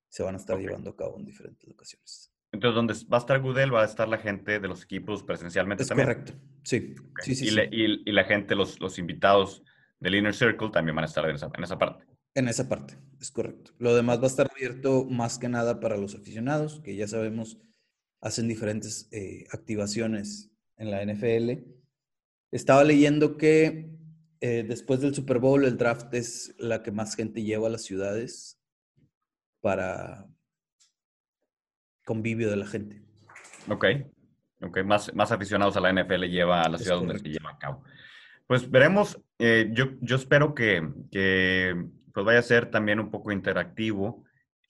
se 0.10 0.24
van 0.24 0.36
a 0.36 0.38
estar 0.38 0.60
llevando 0.60 0.92
a 0.92 0.96
cabo 0.96 1.18
en 1.18 1.26
diferentes 1.26 1.68
locaciones. 1.68 2.32
Entonces, 2.52 2.76
donde 2.76 2.94
va 3.12 3.18
a 3.18 3.20
estar 3.22 3.40
Goodell, 3.40 3.74
va 3.74 3.82
a 3.82 3.86
estar 3.86 4.08
la 4.10 4.18
gente 4.18 4.60
de 4.60 4.68
los 4.68 4.84
equipos 4.84 5.24
presencialmente 5.24 5.84
es 5.84 5.90
también. 5.90 6.08
correcto, 6.08 6.34
sí. 6.64 6.96
sí, 7.22 7.36
sí, 7.36 7.46
y, 7.46 7.50
sí. 7.50 7.60
y, 8.06 8.12
la 8.12 8.26
gente, 8.26 8.56
los, 8.56 8.80
los 8.82 9.00
invitados 9.00 9.64
del 10.00 10.16
Inner 10.16 10.34
Circle 10.34 10.70
también 10.70 10.96
van 10.96 11.04
a 11.04 11.08
estar 11.08 11.28
en 11.30 11.36
esa, 11.36 11.50
en 11.56 11.64
esa 11.64 11.78
parte. 11.78 12.06
En 12.36 12.48
esa 12.48 12.68
parte, 12.68 12.98
es 13.22 13.32
correcto. 13.32 13.72
Lo 13.78 13.96
demás 13.96 14.20
va 14.20 14.24
a 14.24 14.28
estar 14.28 14.50
abierto 14.52 15.06
más 15.06 15.38
que 15.38 15.48
nada 15.48 15.80
para 15.80 15.96
los 15.96 16.16
aficionados, 16.16 16.82
que 16.84 16.96
ya 16.96 17.08
sabemos 17.08 17.60
hacen 18.20 18.48
diferentes 18.48 19.08
eh, 19.12 19.46
activaciones 19.52 20.52
en 20.78 20.92
la 20.92 21.06
NFL. 21.06 21.64
Estaba 22.52 22.84
leyendo 22.84 23.38
que 23.38 23.90
eh, 24.42 24.64
después 24.68 25.02
del 25.02 25.14
Super 25.14 25.40
Bowl 25.40 25.66
el 25.66 25.78
draft 25.78 26.14
es 26.14 26.56
la 26.58 26.82
que 26.82 26.92
más 26.92 27.16
gente 27.16 27.44
lleva 27.44 27.68
a 27.68 27.72
las 27.72 27.84
ciudades 27.84 28.60
para 29.62 30.28
convivio 32.06 32.50
de 32.50 32.58
la 32.58 32.66
gente. 32.66 33.04
Ok, 33.70 33.86
ok. 34.62 34.84
Más, 34.84 35.14
más 35.14 35.32
aficionados 35.32 35.78
a 35.78 35.80
la 35.80 35.94
NFL 35.94 36.26
lleva 36.26 36.64
a 36.64 36.70
la 36.70 36.78
ciudad 36.80 36.98
donde 36.98 37.20
se 37.20 37.30
lleva 37.30 37.52
a 37.52 37.58
cabo. 37.60 37.84
Pues 38.48 38.70
veremos, 38.70 39.20
eh, 39.40 39.70
yo, 39.74 39.92
yo 40.02 40.16
espero 40.16 40.54
que, 40.54 40.92
que 41.12 41.74
pues 42.14 42.26
vaya 42.26 42.40
a 42.40 42.44
ser 42.44 42.70
también 42.70 43.00
un 43.00 43.10
poco 43.10 43.32
interactivo, 43.32 44.24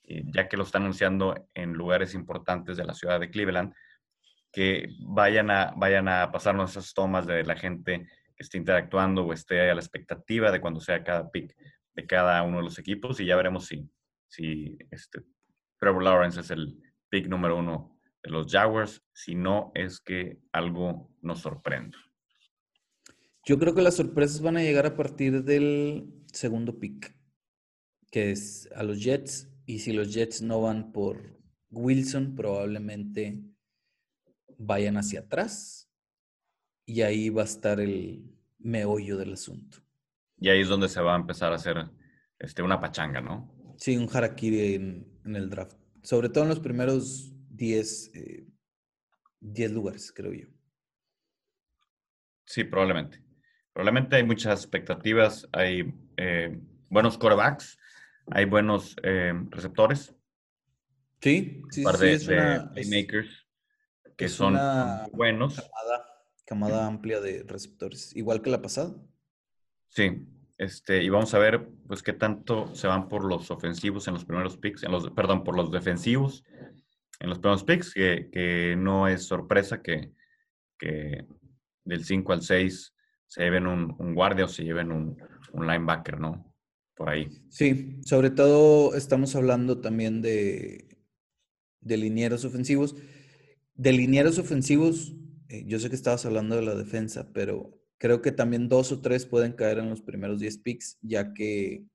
eh, 0.03 0.23
ya 0.33 0.47
que 0.47 0.57
lo 0.57 0.63
están 0.63 0.83
anunciando 0.83 1.49
en 1.53 1.73
lugares 1.73 2.13
importantes 2.13 2.77
de 2.77 2.85
la 2.85 2.93
ciudad 2.93 3.19
de 3.19 3.29
Cleveland, 3.29 3.73
que 4.51 4.89
vayan 4.99 5.49
a, 5.49 5.73
vayan 5.77 6.07
a 6.07 6.31
pasarnos 6.31 6.71
esas 6.71 6.93
tomas 6.93 7.25
de 7.25 7.43
la 7.43 7.55
gente 7.55 8.07
que 8.35 8.43
esté 8.43 8.57
interactuando 8.57 9.25
o 9.25 9.33
esté 9.33 9.69
a 9.69 9.75
la 9.75 9.81
expectativa 9.81 10.51
de 10.51 10.59
cuando 10.59 10.79
sea 10.79 11.03
cada 11.03 11.31
pick 11.31 11.55
de 11.93 12.05
cada 12.05 12.41
uno 12.43 12.57
de 12.57 12.63
los 12.63 12.79
equipos 12.79 13.19
y 13.19 13.25
ya 13.25 13.35
veremos 13.35 13.65
si, 13.67 13.89
si 14.27 14.77
este, 14.91 15.21
Trevor 15.79 16.03
Lawrence 16.03 16.39
es 16.39 16.51
el 16.51 16.77
pick 17.09 17.27
número 17.27 17.57
uno 17.57 17.99
de 18.23 18.29
los 18.29 18.51
Jaguars, 18.51 19.01
si 19.13 19.35
no 19.35 19.71
es 19.73 19.99
que 19.99 20.39
algo 20.51 21.09
nos 21.21 21.39
sorprenda. 21.39 21.97
Yo 23.45 23.57
creo 23.57 23.73
que 23.73 23.81
las 23.81 23.95
sorpresas 23.95 24.41
van 24.41 24.57
a 24.57 24.61
llegar 24.61 24.85
a 24.85 24.95
partir 24.95 25.43
del 25.43 26.13
segundo 26.31 26.79
pick, 26.79 27.15
que 28.11 28.31
es 28.31 28.69
a 28.75 28.83
los 28.83 29.01
Jets. 29.01 29.49
Y 29.65 29.79
si 29.79 29.93
los 29.93 30.13
Jets 30.13 30.41
no 30.41 30.61
van 30.61 30.91
por 30.91 31.39
Wilson, 31.69 32.35
probablemente 32.35 33.41
vayan 34.57 34.97
hacia 34.97 35.21
atrás. 35.21 35.89
Y 36.85 37.01
ahí 37.01 37.29
va 37.29 37.43
a 37.43 37.45
estar 37.45 37.79
el 37.79 38.23
meollo 38.59 39.17
del 39.17 39.33
asunto. 39.33 39.77
Y 40.37 40.49
ahí 40.49 40.61
es 40.61 40.67
donde 40.67 40.89
se 40.89 41.01
va 41.01 41.13
a 41.13 41.19
empezar 41.19 41.51
a 41.51 41.55
hacer 41.55 41.77
este, 42.37 42.61
una 42.61 42.79
pachanga, 42.79 43.21
¿no? 43.21 43.75
Sí, 43.77 43.95
un 43.97 44.09
harakiri 44.11 44.75
en, 44.75 45.19
en 45.25 45.35
el 45.35 45.49
draft. 45.49 45.77
Sobre 46.03 46.29
todo 46.29 46.43
en 46.43 46.49
los 46.49 46.59
primeros 46.59 47.31
10 47.49 48.11
eh, 48.15 49.69
lugares, 49.69 50.11
creo 50.11 50.33
yo. 50.33 50.47
Sí, 52.45 52.63
probablemente. 52.63 53.23
Probablemente 53.71 54.17
hay 54.17 54.23
muchas 54.23 54.61
expectativas, 54.61 55.47
hay 55.53 55.93
eh, 56.17 56.59
buenos 56.89 57.17
quarterbacks, 57.17 57.77
hay 58.27 58.45
buenos 58.45 58.95
eh, 59.03 59.33
receptores. 59.49 60.15
Sí, 61.21 61.63
sí, 61.69 61.81
un 61.81 61.83
par 61.85 61.97
sí, 61.97 62.05
de, 62.05 62.13
es 62.13 62.25
de 62.25 62.35
una, 62.35 62.71
playmakers 62.71 63.47
que 64.17 64.25
es 64.25 64.33
son 64.33 64.53
una 64.53 65.07
buenos. 65.13 65.55
camada, 65.55 66.05
camada 66.45 66.87
amplia 66.87 67.19
de 67.19 67.43
receptores, 67.43 68.15
igual 68.15 68.41
que 68.41 68.49
la 68.49 68.61
pasada. 68.61 68.95
Sí, 69.89 70.27
este, 70.57 71.03
y 71.03 71.09
vamos 71.09 71.33
a 71.33 71.39
ver, 71.39 71.67
pues, 71.87 72.03
qué 72.03 72.13
tanto 72.13 72.73
se 72.75 72.87
van 72.87 73.09
por 73.09 73.25
los 73.25 73.49
ofensivos 73.51 74.07
en 74.07 74.13
los 74.13 74.25
primeros 74.25 74.57
picks, 74.57 74.83
en 74.83 74.91
los, 74.91 75.09
perdón, 75.11 75.43
por 75.43 75.55
los 75.55 75.71
defensivos 75.71 76.43
en 77.21 77.29
los 77.29 77.39
primeros 77.39 77.63
picks, 77.63 77.93
que, 77.93 78.29
que 78.31 78.75
no 78.75 79.07
es 79.07 79.27
sorpresa 79.27 79.81
que, 79.81 80.11
que 80.77 81.25
del 81.83 82.03
5 82.03 82.33
al 82.33 82.41
6 82.41 82.95
se 83.27 83.43
lleven 83.43 83.67
un, 83.67 83.95
un 83.99 84.15
guardia 84.15 84.45
o 84.45 84.47
se 84.47 84.63
lleven 84.63 84.91
un, 84.91 85.17
un, 85.53 85.67
linebacker, 85.67 86.19
¿no? 86.19 86.50
Por 86.95 87.09
ahí. 87.09 87.29
Sí, 87.49 87.99
sobre 88.05 88.29
todo 88.29 88.95
estamos 88.95 89.35
hablando 89.35 89.81
también 89.81 90.21
de, 90.21 90.97
de 91.81 91.97
linieros 91.97 92.45
ofensivos. 92.45 92.95
De 93.75 93.91
linieros 93.91 94.37
ofensivos, 94.37 95.13
eh, 95.49 95.63
yo 95.65 95.79
sé 95.79 95.89
que 95.89 95.95
estabas 95.95 96.25
hablando 96.25 96.55
de 96.55 96.61
la 96.61 96.75
defensa, 96.75 97.31
pero 97.33 97.81
creo 97.97 98.21
que 98.21 98.31
también 98.31 98.69
dos 98.69 98.91
o 98.91 99.01
tres 99.01 99.25
pueden 99.25 99.53
caer 99.53 99.79
en 99.79 99.89
los 99.89 100.01
primeros 100.01 100.39
10 100.39 100.57
picks, 100.59 100.97
ya 101.01 101.33
que 101.33 101.85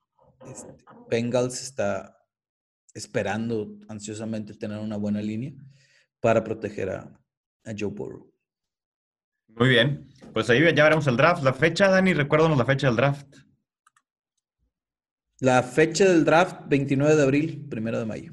este, 0.47 0.75
Bengals 1.11 1.63
está 1.63 2.17
esperando 2.95 3.79
ansiosamente 3.89 4.55
tener 4.55 4.79
una 4.79 4.97
buena 4.97 5.21
línea 5.21 5.53
para 6.21 6.43
proteger 6.43 6.91
a, 6.91 7.21
a 7.65 7.75
Joe 7.79 7.91
Burrow. 7.91 8.33
Muy 9.49 9.69
bien, 9.69 10.09
pues 10.33 10.51
ahí 10.51 10.61
ya 10.75 10.85
veremos 10.85 11.07
el 11.07 11.17
draft. 11.17 11.43
La 11.43 11.53
fecha, 11.53 11.89
Dani, 11.89 12.13
recuérdanos 12.15 12.59
la 12.59 12.67
fecha 12.67 12.89
del 12.89 12.97
draft. 12.97 13.37
La 15.41 15.63
fecha 15.63 16.09
del 16.09 16.25
draft, 16.25 16.63
29 16.69 17.15
de 17.15 17.23
abril, 17.23 17.69
1 17.71 17.99
de 17.99 18.07
mayo. 18.07 18.33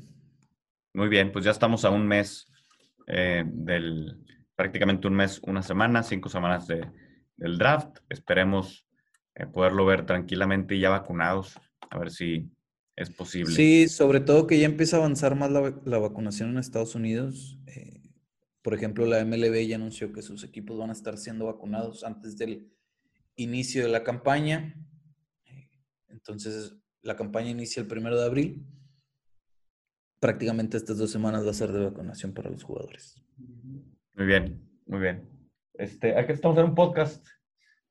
Muy 0.94 1.10
bien, 1.10 1.32
pues 1.32 1.44
ya 1.44 1.52
estamos 1.52 1.84
a 1.84 1.90
un 1.90 2.08
mes 2.08 2.48
eh, 3.08 3.44
del, 3.46 4.24
prácticamente 4.56 5.08
un 5.08 5.16
mes, 5.16 5.40
una 5.44 5.62
semana, 5.62 6.04
cinco 6.04 6.30
semanas 6.30 6.68
de, 6.68 6.90
del 7.36 7.58
draft. 7.58 7.98
Esperemos 8.10 8.88
eh, 9.36 9.48
poderlo 9.48 9.86
ver 9.86 10.06
tranquilamente 10.06 10.76
y 10.76 10.80
ya 10.80 10.90
vacunados, 10.90 11.60
a 11.90 11.98
ver 11.98 12.12
si 12.12 12.50
es 12.96 13.10
posible. 13.10 13.54
Sí, 13.54 13.90
sobre 13.90 14.20
todo 14.20 14.48
que 14.48 14.60
ya 14.60 14.66
empieza 14.66 14.98
a 14.98 15.00
avanzar 15.00 15.36
más 15.36 15.52
la, 15.52 15.82
la 15.84 15.98
vacunación 15.98 16.52
en 16.52 16.58
Estados 16.58 16.96
Unidos. 16.96 17.60
Eh, 17.68 18.02
por 18.62 18.74
ejemplo, 18.74 19.06
la 19.06 19.26
MLB 19.26 19.68
ya 19.68 19.76
anunció 19.76 20.14
que 20.14 20.22
sus 20.22 20.44
equipos 20.44 20.78
van 20.78 20.90
a 20.90 20.94
estar 20.94 21.18
siendo 21.18 21.48
vacunados 21.48 22.04
antes 22.04 22.38
del 22.38 22.72
inicio 23.36 23.84
de 23.84 23.90
la 23.90 24.04
campaña. 24.04 24.76
Eh, 25.46 25.70
entonces, 26.08 26.78
la 27.04 27.16
campaña 27.16 27.50
inicia 27.50 27.82
el 27.82 27.88
primero 27.88 28.18
de 28.18 28.26
abril. 28.26 28.66
Prácticamente 30.20 30.78
estas 30.78 30.98
dos 30.98 31.12
semanas 31.12 31.46
va 31.46 31.52
a 31.52 31.54
ser 31.54 31.72
de 31.72 31.84
vacunación 31.84 32.34
para 32.34 32.50
los 32.50 32.64
jugadores. 32.64 33.22
Muy 34.14 34.26
bien, 34.26 34.62
muy 34.86 35.02
bien. 35.02 35.30
Este, 35.74 36.18
aquí 36.18 36.32
estamos 36.32 36.58
en 36.58 36.66
un 36.66 36.76
podcast 36.76 37.28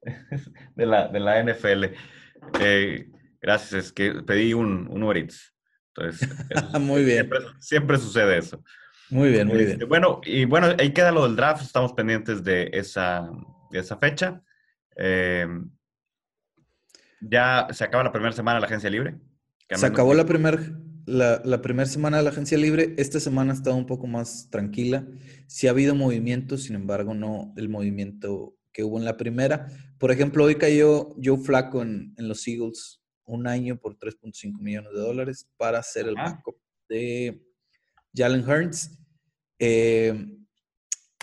de 0.77 0.87
la, 0.87 1.09
de 1.09 1.20
la 1.20 1.42
NFL. 1.44 1.85
Eh, 2.61 3.11
gracias, 3.40 3.87
es 3.87 3.92
que 3.92 4.14
pedí 4.27 4.55
un, 4.55 4.88
un 4.88 5.03
Uber 5.03 5.18
Eats. 5.18 5.55
Entonces, 5.94 6.31
eso, 6.51 6.81
muy 6.81 7.05
bien. 7.05 7.18
Siempre, 7.18 7.38
siempre, 7.61 7.98
sucede 7.98 8.38
eso. 8.38 8.64
Muy 9.11 9.29
bien, 9.29 9.46
muy 9.46 9.59
Este, 9.59 9.77
bien. 9.77 9.88
Bueno, 9.90 10.20
y 10.25 10.46
bueno, 10.46 10.68
ahí 10.79 10.94
queda 10.94 11.12
lo 11.12 11.25
del 11.25 11.37
draft. 11.37 11.62
Estamos 11.62 11.92
pendientes 11.92 12.42
de 12.42 12.70
esa, 12.72 13.31
de 13.70 13.79
esa 13.79 13.98
fecha. 13.98 14.42
Eh, 14.96 15.46
ya 17.23 17.69
se 17.71 17.85
acaba 17.85 18.05
la 18.05 18.13
primera 18.13 18.33
semana 18.33 18.57
de 18.57 18.61
la 18.63 18.67
agencia 18.67 18.91
libre. 18.91 19.17
Se 19.71 19.87
acabó 19.87 20.13
la 20.13 20.27
primera 20.27 20.59
la, 21.07 21.43
la 21.45 21.63
primera 21.63 21.89
semana 21.89 22.19
de 22.19 22.23
la 22.23 22.31
agencia 22.31 22.59
libre. 22.59 22.95
Esta 22.99 23.21
semana 23.21 23.53
ha 23.53 23.57
estado 23.57 23.77
un 23.77 23.87
poco 23.87 24.07
más 24.07 24.49
tranquila. 24.51 25.07
Sí 25.47 25.67
ha 25.67 25.71
habido 25.71 25.95
movimiento, 25.95 26.59
sin 26.59 26.77
embargo, 26.77 27.15
no 27.15 27.53
el 27.57 27.69
movimiento 27.69 28.57
que 28.73 28.85
hubo 28.85 28.99
en 28.99 29.05
la 29.05 29.17
primera. 29.17 29.67
Por 29.99 30.11
ejemplo, 30.11 30.45
hoy 30.45 30.57
cayó 30.57 31.15
Joe 31.23 31.39
Flaco 31.39 31.83
en, 31.83 32.15
en 32.17 32.29
los 32.29 32.47
Eagles 32.47 33.03
un 33.25 33.47
año 33.47 33.79
por 33.79 33.99
3.5 33.99 34.59
millones 34.59 34.93
de 34.93 35.01
dólares 35.01 35.49
para 35.57 35.83
ser 35.83 36.09
el 36.09 36.15
backup 36.15 36.57
de 36.89 37.43
Jalen 38.15 38.49
Hurts. 38.49 38.99
Eh, 39.59 40.39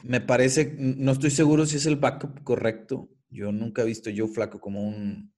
me 0.04 0.22
parece, 0.22 0.76
no 0.78 1.12
estoy 1.12 1.30
seguro 1.30 1.66
si 1.66 1.78
es 1.78 1.86
el 1.86 1.98
backup 1.98 2.44
correcto. 2.44 3.10
Yo 3.30 3.52
nunca 3.52 3.82
he 3.82 3.86
visto 3.86 4.10
Joe 4.16 4.28
Flaco 4.28 4.60
como 4.60 4.88
un, 4.88 5.34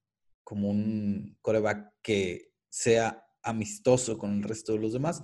como 0.52 0.68
un 0.68 1.38
coreback 1.42 1.94
que 2.02 2.52
sea 2.68 3.26
amistoso 3.42 4.18
con 4.18 4.36
el 4.36 4.44
resto 4.44 4.74
de 4.74 4.80
los 4.80 4.92
demás. 4.92 5.24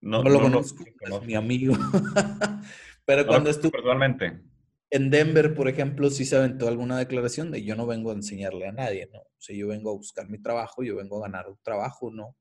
No, 0.00 0.22
lo 0.22 0.40
conozco, 0.40 0.82
es 0.86 1.26
mi 1.26 1.34
amigo. 1.34 1.74
Pero 3.04 3.26
cuando 3.26 3.50
estuvo 3.50 3.72
personalmente. 3.72 4.40
en 4.88 5.10
Denver, 5.10 5.52
por 5.54 5.68
ejemplo, 5.68 6.08
sí 6.08 6.24
se 6.24 6.34
aventó 6.34 6.66
alguna 6.66 6.96
declaración 6.96 7.50
de 7.50 7.62
yo 7.62 7.76
no 7.76 7.86
vengo 7.86 8.10
a 8.10 8.14
enseñarle 8.14 8.68
a 8.68 8.72
nadie, 8.72 9.06
¿no? 9.12 9.18
O 9.18 9.36
sea, 9.36 9.54
yo 9.54 9.68
vengo 9.68 9.90
a 9.90 9.96
buscar 9.96 10.30
mi 10.30 10.40
trabajo, 10.40 10.82
yo 10.82 10.96
vengo 10.96 11.18
a 11.18 11.28
ganar 11.28 11.50
un 11.50 11.58
trabajo, 11.62 12.10
¿no? 12.10 12.34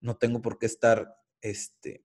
No 0.00 0.16
tengo 0.16 0.40
por 0.40 0.58
qué 0.58 0.64
estar 0.64 1.14
este, 1.42 2.02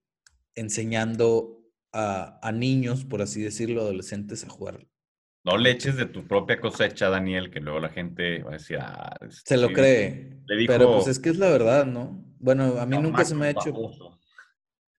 enseñando 0.54 1.58
a, 1.90 2.38
a 2.46 2.52
niños, 2.52 3.06
por 3.06 3.22
así 3.22 3.40
decirlo, 3.40 3.80
adolescentes 3.80 4.44
a 4.44 4.50
jugar 4.50 4.86
no 5.44 5.58
le 5.58 5.70
eches 5.70 5.96
de 5.96 6.06
tu 6.06 6.26
propia 6.26 6.58
cosecha, 6.58 7.10
Daniel, 7.10 7.50
que 7.50 7.60
luego 7.60 7.78
la 7.78 7.90
gente 7.90 8.42
va 8.42 8.50
a 8.50 8.54
decir, 8.54 8.78
ah, 8.80 9.16
se 9.28 9.56
lo 9.58 9.68
cree. 9.68 10.38
pero 10.66 10.94
pues 10.94 11.08
es 11.08 11.18
que 11.18 11.28
es 11.28 11.36
la 11.36 11.50
verdad, 11.50 11.84
¿no? 11.84 12.24
Bueno, 12.38 12.78
a 12.78 12.86
mí 12.86 12.98
nunca 12.98 13.24
se 13.24 13.34
me 13.34 13.46
ha 13.46 13.50
hecho. 13.50 13.72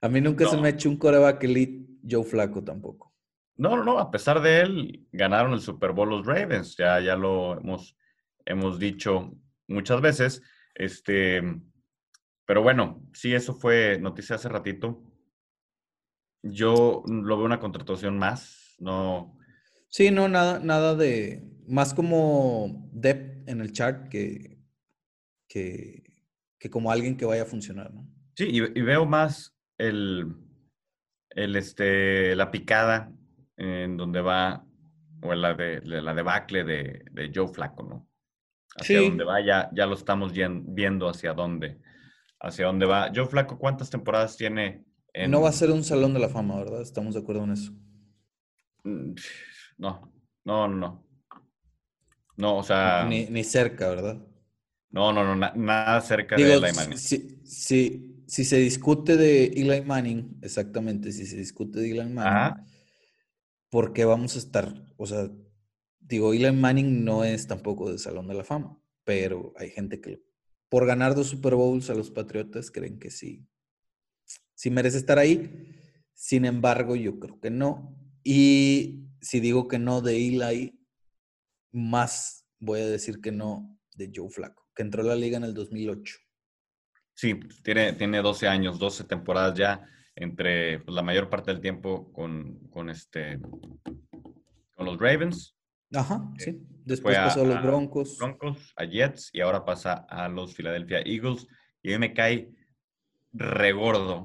a 0.00 0.08
mí 0.08 0.20
nunca 0.20 0.48
se 0.48 0.56
me 0.56 0.68
ha 0.68 0.70
hecho 0.70 0.88
un 0.88 0.96
coreback 0.96 1.44
elite 1.44 1.86
Joe 2.08 2.24
Flaco 2.24 2.64
tampoco. 2.64 3.12
No, 3.56 3.76
no, 3.76 3.84
no. 3.84 3.98
A 3.98 4.10
pesar 4.10 4.40
de 4.40 4.60
él, 4.60 5.06
ganaron 5.12 5.52
el 5.52 5.60
Super 5.60 5.92
Bowl 5.92 6.08
los 6.10 6.26
Ravens. 6.26 6.76
Ya, 6.76 6.98
ya 7.00 7.14
lo 7.16 7.58
hemos, 7.58 7.96
hemos 8.44 8.78
dicho 8.78 9.32
muchas 9.68 10.00
veces. 10.00 10.42
Este, 10.74 11.42
pero 12.44 12.62
bueno, 12.62 13.04
sí, 13.12 13.34
eso 13.34 13.54
fue 13.54 13.98
noticia 14.00 14.36
hace 14.36 14.48
ratito. 14.48 15.02
Yo 16.42 17.02
lo 17.06 17.36
veo 17.36 17.46
una 17.46 17.60
contratación 17.60 18.18
más, 18.18 18.74
no. 18.78 19.38
Sí, 19.88 20.10
no, 20.10 20.28
nada, 20.28 20.58
nada 20.58 20.94
de. 20.94 21.42
Más 21.68 21.94
como 21.94 22.90
depth 22.92 23.48
en 23.48 23.60
el 23.60 23.72
chart 23.72 24.08
que, 24.08 24.58
que, 25.48 26.02
como 26.70 26.90
alguien 26.90 27.16
que 27.16 27.24
vaya 27.24 27.42
a 27.42 27.46
funcionar, 27.46 27.92
¿no? 27.94 28.08
Sí, 28.34 28.48
y, 28.50 28.80
veo 28.82 29.06
más 29.06 29.56
el, 29.78 30.34
el, 31.30 31.56
este, 31.56 32.34
la 32.34 32.50
picada 32.50 33.12
en 33.56 33.96
donde 33.96 34.20
va, 34.20 34.64
o 35.22 35.34
la, 35.34 35.54
de, 35.54 35.80
la 35.82 36.14
debacle 36.14 36.64
de, 36.64 37.04
de 37.12 37.30
Joe 37.32 37.48
Flaco, 37.48 37.84
¿no? 37.84 38.08
Hacia 38.74 39.02
dónde 39.02 39.24
va, 39.24 39.40
ya, 39.44 39.70
ya 39.72 39.86
lo 39.86 39.94
estamos 39.94 40.32
viendo 40.32 41.08
hacia 41.08 41.34
dónde, 41.34 41.78
hacia 42.40 42.66
dónde 42.66 42.86
va. 42.86 43.12
Joe 43.14 43.26
Flaco, 43.26 43.58
¿cuántas 43.58 43.90
temporadas 43.90 44.36
tiene 44.36 44.84
no 45.28 45.40
va 45.40 45.50
a 45.50 45.52
ser 45.52 45.70
un 45.70 45.84
salón 45.84 46.14
de 46.14 46.20
la 46.20 46.28
fama, 46.28 46.56
¿verdad? 46.56 46.82
Estamos 46.82 47.14
de 47.14 47.20
acuerdo 47.20 47.44
en 47.44 47.52
eso. 47.52 47.72
Mm, 48.84 49.14
no, 49.78 50.12
no, 50.44 50.68
no. 50.68 51.06
No, 52.36 52.58
o 52.58 52.62
sea. 52.62 53.06
Ni, 53.06 53.44
cerca, 53.44 53.88
¿verdad? 53.88 54.26
No, 54.90 55.12
no, 55.12 55.24
no, 55.24 55.52
nada 55.54 56.00
cerca 56.00 56.36
de 56.36 56.54
Eli 56.54 56.72
Manning. 56.72 56.98
Si, 56.98 57.42
si, 58.26 58.44
se 58.44 58.56
discute 58.58 59.16
de 59.16 59.44
Eli 59.46 59.82
Manning, 59.82 60.38
exactamente, 60.42 61.12
si 61.12 61.26
se 61.26 61.36
discute 61.36 61.80
de 61.80 61.90
Eli 61.90 62.08
Manning, 62.08 62.64
¿por 63.70 63.92
qué 63.92 64.04
vamos 64.04 64.34
a 64.36 64.38
estar? 64.38 64.74
O 64.96 65.06
sea, 65.06 65.30
digo, 66.00 66.32
Eli 66.32 66.52
Manning 66.52 67.04
no 67.04 67.24
es 67.24 67.46
tampoco 67.46 67.90
de 67.90 67.98
Salón 67.98 68.28
de 68.28 68.34
la 68.34 68.44
Fama, 68.44 68.78
pero 69.04 69.52
hay 69.56 69.70
gente 69.70 70.00
que 70.00 70.22
por 70.68 70.86
ganar 70.86 71.14
dos 71.14 71.28
Super 71.28 71.54
Bowls 71.54 71.90
a 71.90 71.94
los 71.94 72.10
Patriotas 72.10 72.70
creen 72.70 72.98
que 72.98 73.10
sí 73.10 73.46
si 74.62 74.70
merece 74.70 74.98
estar 74.98 75.18
ahí. 75.18 75.50
Sin 76.14 76.44
embargo, 76.44 76.94
yo 76.94 77.18
creo 77.18 77.40
que 77.40 77.50
no. 77.50 77.98
Y 78.22 79.08
si 79.20 79.40
digo 79.40 79.66
que 79.66 79.80
no 79.80 80.00
de 80.02 80.16
Eli, 80.16 80.78
más 81.72 82.46
voy 82.60 82.78
a 82.78 82.86
decir 82.86 83.20
que 83.20 83.32
no 83.32 83.76
de 83.96 84.12
Joe 84.14 84.30
Flaco, 84.30 84.70
que 84.76 84.82
entró 84.82 85.02
a 85.02 85.06
la 85.06 85.16
liga 85.16 85.36
en 85.36 85.42
el 85.42 85.52
2008. 85.52 86.16
Sí, 87.12 87.40
tiene, 87.64 87.94
tiene 87.94 88.22
12 88.22 88.46
años, 88.46 88.78
12 88.78 89.02
temporadas 89.02 89.58
ya, 89.58 89.84
entre 90.14 90.78
pues, 90.78 90.94
la 90.94 91.02
mayor 91.02 91.28
parte 91.28 91.50
del 91.50 91.60
tiempo 91.60 92.12
con, 92.12 92.60
con, 92.70 92.88
este, 92.88 93.40
con 94.76 94.86
los 94.86 94.96
Ravens. 94.96 95.56
Ajá, 95.92 96.32
sí. 96.38 96.62
Después 96.84 97.16
pasó 97.16 97.42
a, 97.42 97.46
los 97.46 97.62
Broncos. 97.64 98.16
Broncos, 98.16 98.72
a 98.76 98.84
Jets 98.84 99.30
y 99.32 99.40
ahora 99.40 99.64
pasa 99.64 100.06
a 100.08 100.28
los 100.28 100.54
Philadelphia 100.54 101.00
Eagles. 101.04 101.48
Y 101.82 101.92
a 101.92 101.98
mí 101.98 102.06
me 102.06 102.14
cae 102.14 102.48
regordo 103.32 104.22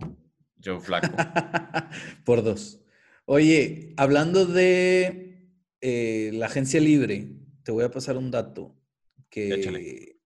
Joe 0.63 0.79
Flaco. 0.79 1.15
Por 2.25 2.43
dos. 2.43 2.81
Oye, 3.25 3.93
hablando 3.97 4.45
de 4.45 5.51
eh, 5.81 6.31
la 6.33 6.47
agencia 6.47 6.79
libre, 6.79 7.35
te 7.63 7.71
voy 7.71 7.83
a 7.83 7.91
pasar 7.91 8.17
un 8.17 8.31
dato 8.31 8.75
que, 9.29 10.17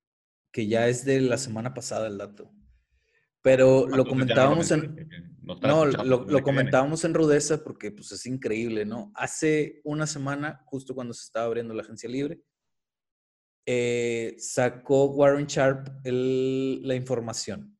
que 0.51 0.67
ya 0.67 0.87
es 0.87 1.05
de 1.05 1.21
la 1.21 1.37
semana 1.37 1.73
pasada 1.73 2.07
el 2.07 2.17
dato. 2.17 2.51
Pero 3.41 3.87
lo 3.87 4.05
comentábamos 4.05 4.69
en. 4.71 5.09
No, 5.41 5.85
lo, 5.85 6.43
comentábamos 6.43 7.03
en 7.03 7.15
Rudeza 7.15 7.63
porque 7.63 7.91
pues, 7.91 8.11
es 8.11 8.25
increíble, 8.27 8.85
¿no? 8.85 9.11
Hace 9.15 9.81
una 9.83 10.05
semana, 10.05 10.61
justo 10.65 10.93
cuando 10.93 11.15
se 11.15 11.23
estaba 11.23 11.47
abriendo 11.47 11.73
la 11.73 11.81
agencia 11.81 12.07
libre, 12.07 12.39
eh, 13.65 14.35
sacó 14.37 15.05
Warren 15.05 15.47
Sharp 15.47 15.87
la 16.03 16.95
información 16.95 17.70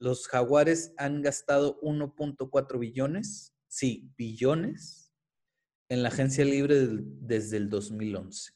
los 0.00 0.26
jaguares 0.26 0.92
han 0.96 1.22
gastado 1.22 1.78
1.4 1.82 2.78
billones, 2.78 3.54
sí, 3.68 4.10
billones, 4.16 5.12
en 5.90 6.02
la 6.02 6.08
agencia 6.08 6.44
libre 6.44 6.88
desde 7.20 7.58
el 7.58 7.68
2011. 7.68 8.52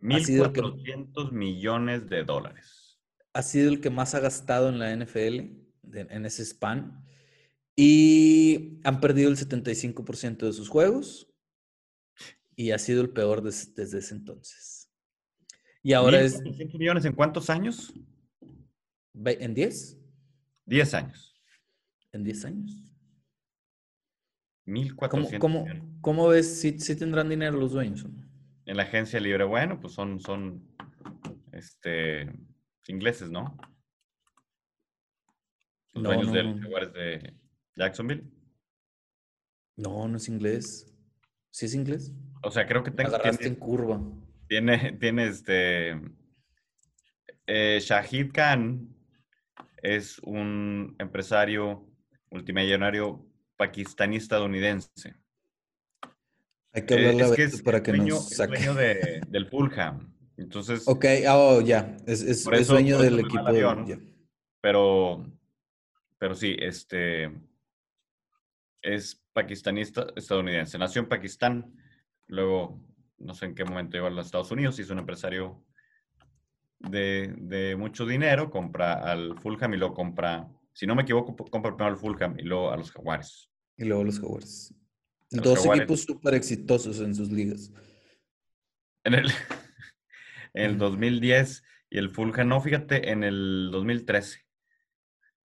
1.400 0.00 1.30
millones 1.30 2.08
de 2.08 2.24
dólares. 2.24 2.98
Ha 3.32 3.42
sido 3.42 3.70
el 3.70 3.80
que 3.80 3.90
más 3.90 4.14
ha 4.14 4.20
gastado 4.20 4.68
en 4.68 4.80
la 4.80 4.94
NFL, 4.94 5.52
en 5.92 6.26
ese 6.26 6.44
span. 6.44 7.06
Y 7.76 8.80
han 8.82 9.00
perdido 9.00 9.30
el 9.30 9.36
75% 9.36 10.38
de 10.38 10.52
sus 10.52 10.68
juegos. 10.68 11.28
Y 12.56 12.72
ha 12.72 12.78
sido 12.78 13.02
el 13.02 13.10
peor 13.10 13.42
desde 13.42 13.98
ese 13.98 14.14
entonces. 14.14 14.90
Y 15.82 15.92
ahora 15.92 16.20
es... 16.20 16.40
millones 16.42 17.04
en 17.04 17.12
cuántos 17.12 17.48
años? 17.50 17.94
¿En 19.14 19.54
10? 19.54 20.01
10 20.66 20.94
años. 20.94 21.34
¿En 22.12 22.24
10 22.24 22.44
años? 22.44 22.92
1.400. 24.66 25.38
¿Cómo, 25.38 25.66
cómo, 26.00 26.28
ves 26.28 26.60
si, 26.60 26.72
tendrán 26.96 27.28
dinero 27.28 27.56
los 27.56 27.72
dueños? 27.72 28.06
En 28.66 28.76
la 28.76 28.84
agencia 28.84 29.18
libre, 29.18 29.44
bueno, 29.44 29.80
pues 29.80 29.92
son, 29.92 30.20
son 30.20 30.64
este, 31.52 32.30
ingleses, 32.86 33.30
¿no? 33.30 33.56
Los 35.94 36.04
dueños 36.04 36.32
de 36.32 36.42
los 36.42 36.92
de 36.92 37.34
Jacksonville. 37.76 38.24
No, 39.76 40.08
no 40.08 40.16
es 40.16 40.28
inglés. 40.28 40.94
¿Sí 41.50 41.66
es 41.66 41.74
inglés? 41.74 42.12
O 42.42 42.50
sea, 42.50 42.66
creo 42.66 42.82
que 42.82 42.90
tengo. 42.90 43.10
Agarraste 43.10 43.46
en 43.46 43.56
curva. 43.56 44.00
Tiene, 44.48 44.92
tiene 44.92 45.26
este. 45.26 46.00
Eh, 47.46 47.78
Shahid 47.80 48.32
Khan 48.32 48.88
es 49.82 50.20
un 50.20 50.94
empresario 50.98 51.84
multimillonario 52.30 53.26
pakistaní 53.56 54.16
estadounidense. 54.16 55.14
Hay 56.72 56.86
que 56.86 56.94
hablarle 56.94 57.22
eh, 57.22 57.44
es 57.44 57.56
que 57.56 57.62
para 57.62 57.82
que 57.82 57.92
nos 57.92 58.30
saque. 58.30 58.54
Es 58.54 58.64
dueño 58.64 58.80
del 59.28 59.46
Fulham. 59.46 60.14
Entonces. 60.38 60.84
Ok, 60.86 61.04
oh, 61.28 61.60
ya. 61.60 61.96
Es, 62.06 62.22
es, 62.22 62.44
dueño 62.66 62.98
del 62.98 63.20
equipo. 63.20 63.44
pero, 64.60 65.26
pero 66.18 66.34
sí, 66.34 66.56
este. 66.58 67.30
Es 68.80 69.22
pakistaní 69.32 69.82
estadounidense. 69.82 70.78
Nació 70.78 71.02
en 71.02 71.08
Pakistán. 71.08 71.76
Luego, 72.28 72.82
no 73.18 73.34
sé 73.34 73.46
en 73.46 73.54
qué 73.54 73.64
momento 73.64 73.96
llegó 73.96 74.06
a 74.06 74.10
los 74.10 74.26
Estados 74.26 74.50
Unidos. 74.50 74.78
es 74.78 74.90
un 74.90 74.98
empresario 74.98 75.62
de, 76.90 77.76
mucho 77.78 78.06
dinero, 78.06 78.50
compra 78.50 78.94
al 78.94 79.38
Fulham 79.38 79.74
y 79.74 79.76
lo 79.76 79.94
compra, 79.94 80.48
si 80.72 80.86
no 80.86 80.94
me 80.94 81.02
equivoco, 81.02 81.34
compra 81.36 81.76
primero 81.76 81.94
al 81.94 82.00
Fulham 82.00 82.38
y 82.38 82.42
luego 82.42 82.70
a 82.70 82.76
los 82.76 82.90
Jaguares. 82.90 83.50
Y 83.76 83.84
luego 83.84 84.02
a 84.02 84.04
los 84.06 84.20
Jaguares. 84.20 84.74
Dos 85.30 85.64
equipos 85.66 86.02
súper 86.02 86.34
exitosos 86.34 87.00
en 87.00 87.14
sus 87.14 87.30
ligas. 87.30 87.72
En 89.04 89.14
el, 89.14 89.30
en 90.54 90.70
el 90.70 90.78
2010 90.78 91.62
y 91.90 91.98
el 91.98 92.10
Fulham, 92.10 92.48
no, 92.48 92.60
fíjate, 92.60 93.10
en 93.10 93.24
el 93.24 93.70
2013. 93.72 94.40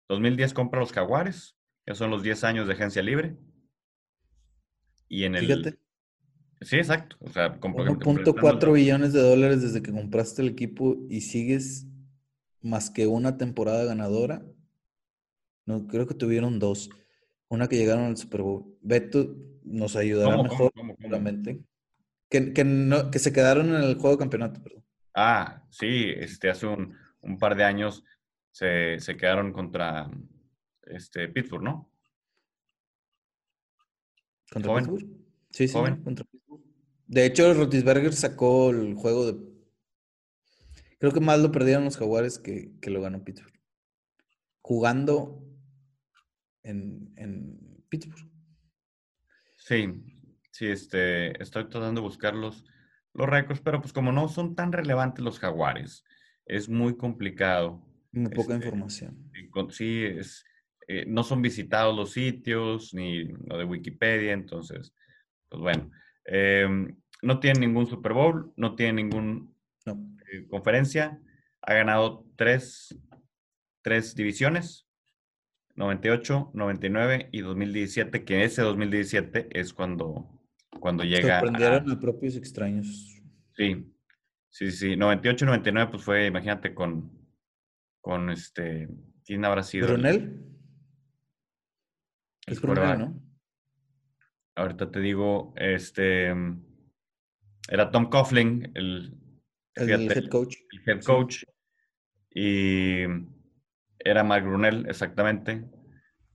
2010 0.09 0.53
compra 0.53 0.79
los 0.79 0.93
Jaguares, 0.93 1.57
que 1.85 1.95
son 1.95 2.09
los 2.09 2.23
10 2.23 2.43
años 2.43 2.67
de 2.67 2.73
agencia 2.73 3.01
libre. 3.01 3.37
Y 5.09 5.23
en 5.23 5.35
el, 5.35 5.45
fíjate. 5.45 5.79
Sí, 6.61 6.77
exacto. 6.77 7.17
O 7.19 7.29
sea, 7.29 7.59
1.4 7.59 8.73
billones 8.73 9.13
de 9.13 9.21
dólares 9.21 9.61
desde 9.61 9.81
que 9.81 9.91
compraste 9.91 10.41
el 10.41 10.49
equipo 10.49 10.97
y 11.09 11.21
sigues 11.21 11.85
más 12.61 12.89
que 12.89 13.07
una 13.07 13.37
temporada 13.37 13.85
ganadora. 13.85 14.43
No, 15.65 15.87
creo 15.87 16.07
que 16.07 16.15
tuvieron 16.15 16.59
dos. 16.59 16.89
Una 17.49 17.67
que 17.67 17.77
llegaron 17.77 18.05
al 18.05 18.17
Super 18.17 18.41
Bowl. 18.41 18.77
Beto 18.81 19.35
nos 19.63 19.95
ayudará 19.95 20.31
¿Cómo, 20.31 20.43
mejor, 20.43 20.71
cómo, 20.73 20.95
seguramente. 20.97 21.59
Que, 22.29 22.53
que, 22.53 22.63
no, 22.63 23.11
que 23.11 23.19
se 23.19 23.31
quedaron 23.31 23.69
en 23.69 23.83
el 23.83 23.95
juego 23.95 24.11
de 24.11 24.19
campeonato, 24.19 24.61
perdón. 24.61 24.83
Ah, 25.13 25.63
sí, 25.69 26.11
este, 26.15 26.49
hace 26.49 26.67
un, 26.67 26.95
un 27.21 27.37
par 27.37 27.55
de 27.55 27.63
años 27.63 28.03
se, 28.51 28.99
se 28.99 29.15
quedaron 29.15 29.53
contra 29.53 30.09
este, 30.83 31.27
Pittsburgh, 31.29 31.63
¿no? 31.63 31.91
¿Contra 34.51 34.71
Joven. 34.71 34.85
Pittsburgh? 34.85 35.17
Sí, 35.51 35.67
sí, 35.67 35.73
Joven. 35.73 36.03
contra 36.03 36.25
Pittsburgh. 36.25 36.46
De 37.07 37.25
hecho, 37.25 37.53
Rotisberger 37.53 38.13
sacó 38.13 38.69
el 38.69 38.93
juego 38.95 39.25
de. 39.25 39.37
Creo 40.99 41.11
que 41.13 41.19
más 41.19 41.39
lo 41.39 41.51
perdieron 41.51 41.85
los 41.85 41.97
Jaguares 41.97 42.37
que, 42.37 42.71
que 42.81 42.89
lo 42.89 43.01
ganó 43.01 43.23
Pittsburgh. 43.23 43.53
Jugando 44.61 45.43
en, 46.63 47.13
en 47.15 47.83
Pittsburgh. 47.87 48.29
Sí, 49.57 49.87
sí, 50.51 50.67
este, 50.67 51.41
estoy 51.41 51.69
tratando 51.69 52.01
de 52.01 52.07
buscar 52.07 52.35
los, 52.35 52.65
los 53.13 53.27
récords, 53.27 53.61
pero 53.61 53.81
pues 53.81 53.93
como 53.93 54.11
no 54.11 54.27
son 54.27 54.55
tan 54.55 54.71
relevantes 54.71 55.23
los 55.23 55.39
jaguares, 55.39 56.03
es 56.45 56.67
muy 56.67 56.97
complicado. 56.97 57.85
Muy 58.11 58.31
poca 58.31 58.53
Este, 58.53 58.65
información. 58.65 59.31
Sí, 59.69 60.03
es, 60.03 60.43
eh, 60.87 61.05
no 61.07 61.23
son 61.23 61.41
visitados 61.41 61.95
los 61.95 62.11
sitios, 62.11 62.93
ni 62.93 63.25
lo 63.25 63.57
de 63.57 63.65
Wikipedia, 63.65 64.33
entonces, 64.33 64.93
pues 65.49 65.61
bueno, 65.61 65.91
em, 66.27 66.95
no 67.21 67.39
tiene 67.39 67.61
ningún 67.61 67.87
Super 67.87 68.13
Bowl, 68.13 68.53
no 68.55 68.75
tiene 68.75 68.93
ninguna 69.03 69.47
No. 69.85 70.15
conferencia, 70.49 71.19
ha 71.61 71.73
ganado 71.73 72.25
tres, 72.35 72.97
tres 73.81 74.13
divisiones, 74.15 74.87
98, 75.75 76.51
99 76.53 77.29
y 77.31 77.41
2017, 77.41 78.23
que 78.25 78.43
ese 78.43 78.61
2017 78.61 79.47
es 79.59 79.73
cuando, 79.73 80.27
cuando 80.79 81.03
llega 81.03 81.37
a- 81.37 81.39
Sorprendieron 81.39 81.89
a 81.91 81.99
propios 81.99 82.35
extraños. 82.35 83.21
Sí, 83.55 83.93
sí, 84.49 84.71
sí. 84.71 84.95
98, 84.95 85.45
99, 85.45 85.91
pues 85.91 86.03
fue, 86.03 86.25
imagínate, 86.27 86.73
con, 86.73 87.11
con 88.01 88.29
este, 88.29 88.89
¿quién 89.25 89.45
habrá 89.45 89.63
sido? 89.63 89.87
el- 89.87 89.93
¿Brunel? 89.93 90.43
el 92.47 92.53
Es 92.53 92.59
quarterback? 92.59 92.99
¿no? 92.99 93.21
Ahorita 94.57 94.89
te 94.91 94.99
digo, 94.99 95.53
este, 95.55 96.33
era 97.69 97.91
Tom 97.91 98.09
Coughlin, 98.09 98.71
el, 98.73 99.15
El 99.75 99.85
fíjate, 99.85 100.19
head 100.19 100.29
coach. 100.29 100.55
el 100.71 100.81
head 100.89 101.01
Sí. 101.01 101.05
coach, 101.05 101.43
y 102.31 103.03
era 103.99 104.23
Mark 104.23 104.45
Brunel, 104.45 104.85
exactamente. 104.89 105.63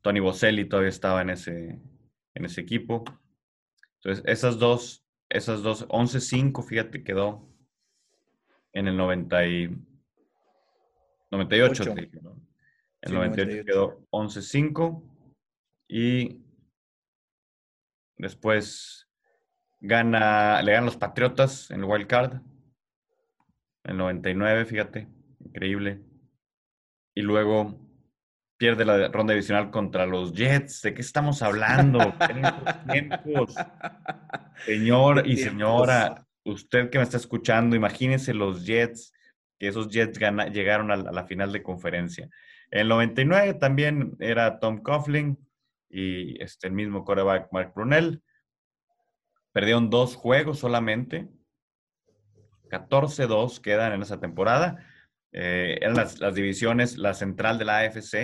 Tony 0.02 0.20
Boselli 0.20 0.64
todavía 0.68 0.88
estaba 0.90 1.20
en 1.22 1.30
ese, 1.30 1.80
en 2.34 2.44
ese 2.44 2.60
equipo. 2.60 3.04
Entonces, 3.96 4.24
esas 4.26 4.58
dos, 4.58 5.04
esas 5.28 5.62
dos, 5.62 5.86
11-5, 5.88 6.62
fíjate, 6.62 7.02
quedó 7.04 7.48
en 8.72 8.88
el 8.88 8.96
90 8.96 9.46
y 9.46 9.68
98, 11.30 11.82
Ocho. 11.82 11.94
te 11.94 12.00
dije, 12.02 12.20
¿no? 12.22 12.32
En 13.00 13.08
Sí, 13.10 13.14
el 13.14 13.14
98 13.14 13.50
98. 13.50 13.64
quedó 13.64 14.06
11-5 14.10 15.02
y 15.88 16.41
después 18.22 19.08
gana, 19.80 20.62
le 20.62 20.72
ganan 20.72 20.86
los 20.86 20.96
Patriotas 20.96 21.70
en 21.70 21.80
el 21.80 21.84
Wild 21.84 22.06
Card. 22.06 22.34
En 23.84 23.90
el 23.92 23.96
99, 23.98 24.64
fíjate, 24.64 25.08
increíble. 25.44 26.00
Y 27.14 27.22
luego 27.22 27.78
pierde 28.56 28.84
la 28.84 29.08
ronda 29.08 29.32
divisional 29.34 29.70
contra 29.70 30.06
los 30.06 30.32
Jets. 30.34 30.82
¿De 30.82 30.94
qué 30.94 31.00
estamos 31.02 31.42
hablando? 31.42 31.98
Tiempos. 32.90 33.54
Señor 34.64 35.24
¿Qué 35.24 35.30
y 35.30 35.36
señora, 35.36 36.24
usted 36.44 36.88
que 36.90 36.98
me 36.98 37.04
está 37.04 37.16
escuchando, 37.16 37.74
imagínese 37.74 38.32
los 38.34 38.64
Jets, 38.64 39.12
que 39.58 39.66
esos 39.68 39.88
Jets 39.88 40.16
gana- 40.18 40.46
llegaron 40.46 40.92
a 40.92 40.96
la, 40.96 41.10
a 41.10 41.12
la 41.12 41.24
final 41.24 41.52
de 41.52 41.62
conferencia. 41.62 42.28
En 42.70 42.80
el 42.82 42.88
99 42.88 43.54
también 43.54 44.16
era 44.20 44.60
Tom 44.60 44.78
Coughlin 44.80 45.36
y 45.92 46.42
este, 46.42 46.66
el 46.66 46.72
mismo 46.72 47.04
quarterback 47.04 47.52
Mark 47.52 47.72
Brunel. 47.74 48.22
Perdieron 49.52 49.90
dos 49.90 50.16
juegos 50.16 50.58
solamente. 50.58 51.28
14-2 52.70 53.60
quedan 53.60 53.92
en 53.92 54.02
esa 54.02 54.18
temporada. 54.18 54.84
Eh, 55.32 55.78
eran 55.80 55.94
las, 55.94 56.18
las 56.18 56.34
divisiones, 56.34 56.96
la 56.96 57.12
central 57.12 57.58
de 57.58 57.66
la 57.66 57.80
AFC, 57.80 58.14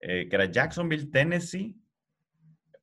eh, 0.00 0.28
que 0.28 0.36
era 0.36 0.44
Jacksonville, 0.44 1.10
Tennessee, 1.10 1.76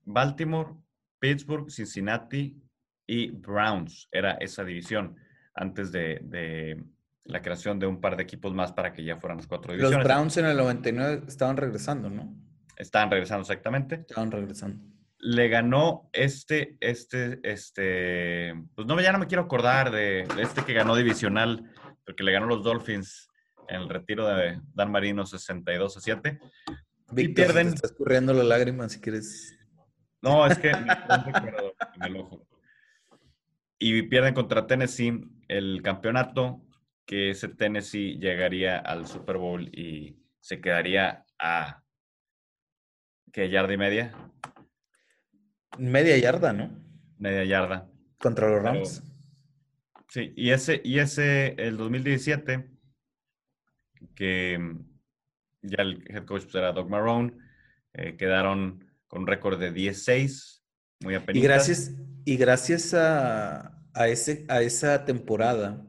Baltimore, 0.04 0.76
Pittsburgh, 1.20 1.72
Cincinnati 1.72 2.62
y 3.08 3.32
Browns. 3.32 4.10
Era 4.12 4.34
esa 4.34 4.66
división 4.66 5.16
antes 5.56 5.94
de, 5.94 6.20
de 6.24 6.84
la 7.24 7.42
creación 7.42 7.80
de 7.80 7.88
un 7.88 8.02
par 8.02 8.18
de 8.18 8.24
equipos 8.24 8.54
más 8.54 8.74
para 8.74 8.92
que 8.92 9.06
ya 9.06 9.16
fueran 9.16 9.38
las 9.38 9.48
cuatro 9.48 9.72
Los 9.72 9.78
divisiones. 9.78 10.06
Browns 10.06 10.38
en 10.38 10.46
el 10.46 10.58
99 10.58 11.24
estaban 11.28 11.56
regresando, 11.56 12.10
¿no? 12.10 12.47
Estaban 12.78 13.12
regresando 13.12 13.42
exactamente. 13.42 14.06
Estaban 14.08 14.32
regresando. 14.32 14.84
le 15.20 15.50
ganó 15.50 16.10
este, 16.14 16.78
este, 16.80 17.40
este, 17.44 18.54
pues 18.76 18.88
no, 18.88 19.00
ya 19.02 19.12
no 19.12 19.20
me 19.20 19.28
quiero 19.28 19.44
acordar 19.44 19.92
de, 19.92 20.28
este 20.40 20.64
que 20.64 20.74
ganó 20.74 20.96
divisional, 20.96 21.72
porque 22.06 22.24
le 22.24 22.32
ganó 22.32 22.46
los 22.46 22.64
Dolphins 22.64 23.28
en 23.68 23.82
el 23.82 23.90
retiro 23.90 24.28
de 24.28 24.62
Dan 24.74 24.92
Marino 24.92 25.26
62 25.26 25.98
a 25.98 26.00
7. 26.00 26.40
Víctor, 27.12 27.46
pierden. 27.46 27.68
se 27.68 27.72
te 27.72 27.76
está 27.76 27.88
escurriendo 27.88 28.34
la 28.34 28.44
lágrima 28.44 28.88
si 28.90 29.00
quieres. 29.00 29.58
No, 30.22 30.46
es 30.46 30.58
que 30.58 30.72
me 30.72 30.94
en 31.96 32.04
el 32.04 32.18
ojo. 32.18 32.46
Y 33.80 34.04
pierden 34.04 34.34
contra 34.34 34.68
Tennessee 34.68 35.22
el 35.48 35.82
campeonato, 35.82 36.62
que 37.06 37.30
ese 37.32 37.48
Tennessee 37.48 38.18
llegaría 38.20 38.78
al 38.80 39.08
Super 39.08 39.38
Bowl 39.38 39.68
y 39.68 40.18
se 40.40 40.60
quedaría 40.60 41.26
a, 41.40 41.84
¿qué 43.38 43.52
yarda 43.52 43.72
y 43.72 43.78
media? 43.78 44.12
Media 45.78 46.18
yarda, 46.18 46.54
¿no? 46.54 46.72
Media 47.20 47.44
yarda. 47.44 47.88
Contra 48.18 48.50
los 48.50 48.62
Pero- 48.64 48.74
Rams. 48.74 49.04
Sí, 50.10 50.34
y 50.36 50.50
ese, 50.50 50.82
y 50.84 50.98
ese, 50.98 51.50
el 51.60 51.78
2017, 51.78 52.68
que 54.16 54.58
mm, 54.58 54.80
ya 55.62 55.84
el 55.84 56.04
head 56.10 56.26
coach 56.26 56.46
pues, 56.46 56.56
era 56.56 56.72
Doug 56.72 56.90
Marrone, 56.90 57.38
eh, 57.94 58.18
quedaron 58.18 58.84
con 59.08 59.22
un 59.22 59.28
récord 59.28 59.60
de 59.60 59.72
10-6, 59.72 60.64
muy 61.02 61.14
Y 61.14 61.18
apenas. 61.18 61.44
gracias, 61.44 61.92
y 62.26 62.38
gracias 62.38 62.96
a, 62.96 63.84
a, 63.94 64.08
ese, 64.08 64.46
a 64.50 64.64
esa 64.64 65.06
temporada 65.06 65.86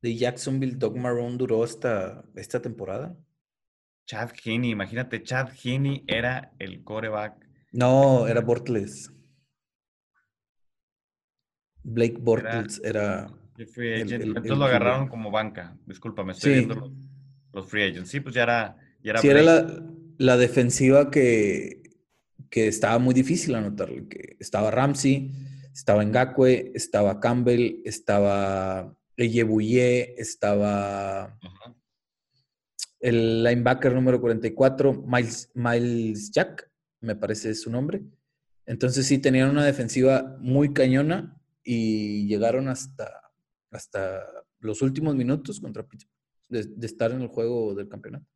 de 0.00 0.16
Jacksonville, 0.16 0.78
Doug 0.78 0.96
Marrone 0.96 1.36
duró 1.36 1.62
hasta 1.64 2.24
esta 2.34 2.62
temporada. 2.62 3.14
Chad 4.08 4.30
Heaney, 4.42 4.70
imagínate, 4.70 5.22
Chad 5.22 5.50
Heaney 5.62 6.02
era 6.06 6.50
el 6.58 6.82
coreback. 6.82 7.34
No, 7.72 8.26
era 8.26 8.40
Bortles. 8.40 9.10
Blake 11.84 12.16
Bortles 12.18 12.80
era... 12.82 13.28
de 13.58 13.66
free 13.66 13.92
agent. 13.94 14.12
el- 14.12 14.28
Entonces 14.28 14.50
el 14.52 14.58
lo 14.58 14.64
agarraron 14.64 15.08
como 15.08 15.30
banca. 15.30 15.76
Discúlpame, 15.84 16.32
estoy 16.32 16.52
Sí, 16.52 16.56
viendo 16.56 16.74
los, 16.76 16.92
los 17.52 17.68
free 17.68 17.82
agents. 17.82 18.08
Sí, 18.10 18.20
pues 18.20 18.34
ya 18.34 18.44
era. 18.44 18.76
Ya 19.02 19.10
era 19.10 19.20
sí 19.20 19.28
era 19.28 19.42
la, 19.42 19.82
la 20.16 20.36
defensiva 20.38 21.10
que, 21.10 21.82
que 22.48 22.66
estaba 22.66 22.98
muy 22.98 23.12
difícil 23.12 23.54
anotarle. 23.56 24.08
Que 24.08 24.36
estaba 24.40 24.70
Ramsey, 24.70 25.32
estaba 25.74 26.02
Ngakwe, 26.02 26.72
estaba 26.74 27.20
Campbell, 27.20 27.82
estaba 27.84 28.96
Eyebouye, 29.18 30.14
estaba. 30.16 31.38
El 33.00 33.42
linebacker 33.44 33.92
número 33.94 34.20
44, 34.20 35.04
Miles, 35.06 35.50
Miles 35.54 36.30
Jack, 36.32 36.70
me 37.00 37.14
parece 37.16 37.54
su 37.54 37.70
nombre. 37.70 38.02
Entonces 38.66 39.06
sí, 39.06 39.18
tenían 39.18 39.50
una 39.50 39.64
defensiva 39.64 40.36
muy 40.40 40.72
cañona 40.72 41.40
y 41.62 42.26
llegaron 42.26 42.68
hasta, 42.68 43.30
hasta 43.70 44.20
los 44.60 44.82
últimos 44.82 45.14
minutos 45.14 45.60
contra 45.60 45.86
Pittsburgh, 45.86 46.12
de, 46.48 46.64
de 46.64 46.86
estar 46.86 47.12
en 47.12 47.22
el 47.22 47.28
juego 47.28 47.74
del 47.74 47.88
campeonato. 47.88 48.26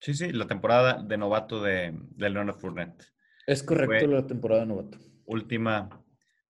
Sí, 0.00 0.14
sí, 0.14 0.32
la 0.32 0.46
temporada 0.46 1.02
de 1.02 1.16
novato 1.16 1.62
de, 1.62 1.92
de 2.16 2.30
Leonard 2.30 2.58
Fournette. 2.58 3.04
Es 3.46 3.62
correcto 3.62 4.06
Fue- 4.06 4.14
la 4.14 4.26
temporada 4.26 4.60
de 4.62 4.66
novato. 4.66 4.98
última, 5.26 6.04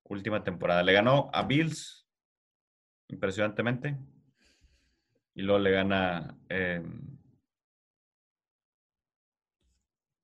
última 0.05 0.43
temporada. 0.43 0.83
Le 0.83 0.93
ganó 0.95 1.31
a 1.33 1.43
Bills, 1.45 2.07
impresionantemente. 3.09 3.97
Y 5.35 5.43
luego 5.43 5.59
le 5.61 5.71
gana. 5.71 6.39
eh, 6.49 6.83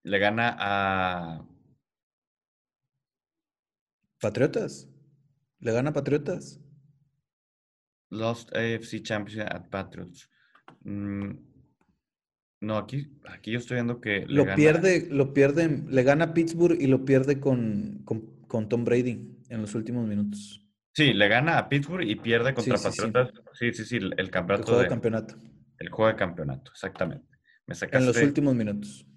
le 0.09 0.18
gana 0.18 0.56
a. 0.59 1.46
Patriotas. 4.20 4.88
Le 5.61 5.72
gana 5.72 5.90
a 5.90 5.92
Patriotas. 5.92 6.61
Lost 8.11 8.54
AFC 8.54 9.02
Championship 9.02 9.52
at 9.52 9.68
Patriots. 9.68 10.30
Mm, 10.84 11.32
No, 12.61 12.76
aquí, 12.76 13.06
aquí 13.28 13.52
yo 13.52 13.59
estoy 13.59 13.76
viendo 13.76 14.00
que. 14.00 14.24
lo 14.26 14.54
pierde, 14.54 15.06
lo 15.11 15.32
pierde, 15.32 15.84
le 15.88 16.02
gana 16.02 16.34
Pittsburgh 16.34 16.80
y 16.80 16.86
lo 16.86 17.04
pierde 17.04 17.38
con, 17.38 18.02
con, 18.04 18.68
Tom 18.68 18.84
Brady 18.84 19.44
en 19.48 19.61
los 19.61 19.74
últimos 19.74 20.06
minutos. 20.09 20.64
Sí, 20.94 21.12
le 21.12 21.28
gana 21.28 21.59
a 21.59 21.68
Pittsburgh 21.68 22.02
y 22.02 22.16
pierde 22.16 22.54
contra 22.54 22.78
Patriotas. 22.78 23.30
Sí. 23.52 23.72
sí, 23.72 23.84
sí, 23.84 23.96
el 23.96 24.30
campeonato. 24.30 24.62
El 24.62 24.66
juego 24.66 24.82
de, 24.82 24.88
campeonato. 24.88 25.34
El 25.78 25.88
juego 25.90 26.11
de 26.11 26.16
campeonato, 26.16 26.72
exactamente. 26.72 27.28
Me 27.66 27.74
En 27.92 28.06
los 28.06 28.16
últimos 28.16 28.54
minutos. 28.54 29.07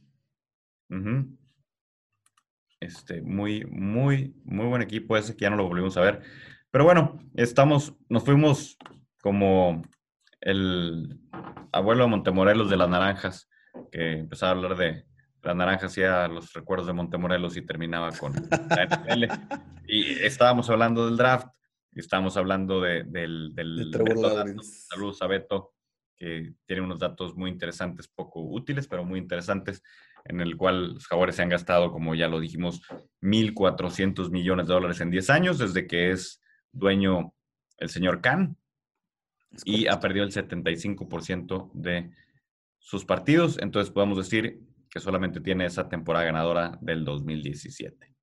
Este, 2.79 3.21
muy, 3.21 3.65
muy, 3.65 4.35
muy 4.43 4.65
buen 4.65 4.81
equipo 4.81 5.15
ese 5.15 5.35
que 5.35 5.43
ya 5.43 5.49
no 5.49 5.55
lo 5.55 5.67
volvimos 5.67 5.95
a 5.97 6.01
ver. 6.01 6.21
Pero 6.71 6.83
bueno, 6.83 7.19
estamos, 7.35 7.93
nos 8.09 8.23
fuimos 8.23 8.77
como 9.21 9.83
el 10.41 11.19
abuelo 11.71 12.03
de 12.03 12.09
Montemorelos 12.09 12.69
de 12.69 12.77
las 12.77 12.89
naranjas, 12.89 13.49
que 13.91 14.19
empezaba 14.19 14.51
a 14.51 14.55
hablar 14.55 14.77
de 14.77 15.05
las 15.43 15.55
naranjas 15.55 15.97
y 15.97 16.03
a 16.03 16.27
los 16.27 16.53
recuerdos 16.53 16.87
de 16.87 16.93
Montemorelos 16.93 17.55
y 17.57 17.61
terminaba 17.61 18.11
con 18.11 18.33
la 18.33 18.85
NFL. 18.85 19.23
y 19.87 20.13
estábamos 20.23 20.69
hablando 20.69 21.05
del 21.05 21.17
draft, 21.17 21.47
y 21.93 21.99
estábamos 21.99 22.37
hablando 22.37 22.81
de, 22.81 23.03
del, 23.03 23.53
del 23.53 23.91
Saludos 24.63 25.21
a 25.21 25.27
Beto, 25.27 25.73
que 26.15 26.53
tiene 26.65 26.83
unos 26.83 26.99
datos 26.99 27.35
muy 27.35 27.49
interesantes, 27.49 28.07
poco 28.07 28.41
útiles, 28.41 28.87
pero 28.87 29.03
muy 29.03 29.19
interesantes, 29.19 29.83
en 30.26 30.41
el 30.41 30.57
cual 30.57 30.93
los 30.93 31.07
jaguares 31.07 31.36
se 31.36 31.41
han 31.41 31.49
gastado, 31.49 31.91
como 31.91 32.15
ya 32.15 32.28
lo 32.28 32.39
dijimos, 32.39 32.82
1.400 33.22 34.30
millones 34.32 34.67
de 34.67 34.74
dólares 34.74 35.01
en 35.01 35.11
10 35.11 35.30
años, 35.30 35.57
desde 35.57 35.88
que 35.88 36.11
es 36.11 36.41
dueño 36.72 37.34
el 37.78 37.89
señor 37.89 38.22
Khan, 38.22 38.57
y 39.65 39.88
ha 39.88 39.99
perdido 39.99 40.26
el 40.26 40.32
75% 40.32 41.72
de 41.74 42.11
sus 42.80 43.05
partidos. 43.05 43.57
Entonces 43.59 43.91
podemos 43.91 44.17
decir 44.17 44.61
que 44.89 44.99
solamente 44.99 45.39
tiene 45.39 45.65
esa 45.65 45.89
temporada 45.89 46.26
ganadora 46.26 46.78
del 46.82 47.03
2017. 47.05 48.13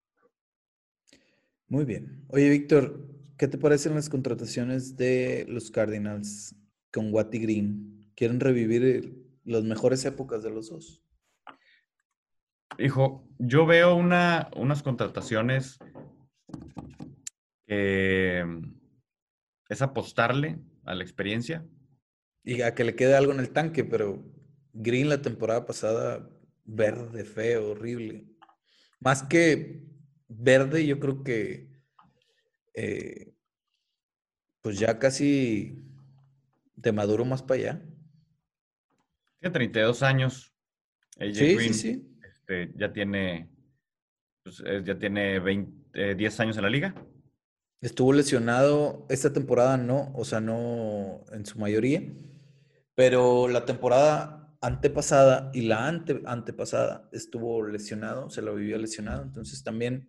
Muy 1.68 1.84
bien. 1.84 2.24
Oye, 2.28 2.48
Víctor, 2.48 3.06
¿qué 3.36 3.48
te 3.48 3.58
parecen 3.58 3.94
las 3.94 4.08
contrataciones 4.08 4.96
de 4.96 5.44
los 5.48 5.70
Cardinals 5.70 6.54
con 6.92 7.12
Watty 7.12 7.38
Green? 7.38 8.10
¿Quieren 8.14 8.40
revivir 8.40 9.14
las 9.44 9.64
mejores 9.64 10.04
épocas 10.04 10.42
de 10.42 10.50
los 10.50 10.70
dos? 10.70 11.02
Hijo, 12.76 13.26
yo 13.38 13.66
veo 13.66 13.94
una, 13.94 14.50
unas 14.56 14.82
contrataciones 14.82 15.78
que 17.66 18.44
es 19.68 19.82
apostarle 19.82 20.58
a 20.84 20.94
la 20.94 21.02
experiencia. 21.02 21.66
Y 22.44 22.62
a 22.62 22.74
que 22.74 22.84
le 22.84 22.96
quede 22.96 23.14
algo 23.14 23.32
en 23.32 23.40
el 23.40 23.50
tanque, 23.50 23.84
pero 23.84 24.24
Green 24.72 25.08
la 25.08 25.20
temporada 25.20 25.66
pasada, 25.66 26.30
verde, 26.64 27.24
feo, 27.24 27.70
horrible. 27.70 28.26
Más 29.00 29.22
que 29.22 29.82
verde, 30.28 30.86
yo 30.86 30.98
creo 30.98 31.22
que 31.22 31.68
eh, 32.74 33.34
pues 34.62 34.78
ya 34.78 34.98
casi 34.98 35.84
de 36.76 36.92
maduro 36.92 37.24
más 37.24 37.42
para 37.42 37.60
allá. 37.60 37.82
Tiene 39.40 39.52
32 39.52 40.02
años. 40.02 40.54
AJ 41.18 41.34
sí, 41.34 41.54
Green, 41.54 41.74
sí, 41.74 41.80
sí. 41.80 42.07
Este, 42.48 42.72
ya 42.78 42.92
tiene, 42.92 43.50
pues, 44.42 44.62
ya 44.84 44.98
tiene 44.98 45.38
20, 45.38 46.14
10 46.14 46.38
eh, 46.38 46.42
años 46.42 46.56
en 46.56 46.62
la 46.62 46.70
liga. 46.70 46.94
Estuvo 47.82 48.12
lesionado 48.12 49.06
esta 49.10 49.32
temporada, 49.32 49.76
no, 49.76 50.12
o 50.14 50.24
sea, 50.24 50.40
no 50.40 51.24
en 51.30 51.44
su 51.44 51.58
mayoría, 51.58 52.02
pero 52.94 53.48
la 53.48 53.64
temporada 53.66 54.56
antepasada 54.60 55.50
y 55.54 55.62
la 55.62 55.86
ante, 55.86 56.22
antepasada 56.24 57.08
estuvo 57.12 57.64
lesionado, 57.64 58.30
se 58.30 58.42
lo 58.42 58.54
vivió 58.56 58.78
lesionado, 58.78 59.22
entonces 59.22 59.62
también 59.62 60.08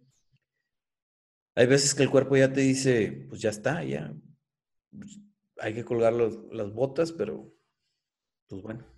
hay 1.55 1.67
veces 1.67 1.93
que 1.93 2.03
el 2.03 2.09
cuerpo 2.09 2.37
ya 2.37 2.51
te 2.51 2.61
dice, 2.61 3.27
pues 3.29 3.41
ya 3.41 3.49
está, 3.49 3.83
ya, 3.83 4.15
pues, 4.97 5.19
hay 5.57 5.73
que 5.75 5.83
colgar 5.85 6.13
las 6.13 6.73
botas, 6.73 7.11
pero 7.11 7.53
pues 8.47 8.61
bueno. 8.63 8.88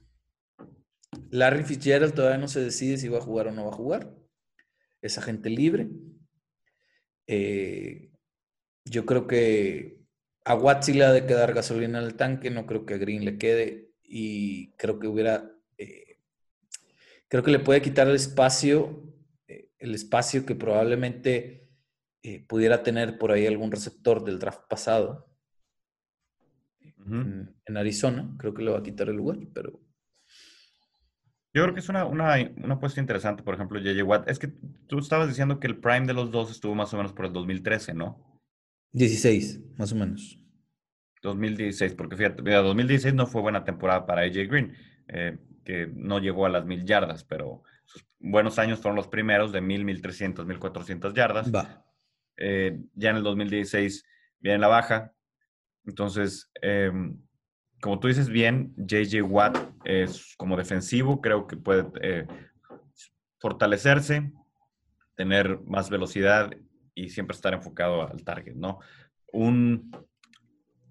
Larry 1.29 1.63
Fitzgerald 1.63 2.13
todavía 2.13 2.37
no 2.37 2.47
se 2.47 2.61
decide 2.61 2.97
si 2.97 3.07
va 3.07 3.19
a 3.19 3.21
jugar 3.21 3.47
o 3.47 3.51
no 3.51 3.65
va 3.65 3.71
a 3.71 3.75
jugar. 3.75 4.13
Es 5.01 5.17
agente 5.17 5.49
libre. 5.49 5.89
Eh, 7.27 8.11
yo 8.85 9.05
creo 9.05 9.27
que 9.27 10.01
a 10.43 10.55
Watt 10.55 10.83
sí 10.83 10.93
le 10.93 11.05
ha 11.05 11.11
de 11.11 11.25
quedar 11.25 11.53
gasolina 11.53 11.99
en 11.99 12.05
el 12.05 12.15
tanque, 12.15 12.49
no 12.49 12.65
creo 12.65 12.85
que 12.85 12.95
a 12.95 12.97
Green 12.97 13.23
le 13.23 13.37
quede 13.37 13.91
y 14.03 14.71
creo 14.73 14.99
que 14.99 15.07
hubiera, 15.07 15.51
eh, 15.77 16.17
creo 17.27 17.43
que 17.43 17.51
le 17.51 17.59
puede 17.59 17.81
quitar 17.81 18.07
el 18.07 18.15
espacio, 18.15 19.13
eh, 19.47 19.69
el 19.79 19.95
espacio 19.95 20.45
que 20.45 20.55
probablemente 20.55 21.59
pudiera 22.47 22.83
tener 22.83 23.17
por 23.17 23.31
ahí 23.31 23.47
algún 23.47 23.71
receptor 23.71 24.23
del 24.23 24.37
draft 24.37 24.67
pasado 24.69 25.31
en, 27.07 27.77
Arizona, 27.77 28.35
creo 28.37 28.53
que 28.53 28.63
le 28.63 28.71
va 28.71 28.79
a 28.79 28.83
quitar 28.83 29.09
el 29.09 29.15
lugar, 29.15 29.39
pero... 29.53 29.79
Yo 31.53 31.63
creo 31.63 31.73
que 31.73 31.81
es 31.81 31.89
una, 31.89 32.05
una, 32.05 32.35
una 32.63 32.75
apuesta 32.75 33.01
interesante, 33.01 33.43
por 33.43 33.55
ejemplo, 33.55 33.79
JJ 33.79 34.03
Watt. 34.03 34.29
Es 34.29 34.39
que 34.39 34.47
tú 34.87 34.99
estabas 34.99 35.27
diciendo 35.27 35.59
que 35.59 35.67
el 35.67 35.77
prime 35.77 36.07
de 36.07 36.13
los 36.13 36.31
dos 36.31 36.49
estuvo 36.49 36.75
más 36.75 36.93
o 36.93 36.97
menos 36.97 37.11
por 37.11 37.25
el 37.25 37.33
2013, 37.33 37.93
¿no? 37.93 38.39
16, 38.93 39.59
más 39.77 39.91
o 39.91 39.95
menos. 39.95 40.39
2016, 41.21 41.93
porque 41.93 42.15
fíjate, 42.15 42.41
2016 42.41 43.13
no 43.13 43.27
fue 43.27 43.41
buena 43.41 43.63
temporada 43.63 44.05
para 44.05 44.21
AJ 44.21 44.47
Green, 44.47 44.75
eh, 45.07 45.37
que 45.63 45.87
no 45.93 46.19
llegó 46.19 46.45
a 46.45 46.49
las 46.49 46.65
mil 46.65 46.85
yardas, 46.85 47.23
pero 47.23 47.63
sus 47.85 48.05
buenos 48.19 48.57
años 48.57 48.79
fueron 48.79 48.95
los 48.95 49.07
primeros 49.07 49.51
de 49.51 49.61
mil, 49.61 49.85
mil 49.85 50.01
trescientos, 50.01 50.45
mil 50.45 50.57
cuatrocientas 50.57 51.13
yardas. 51.13 51.53
Va. 51.53 51.85
Eh, 52.37 52.79
ya 52.95 53.11
en 53.11 53.17
el 53.17 53.23
2016 53.23 54.05
viene 54.39 54.57
la 54.57 54.67
baja. 54.67 55.13
Entonces, 55.85 56.49
em, 56.61 57.17
como 57.81 57.99
tú 57.99 58.07
dices 58.07 58.29
bien, 58.29 58.73
JJ 58.77 59.23
Watt 59.23 59.57
es 59.83 60.35
como 60.37 60.55
defensivo, 60.55 61.19
creo 61.19 61.47
que 61.47 61.57
puede 61.57 61.85
eh, 62.01 62.27
fortalecerse, 63.39 64.31
tener 65.15 65.59
más 65.61 65.89
velocidad 65.89 66.51
y 66.93 67.09
siempre 67.09 67.35
estar 67.35 67.53
enfocado 67.53 68.07
al 68.07 68.23
target, 68.23 68.53
¿no? 68.53 68.79
Un, 69.33 69.91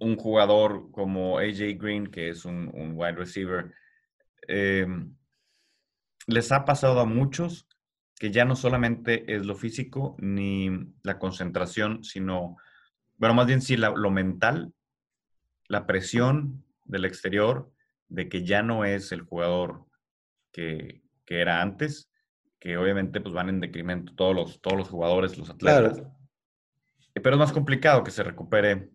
un 0.01 0.16
jugador 0.16 0.91
como 0.91 1.38
AJ 1.38 1.78
Green, 1.78 2.09
que 2.09 2.28
es 2.28 2.45
un, 2.45 2.70
wide 2.74 3.12
receiver, 3.12 3.72
em, 4.49 5.14
les 6.26 6.51
ha 6.51 6.64
pasado 6.64 7.01
a 7.01 7.05
muchos 7.05 7.68
que 8.18 8.32
ya 8.32 8.45
no 8.45 8.57
solamente 8.57 9.32
es 9.32 9.47
lo 9.47 9.55
físico 9.55 10.16
ni 10.18 10.70
la 11.05 11.18
concentración, 11.18 12.03
sino, 12.03 12.57
bueno, 13.16 13.34
más 13.34 13.47
bien 13.47 13.62
sí 13.62 13.76
lo 13.76 14.11
mental, 14.11 14.72
la 15.68 15.86
presión 15.86 16.64
del 16.91 17.05
exterior 17.05 17.70
de 18.09 18.28
que 18.28 18.45
ya 18.45 18.62
no 18.62 18.84
es 18.84 19.12
el 19.12 19.22
jugador 19.22 19.86
que, 20.53 21.03
que 21.24 21.41
era 21.41 21.62
antes 21.62 22.11
que 22.61 22.76
obviamente 22.76 23.20
pues 23.20 23.34
van 23.34 23.49
en 23.49 23.61
decremento 23.61 24.12
todos 24.14 24.36
los, 24.36 24.61
todos 24.61 24.76
los 24.76 24.88
jugadores, 24.88 25.36
los 25.38 25.49
atletas. 25.49 26.03
Pero 27.14 27.36
es 27.36 27.38
más 27.38 27.53
complicado 27.53 28.05
que 28.05 28.11
se 28.11 28.22
recupere 28.22 28.91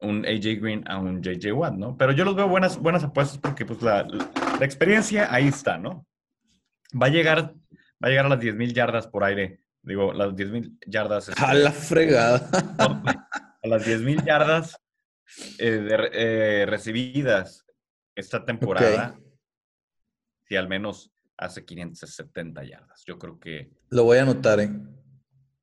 un 0.00 0.24
AJ 0.24 0.60
Green 0.60 0.84
a 0.88 0.98
un 0.98 1.22
JJ 1.22 1.52
Watt, 1.52 1.74
¿no? 1.74 1.96
Pero 1.96 2.12
yo 2.12 2.24
los 2.24 2.34
veo 2.34 2.48
buenas, 2.48 2.78
buenas 2.78 3.04
apuestas 3.04 3.38
porque 3.38 3.66
pues 3.66 3.82
la, 3.82 4.04
la 4.04 4.64
experiencia 4.64 5.32
ahí 5.32 5.48
está, 5.48 5.76
¿no? 5.76 6.06
Va 7.00 7.06
a 7.06 7.10
llegar, 7.10 7.54
va 8.02 8.08
a 8.08 8.08
llegar 8.08 8.26
a 8.26 8.30
las 8.30 8.40
10.000 8.40 8.72
yardas 8.72 9.06
por 9.06 9.24
aire. 9.24 9.60
Digo, 9.82 10.12
las 10.14 10.30
10.000 10.30 10.78
yardas. 10.86 11.28
Este, 11.28 11.44
a 11.44 11.52
la 11.52 11.72
fregada. 11.72 12.48
a 12.78 13.68
las 13.68 13.86
10.000 13.86 14.24
yardas 14.24 14.80
eh, 15.58 15.88
eh, 16.12 16.66
recibidas 16.66 17.66
esta 18.14 18.44
temporada. 18.44 19.18
Si 20.46 20.56
al 20.56 20.68
menos 20.68 21.12
hace 21.36 21.64
570 21.64 22.64
yardas. 22.64 23.02
Yo 23.06 23.18
creo 23.18 23.38
que... 23.38 23.70
Lo 23.88 24.04
voy 24.04 24.18
a 24.18 24.22
anotar, 24.22 24.60
¿eh? 24.60 24.70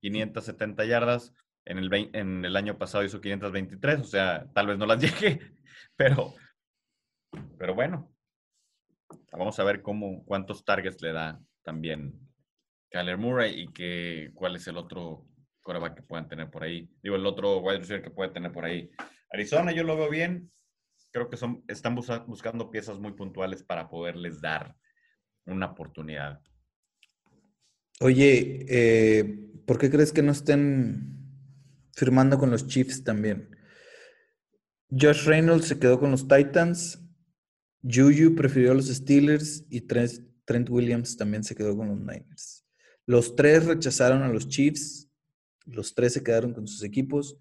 570 0.02 0.86
yardas. 0.86 1.34
En 1.66 1.78
el, 1.78 1.94
en 2.14 2.46
el 2.46 2.56
año 2.56 2.78
pasado 2.78 3.04
hizo 3.04 3.20
523, 3.20 4.00
o 4.00 4.04
sea, 4.06 4.48
tal 4.54 4.68
vez 4.68 4.78
no 4.78 4.86
las 4.86 5.02
llegue, 5.02 5.40
pero, 5.96 6.34
pero 7.58 7.76
bueno. 7.76 8.12
Vamos 9.32 9.60
a 9.60 9.64
ver 9.64 9.82
cómo, 9.82 10.24
cuántos 10.26 10.64
targets 10.64 11.02
le 11.02 11.12
da 11.12 11.40
también 11.62 12.14
Kyler 12.90 13.18
Murray 13.18 13.62
y 13.62 13.68
que, 13.68 14.32
cuál 14.34 14.56
es 14.56 14.68
el 14.68 14.78
otro 14.78 15.28
coreback 15.62 15.96
que 15.96 16.04
puedan 16.04 16.28
tener 16.28 16.50
por 16.50 16.64
ahí. 16.64 16.90
Digo, 17.04 17.18
el 17.18 17.26
otro 17.26 17.60
wide 17.60 17.80
receiver 17.80 18.04
que 18.04 18.10
puede 18.10 18.32
tener 18.32 18.52
por 18.52 18.66
ahí. 18.66 18.90
Arizona, 19.38 19.72
yo 19.72 19.84
lo 19.84 19.96
veo 19.96 20.10
bien. 20.10 20.52
Creo 21.12 21.30
que 21.30 21.38
son, 21.38 21.64
están 21.68 21.96
buscando 21.96 22.70
piezas 22.70 23.00
muy 23.00 23.14
puntuales 23.14 23.64
para 23.64 23.88
poderles 23.88 24.42
dar 24.42 24.76
una 25.46 25.68
oportunidad. 25.68 26.42
Oye, 28.00 28.66
eh, 28.68 29.24
¿por 29.66 29.78
qué 29.78 29.90
crees 29.90 30.12
que 30.12 30.22
no 30.22 30.32
estén 30.32 31.18
firmando 31.94 32.38
con 32.38 32.52
los 32.52 32.68
Chiefs 32.68 33.04
también? 33.04 33.56
Josh 34.90 35.26
Reynolds 35.26 35.68
se 35.68 35.80
quedó 35.80 36.00
con 36.00 36.12
los 36.12 36.28
Titans. 36.28 37.00
Juju 37.84 38.36
prefirió 38.36 38.72
a 38.72 38.76
los 38.76 38.88
Steelers 38.88 39.66
y 39.70 39.82
Trent, 39.82 40.70
Williams 40.70 41.16
también 41.16 41.44
se 41.44 41.56
quedó 41.56 41.76
con 41.76 41.90
los 41.90 42.00
Niners. 42.00 42.66
Los 43.06 43.36
tres 43.36 43.66
rechazaron 43.66 44.24
a 44.24 44.30
los 44.30 44.48
Chiefs. 44.48 45.10
Los 45.66 45.94
tres 45.94 46.14
se 46.14 46.24
quedaron 46.24 46.54
con 46.54 46.68
sus 46.68 46.84
equipos. 46.84 47.38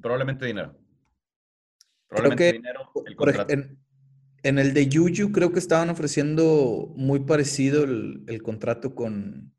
Probablemente 0.00 0.46
dinero. 0.46 0.76
Probablemente 2.08 2.52
dinero. 2.52 2.92
en, 4.42 4.58
el 4.58 4.74
de 4.74 4.88
Juju 4.92 5.32
creo 5.32 5.52
que 5.52 5.58
estaban 5.58 5.90
ofreciendo 5.90 6.92
muy 6.96 7.20
parecido 7.20 7.84
el, 7.84 8.42
contrato 8.42 8.94
con, 8.94 9.52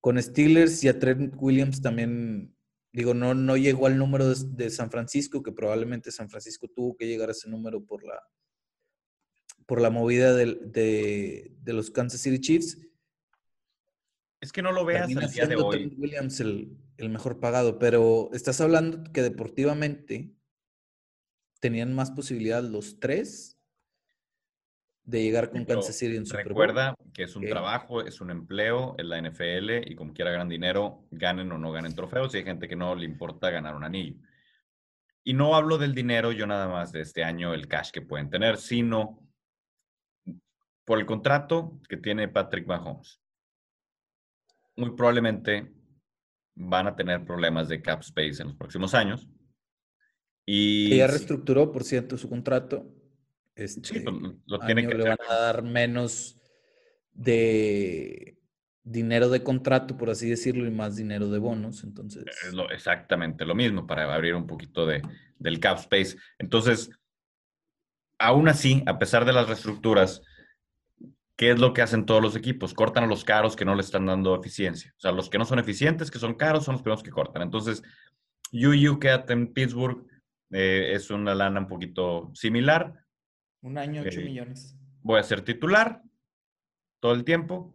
con 0.00 0.22
Steelers 0.22 0.84
y 0.84 0.88
a 0.88 0.98
Trent 0.98 1.34
Williams 1.36 1.82
también 1.82 2.54
Digo, 2.92 3.14
no, 3.14 3.34
no 3.34 3.56
llegó 3.56 3.86
al 3.86 3.96
número 3.96 4.34
de, 4.34 4.70
San 4.70 4.90
Francisco, 4.90 5.42
que 5.42 5.52
probablemente 5.52 6.10
San 6.10 6.28
Francisco 6.28 6.66
tuvo 6.68 6.96
que 6.96 7.06
llegar 7.06 7.28
a 7.28 7.32
ese 7.32 7.48
número 7.48 7.84
por 7.84 8.04
la, 8.04 8.20
por 9.66 9.80
la 9.80 9.90
movida 9.90 10.34
de, 10.34 11.52
los 11.66 11.90
Kansas 11.92 12.20
City 12.20 12.40
Chiefs. 12.40 12.78
Es 14.40 14.50
que 14.50 14.62
no 14.62 14.72
lo 14.72 14.84
veas 14.84 15.14
al 15.14 15.30
día 15.30 15.46
de 15.46 15.56
hoy. 15.56 15.94
Williams 15.96 16.40
el, 16.40 16.76
el, 17.00 17.08
mejor 17.10 17.40
pagado, 17.40 17.78
pero 17.78 18.30
estás 18.32 18.60
hablando 18.60 19.02
que 19.12 19.22
deportivamente 19.22 20.34
tenían 21.60 21.94
más 21.94 22.10
posibilidad 22.10 22.62
los 22.62 23.00
tres 23.00 23.58
de 25.04 25.22
llegar 25.22 25.50
con 25.50 25.64
Kansas 25.64 25.96
City 25.96 26.16
en 26.16 26.26
Super 26.26 26.48
Recuerda 26.48 26.94
que 27.12 27.24
es 27.24 27.36
un 27.36 27.46
trabajo, 27.46 28.02
es 28.02 28.20
un 28.20 28.30
empleo 28.30 28.94
en 28.98 29.08
la 29.08 29.20
NFL 29.20 29.90
y 29.90 29.94
como 29.94 30.12
quiera 30.12 30.30
ganan 30.30 30.48
dinero, 30.48 31.06
ganen 31.10 31.50
o 31.52 31.58
no 31.58 31.72
ganen 31.72 31.94
trofeos 31.94 32.34
y 32.34 32.38
hay 32.38 32.44
gente 32.44 32.68
que 32.68 32.76
no 32.76 32.94
le 32.94 33.04
importa 33.04 33.50
ganar 33.50 33.74
un 33.74 33.84
anillo. 33.84 34.16
Y 35.24 35.34
no 35.34 35.54
hablo 35.54 35.78
del 35.78 35.94
dinero 35.94 36.32
yo 36.32 36.46
nada 36.46 36.68
más 36.68 36.92
de 36.92 37.02
este 37.02 37.24
año, 37.24 37.52
el 37.52 37.68
cash 37.68 37.90
que 37.90 38.02
pueden 38.02 38.30
tener, 38.30 38.56
sino 38.56 39.22
por 40.84 40.98
el 40.98 41.06
contrato 41.06 41.78
que 41.88 41.96
tiene 41.96 42.28
Patrick 42.28 42.66
Mahomes. 42.66 43.20
Muy 44.76 44.90
probablemente 44.96 45.72
van 46.54 46.86
a 46.86 46.96
tener 46.96 47.24
problemas 47.24 47.68
de 47.68 47.80
cap 47.82 48.00
space 48.00 48.42
en 48.42 48.48
los 48.48 48.56
próximos 48.56 48.94
años. 48.94 49.28
Y 50.46 50.96
ya 50.96 51.06
reestructuró, 51.06 51.70
por 51.70 51.84
cierto, 51.84 52.16
su 52.16 52.28
contrato 52.28 52.94
este, 53.54 54.00
pues, 54.00 54.16
lo 54.46 54.58
tiene 54.60 54.86
que 54.86 54.94
le 54.94 55.08
van 55.08 55.18
a 55.28 55.34
dar 55.34 55.62
menos 55.62 56.40
de 57.12 58.38
dinero 58.82 59.28
de 59.28 59.42
contrato, 59.42 59.96
por 59.96 60.10
así 60.10 60.28
decirlo, 60.28 60.66
y 60.66 60.70
más 60.70 60.96
dinero 60.96 61.28
de 61.28 61.38
bonos. 61.38 61.84
Entonces. 61.84 62.24
Es 62.26 62.54
exactamente 62.72 63.44
lo 63.44 63.54
mismo 63.54 63.86
para 63.86 64.12
abrir 64.12 64.34
un 64.34 64.46
poquito 64.46 64.86
de, 64.86 65.02
del 65.38 65.60
cap 65.60 65.78
space. 65.78 66.16
Entonces, 66.38 66.90
aún 68.18 68.48
así, 68.48 68.82
a 68.86 68.98
pesar 68.98 69.24
de 69.24 69.32
las 69.32 69.46
reestructuras, 69.46 70.22
¿qué 71.40 71.52
es 71.52 71.58
lo 71.58 71.72
que 71.72 71.80
hacen 71.80 72.04
todos 72.04 72.20
los 72.20 72.36
equipos? 72.36 72.74
Cortan 72.74 73.04
a 73.04 73.06
los 73.06 73.24
caros 73.24 73.56
que 73.56 73.64
no 73.64 73.74
le 73.74 73.80
están 73.80 74.04
dando 74.04 74.36
eficiencia. 74.36 74.92
O 74.98 75.00
sea, 75.00 75.10
los 75.10 75.30
que 75.30 75.38
no 75.38 75.46
son 75.46 75.58
eficientes, 75.58 76.10
que 76.10 76.18
son 76.18 76.34
caros, 76.34 76.66
son 76.66 76.74
los 76.74 76.82
primeros 76.82 77.02
que 77.02 77.10
cortan. 77.10 77.40
Entonces, 77.40 77.82
UU 78.52 78.98
quédate 78.98 79.32
en 79.32 79.50
Pittsburgh, 79.54 80.06
eh, 80.50 80.90
es 80.92 81.08
una 81.08 81.34
lana 81.34 81.60
un 81.60 81.66
poquito 81.66 82.30
similar. 82.34 82.92
Un 83.62 83.78
año, 83.78 84.02
8 84.02 84.20
millones. 84.20 84.76
Voy 85.00 85.18
a 85.18 85.22
ser 85.22 85.40
titular 85.40 86.02
todo 87.00 87.14
el 87.14 87.24
tiempo 87.24 87.74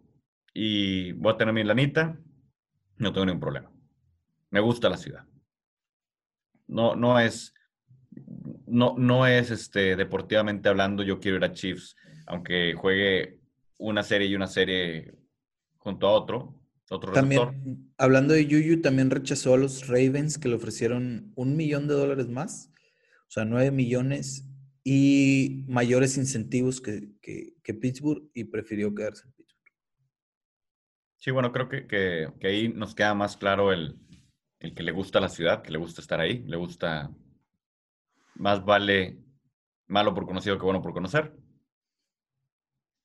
y 0.53 1.13
voy 1.13 1.34
a 1.34 1.38
tener 1.38 1.51
mi 1.51 1.63
lanita. 1.63 2.20
No 2.97 3.13
tengo 3.13 3.26
ningún 3.26 3.41
problema. 3.41 3.72
Me 4.51 4.59
gusta 4.59 4.89
la 4.89 4.97
ciudad. 4.97 5.26
No, 6.68 6.95
no 6.95 7.20
es, 7.20 7.51
no, 8.68 8.93
no 8.95 9.26
es 9.26 9.49
este, 9.49 9.95
deportivamente 9.95 10.70
hablando, 10.70 11.01
yo 11.01 11.20
quiero 11.20 11.38
ir 11.38 11.45
a 11.45 11.51
Chiefs, 11.51 11.95
aunque 12.28 12.76
juegue 12.76 13.39
una 13.78 14.03
serie 14.03 14.28
y 14.28 14.36
una 14.36 14.47
serie 14.47 15.13
junto 15.78 16.07
a 16.07 16.11
otro, 16.11 16.59
otro 16.89 17.13
También, 17.13 17.91
hablando 17.97 18.34
de 18.34 18.45
Yuyu, 18.45 18.82
también 18.82 19.09
rechazó 19.09 19.55
a 19.55 19.57
los 19.57 19.88
Ravens 19.88 20.38
que 20.38 20.49
le 20.49 20.55
ofrecieron 20.55 21.32
un 21.36 21.55
millón 21.55 21.88
de 21.88 21.95
dólares 21.95 22.28
más, 22.28 22.71
o 23.28 23.32
sea, 23.32 23.45
nueve 23.45 23.71
millones 23.71 24.47
y 24.84 25.65
mayores 25.67 26.15
incentivos 26.17 26.80
que, 26.80 27.15
Pittsburgh 27.82 28.30
y 28.34 28.43
prefirió 28.45 28.93
quedarse 28.93 29.26
en 29.26 29.34
Pittsburgh. 29.34 29.73
Sí, 31.17 31.32
bueno, 31.32 31.51
creo 31.51 31.67
que, 31.67 32.30
ahí 32.43 32.69
nos 32.69 32.93
queda 32.93 33.15
más 33.15 33.36
claro 33.36 33.73
el, 33.73 33.99
que 34.59 34.84
le 34.84 34.91
gusta 34.91 35.19
la 35.19 35.30
ciudad, 35.30 35.63
que 35.63 35.71
le 35.71 35.80
gusta 35.80 36.01
estar 36.01 36.19
ahí, 36.19 36.43
le 36.45 36.55
gusta, 36.55 37.11
más 38.36 38.63
vale 38.63 39.19
malo 39.88 40.13
por 40.13 40.26
conocido 40.26 40.57
que 40.57 40.65
bueno 40.65 40.82
por 40.82 40.93
conocer. 40.93 41.36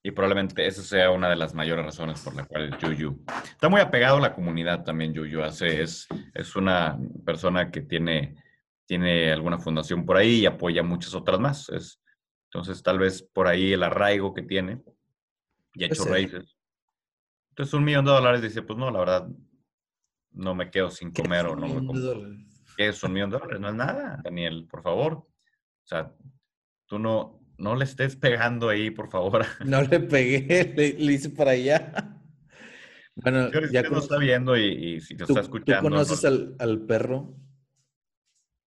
Y 0.02 0.12
probablemente 0.12 0.66
esa 0.66 0.82
sea 0.82 1.10
una 1.10 1.28
de 1.28 1.36
las 1.36 1.54
mayores 1.54 1.84
razones 1.84 2.20
por 2.22 2.34
la 2.34 2.46
cual 2.46 2.76
Yuyu 2.78 3.22
está 3.42 3.68
muy 3.68 3.80
apegado 3.80 4.16
a 4.16 4.20
la 4.20 4.34
comunidad 4.34 4.82
también. 4.82 5.12
Yuyu 5.12 5.42
hace, 5.42 5.82
es, 5.82 6.08
es 6.34 6.56
una 6.56 6.98
persona 7.24 7.70
que 7.70 7.82
tiene 7.82 8.34
tiene 8.90 9.30
alguna 9.30 9.60
fundación 9.60 10.04
por 10.04 10.16
ahí 10.16 10.40
y 10.40 10.46
apoya 10.46 10.82
muchas 10.82 11.14
otras 11.14 11.38
más. 11.38 11.68
Es, 11.68 12.02
entonces, 12.46 12.82
tal 12.82 12.98
vez 12.98 13.22
por 13.22 13.46
ahí 13.46 13.72
el 13.72 13.84
arraigo 13.84 14.34
que 14.34 14.42
tiene 14.42 14.82
y 15.74 15.84
ha 15.84 15.86
hecho 15.86 16.06
raíces. 16.06 16.58
Entonces, 17.50 17.72
un 17.72 17.84
millón 17.84 18.04
de 18.04 18.10
dólares 18.10 18.42
dice, 18.42 18.62
pues 18.62 18.76
no, 18.76 18.90
la 18.90 18.98
verdad, 18.98 19.28
no 20.32 20.56
me 20.56 20.72
quedo 20.72 20.90
sin 20.90 21.12
comer 21.12 21.46
o 21.46 21.54
no 21.54 21.68
me 21.68 21.74
como. 21.74 21.92
¿Qué 22.76 22.88
es 22.88 23.00
un 23.04 23.12
millón 23.12 23.30
de 23.30 23.38
dólares? 23.38 23.60
No 23.60 23.68
es 23.68 23.74
nada, 23.76 24.20
Daniel, 24.24 24.66
por 24.68 24.82
favor. 24.82 25.12
O 25.14 25.28
sea, 25.84 26.12
tú 26.86 26.98
no, 26.98 27.39
no 27.60 27.76
le 27.76 27.84
estés 27.84 28.16
pegando 28.16 28.68
ahí, 28.68 28.90
por 28.90 29.08
favor. 29.08 29.44
No 29.64 29.82
le 29.82 30.00
pegué, 30.00 30.74
le, 30.74 31.12
hice 31.12 31.30
para 31.30 31.52
allá. 31.52 31.92
Bueno, 33.16 33.50
ya 33.70 33.82
no 33.82 33.98
está 33.98 34.16
viendo 34.16 34.56
y, 34.56 34.98
si 35.02 35.14
te 35.14 35.24
está 35.24 35.40
escuchando. 35.40 35.82
¿Tú 35.82 35.92
conoces 35.92 36.24
al, 36.24 36.54
al 36.58 36.86
perro? 36.86 37.36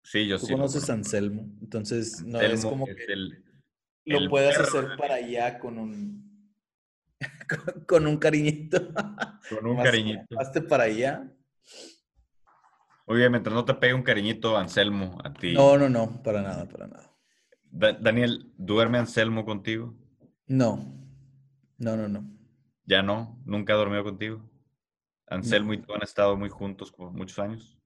Sí, 0.03 0.27
yo 0.27 0.37
Tú 0.37 0.47
sí. 0.47 0.53
conoces 0.53 0.89
a 0.89 0.93
Anselmo, 0.93 1.47
entonces 1.61 2.21
no 2.25 2.41
es 2.41 2.65
como 2.65 2.85
que 2.85 2.93
lo 4.05 4.29
puedas 4.29 4.57
hacer 4.59 4.97
para 4.97 5.15
allá 5.15 5.59
con 5.59 5.77
un 5.77 6.49
con, 7.87 8.05
un 8.05 8.17
cariñito. 8.17 8.79
Con 9.49 9.65
un 9.65 9.77
cariñito. 9.81 10.37
Hazte 10.37 10.61
para 10.61 10.85
allá. 10.85 11.31
Bien, 13.07 13.31
mientras 13.31 13.53
no 13.53 13.63
te 13.63 13.75
pegue 13.75 13.93
un 13.93 14.03
cariñito, 14.03 14.57
Anselmo, 14.57 15.17
a 15.23 15.31
ti. 15.31 15.53
No, 15.53 15.77
no, 15.77 15.87
no, 15.87 16.21
para 16.21 16.41
nada, 16.41 16.67
para 16.67 16.87
nada. 16.87 17.12
Daniel, 17.73 18.51
¿duerme 18.55 18.99
Anselmo 18.99 19.45
contigo? 19.45 19.95
No, 20.45 20.93
no, 21.79 21.97
no, 21.97 22.07
no. 22.07 22.23
¿Ya 22.85 23.01
no? 23.01 23.41
¿Nunca 23.45 23.73
ha 23.73 23.77
dormido 23.77 24.03
contigo? 24.03 24.47
Anselmo 25.27 25.73
y 25.73 25.79
tú 25.79 25.93
han 25.93 26.03
estado 26.03 26.37
muy 26.37 26.49
juntos 26.49 26.91
por 26.91 27.11
muchos 27.11 27.39
años. 27.39 27.79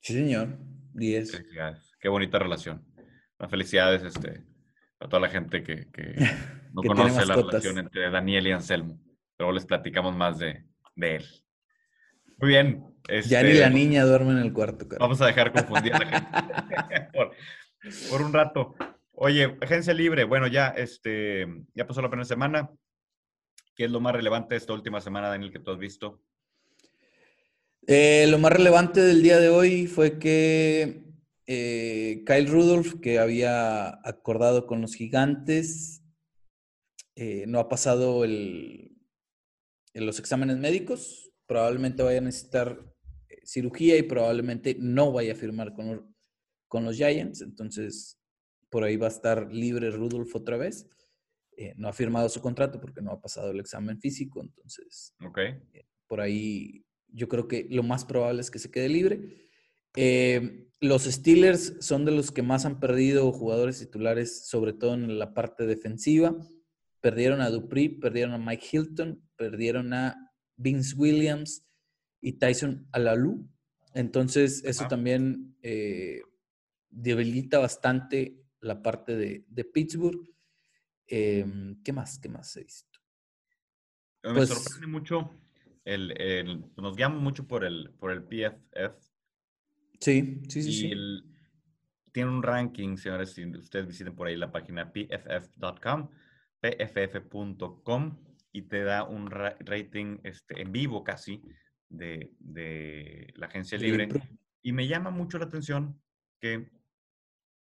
Sí, 0.00 0.14
señor. 0.14 0.58
10. 0.94 1.44
Qué 2.00 2.08
bonita 2.08 2.38
relación. 2.40 2.84
felicidades 3.48 4.02
este, 4.02 4.44
a 4.98 5.08
toda 5.08 5.20
la 5.20 5.28
gente 5.28 5.62
que, 5.62 5.86
no 6.74 6.82
conoce 6.82 7.24
la 7.24 7.36
relación 7.36 7.78
entre 7.78 8.10
Daniel 8.10 8.48
y 8.48 8.50
Anselmo. 8.50 9.00
Pero 9.36 9.52
les 9.52 9.64
platicamos 9.64 10.16
más 10.16 10.38
de, 10.38 10.66
él. 10.96 11.24
Muy 12.38 12.48
bien. 12.48 12.84
ya 13.26 13.42
ni 13.44 13.52
la 13.52 13.66
este, 13.66 13.70
niña 13.70 14.04
duerme 14.04 14.32
en 14.32 14.38
el 14.38 14.52
cuarto. 14.52 14.86
Vamos 14.98 15.20
a 15.20 15.26
dejar 15.26 15.52
confundir 15.52 15.94
a 15.94 15.98
la 16.00 16.06
gente 16.90 17.08
por, 17.14 17.32
un 18.12 18.32
rato. 18.32 18.74
Oye, 19.12 19.56
agencia 19.60 19.94
libre. 19.94 20.24
Bueno, 20.24 20.46
ya, 20.46 20.68
este, 20.68 21.46
ya 21.74 21.86
pasó 21.86 22.02
la 22.02 22.08
primera 22.08 22.24
semana. 22.24 22.70
¿Qué 23.74 23.84
es 23.84 23.90
lo 23.90 24.00
más 24.00 24.14
relevante 24.14 24.54
de 24.54 24.58
esta 24.58 24.72
última 24.72 25.00
semana, 25.00 25.28
Daniel, 25.28 25.52
que 25.52 25.58
tú 25.58 25.70
has 25.70 25.78
visto? 25.78 26.20
Eh, 27.86 28.26
lo 28.28 28.38
más 28.38 28.52
relevante 28.52 29.00
del 29.00 29.22
día 29.22 29.38
de 29.38 29.48
hoy 29.48 29.86
fue 29.86 30.18
que 30.18 31.02
eh, 31.46 32.22
Kyle 32.26 32.48
Rudolph, 32.48 33.00
que 33.00 33.18
había 33.18 33.88
acordado 34.06 34.66
con 34.66 34.80
los 34.80 34.94
gigantes, 34.94 36.02
eh, 37.16 37.44
no 37.48 37.58
ha 37.58 37.68
pasado 37.68 38.24
el, 38.24 38.96
en 39.94 40.06
los 40.06 40.18
exámenes 40.18 40.58
médicos. 40.58 41.32
Probablemente 41.46 42.02
vaya 42.02 42.18
a 42.18 42.22
necesitar 42.22 42.78
cirugía 43.44 43.96
y 43.96 44.02
probablemente 44.02 44.76
no 44.78 45.12
vaya 45.12 45.32
a 45.32 45.36
firmar 45.36 45.74
con, 45.74 46.11
con 46.72 46.86
los 46.86 46.96
Giants. 46.96 47.42
Entonces, 47.42 48.18
por 48.70 48.82
ahí 48.82 48.96
va 48.96 49.04
a 49.04 49.10
estar 49.10 49.52
libre 49.52 49.90
Rudolph 49.90 50.34
otra 50.34 50.56
vez. 50.56 50.88
no 51.76 51.88
ha 51.88 51.92
firmado 51.92 52.30
su 52.30 52.40
contrato 52.40 52.80
porque 52.80 53.02
no 53.02 53.12
ha 53.12 53.20
pasado 53.20 53.50
el 53.50 53.60
examen 53.60 54.00
físico. 54.00 54.40
Entonces, 54.40 55.14
por 56.06 56.22
ahí 56.22 56.86
yo 57.08 57.28
creo 57.28 57.46
que 57.46 57.66
lo 57.68 57.82
más 57.82 58.06
probable 58.06 58.40
es 58.40 58.50
que 58.50 58.58
se 58.58 58.70
quede 58.70 58.88
libre. 58.88 59.50
Eh, 59.96 60.70
los 60.80 61.02
Steelers 61.02 61.74
son 61.80 62.06
de 62.06 62.12
los 62.12 62.30
que 62.30 62.40
más 62.40 62.64
han 62.64 62.80
perdido 62.80 63.30
jugadores 63.32 63.80
titulares, 63.80 64.46
sobre 64.46 64.72
todo 64.72 64.94
en 64.94 65.18
la 65.18 65.34
parte 65.34 65.66
defensiva. 65.66 66.34
Perdieron 67.02 67.42
a 67.42 67.50
Dupree, 67.50 67.90
perdieron 68.00 68.32
a 68.32 68.38
Mike 68.38 68.66
Hilton, 68.72 69.22
perdieron 69.36 69.92
a 69.92 70.32
Vince 70.56 70.94
Williams 70.96 71.66
y 72.22 72.32
Tyson 72.38 72.88
Alalu. 72.92 73.46
Entonces, 73.92 74.64
eso 74.64 74.88
también 74.88 75.54
eh, 75.60 76.22
debilita 76.92 77.58
bastante 77.58 78.38
la 78.60 78.80
parte 78.82 79.16
de, 79.16 79.44
de 79.48 79.64
Pittsburgh. 79.64 80.28
Em, 81.06 81.82
¿Qué 81.82 81.92
más? 81.92 82.18
¿Qué 82.18 82.28
más 82.28 82.56
he 82.56 82.62
visto? 82.62 83.00
Me 84.22 84.34
Pues- 84.34 84.50
sorprende 84.50 84.86
mucho, 84.86 85.30
el, 85.84 86.12
el- 86.20 86.64
nos 86.76 86.94
guiamos 86.96 87.20
mucho 87.20 87.46
por 87.48 87.64
el, 87.64 87.90
por 87.98 88.12
el 88.12 88.22
PFF 88.22 88.94
Sí, 89.98 90.40
sí, 90.48 90.62
sí, 90.62 90.68
y 90.68 90.72
sí. 90.72 90.86
el- 90.92 91.24
tiene 92.12 92.30
un 92.30 92.42
ranking, 92.42 92.96
señores, 92.98 93.32
si 93.32 93.44
ustedes 93.46 93.86
visiten 93.86 94.14
por 94.14 94.26
ahí 94.28 94.36
la 94.36 94.52
página 94.52 94.92
pff.com, 94.92 96.10
pff.com 96.60 98.18
y 98.52 98.62
te 98.62 98.82
da 98.84 99.04
un 99.04 99.30
ra- 99.30 99.56
rating 99.60 100.18
este, 100.22 100.60
en 100.60 100.72
vivo 100.72 101.02
casi 101.02 101.42
de, 101.88 102.32
de 102.38 103.32
la 103.36 103.46
agencia 103.46 103.78
libre. 103.78 104.08
Y 104.62 104.72
me 104.72 104.86
llama 104.86 105.10
mucho 105.10 105.38
la 105.38 105.46
atención 105.46 106.00
que 106.38 106.70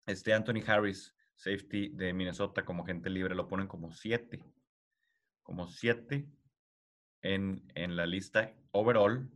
este 0.05 0.33
Anthony 0.33 0.61
Harris, 0.65 1.15
safety 1.35 1.89
de 1.89 2.13
Minnesota, 2.13 2.63
como 2.65 2.85
gente 2.85 3.09
libre, 3.09 3.35
lo 3.35 3.47
ponen 3.47 3.67
como 3.67 3.91
siete. 3.91 4.43
Como 5.43 5.67
siete 5.67 6.27
en, 7.21 7.63
en 7.75 7.95
la 7.95 8.05
lista 8.05 8.53
overall 8.71 9.29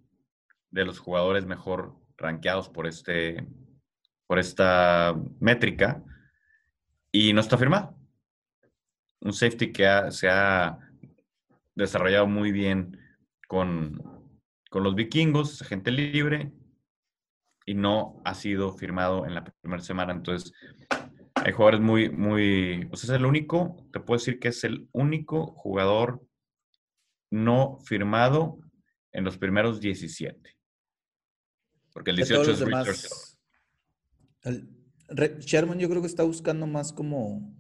de 0.72 0.86
los 0.86 1.00
jugadores 1.00 1.46
mejor 1.46 1.96
rankeados 2.18 2.70
por, 2.70 2.88
este, 2.88 3.48
por 4.28 4.40
esta 4.40 5.16
métrica. 5.40 6.04
Y 7.12 7.34
no 7.34 7.42
está 7.42 7.58
firmado. 7.58 7.96
Un 9.22 9.34
safety 9.34 9.72
que 9.72 9.88
ha- 9.88 10.12
se 10.12 10.30
ha 10.30 10.80
desarrollado 11.76 12.28
muy 12.28 12.52
bien 12.52 13.00
con, 13.48 14.02
con 14.70 14.84
los 14.84 14.96
vikingos, 14.96 15.62
gente 15.62 15.92
libre, 15.92 16.52
y 17.70 17.76
no 17.76 18.20
ha 18.26 18.34
sido 18.34 18.74
firmado 18.74 19.28
en 19.28 19.36
la 19.36 19.44
primera 19.44 19.84
semana. 19.84 20.12
Entonces, 20.12 20.52
hay 21.36 21.52
jugadores 21.52 21.80
muy, 21.82 22.10
muy. 22.10 22.90
O 22.92 22.96
sea, 22.98 23.14
es 23.14 23.20
el 23.22 23.28
único, 23.28 23.78
te 23.94 24.00
puedo 24.00 24.18
decir 24.18 24.40
que 24.40 24.48
es 24.48 24.64
el 24.64 24.90
único 24.92 25.54
jugador 25.54 26.20
no 27.30 27.78
firmado 27.86 28.58
en 29.12 29.24
los 29.24 29.38
primeros 29.38 29.80
17. 29.80 30.58
Porque 31.94 32.10
el 32.10 32.18
De 32.18 32.24
todos 32.26 32.48
18 32.48 32.50
los 32.50 32.60
es 32.60 32.66
demás. 33.06 33.38
el- 34.46 35.40
Sherman 35.42 35.78
yo 35.78 35.90
creo 35.90 36.02
que 36.02 36.08
está 36.08 36.24
buscando 36.24 36.66
más 36.66 36.92
como 36.92 37.54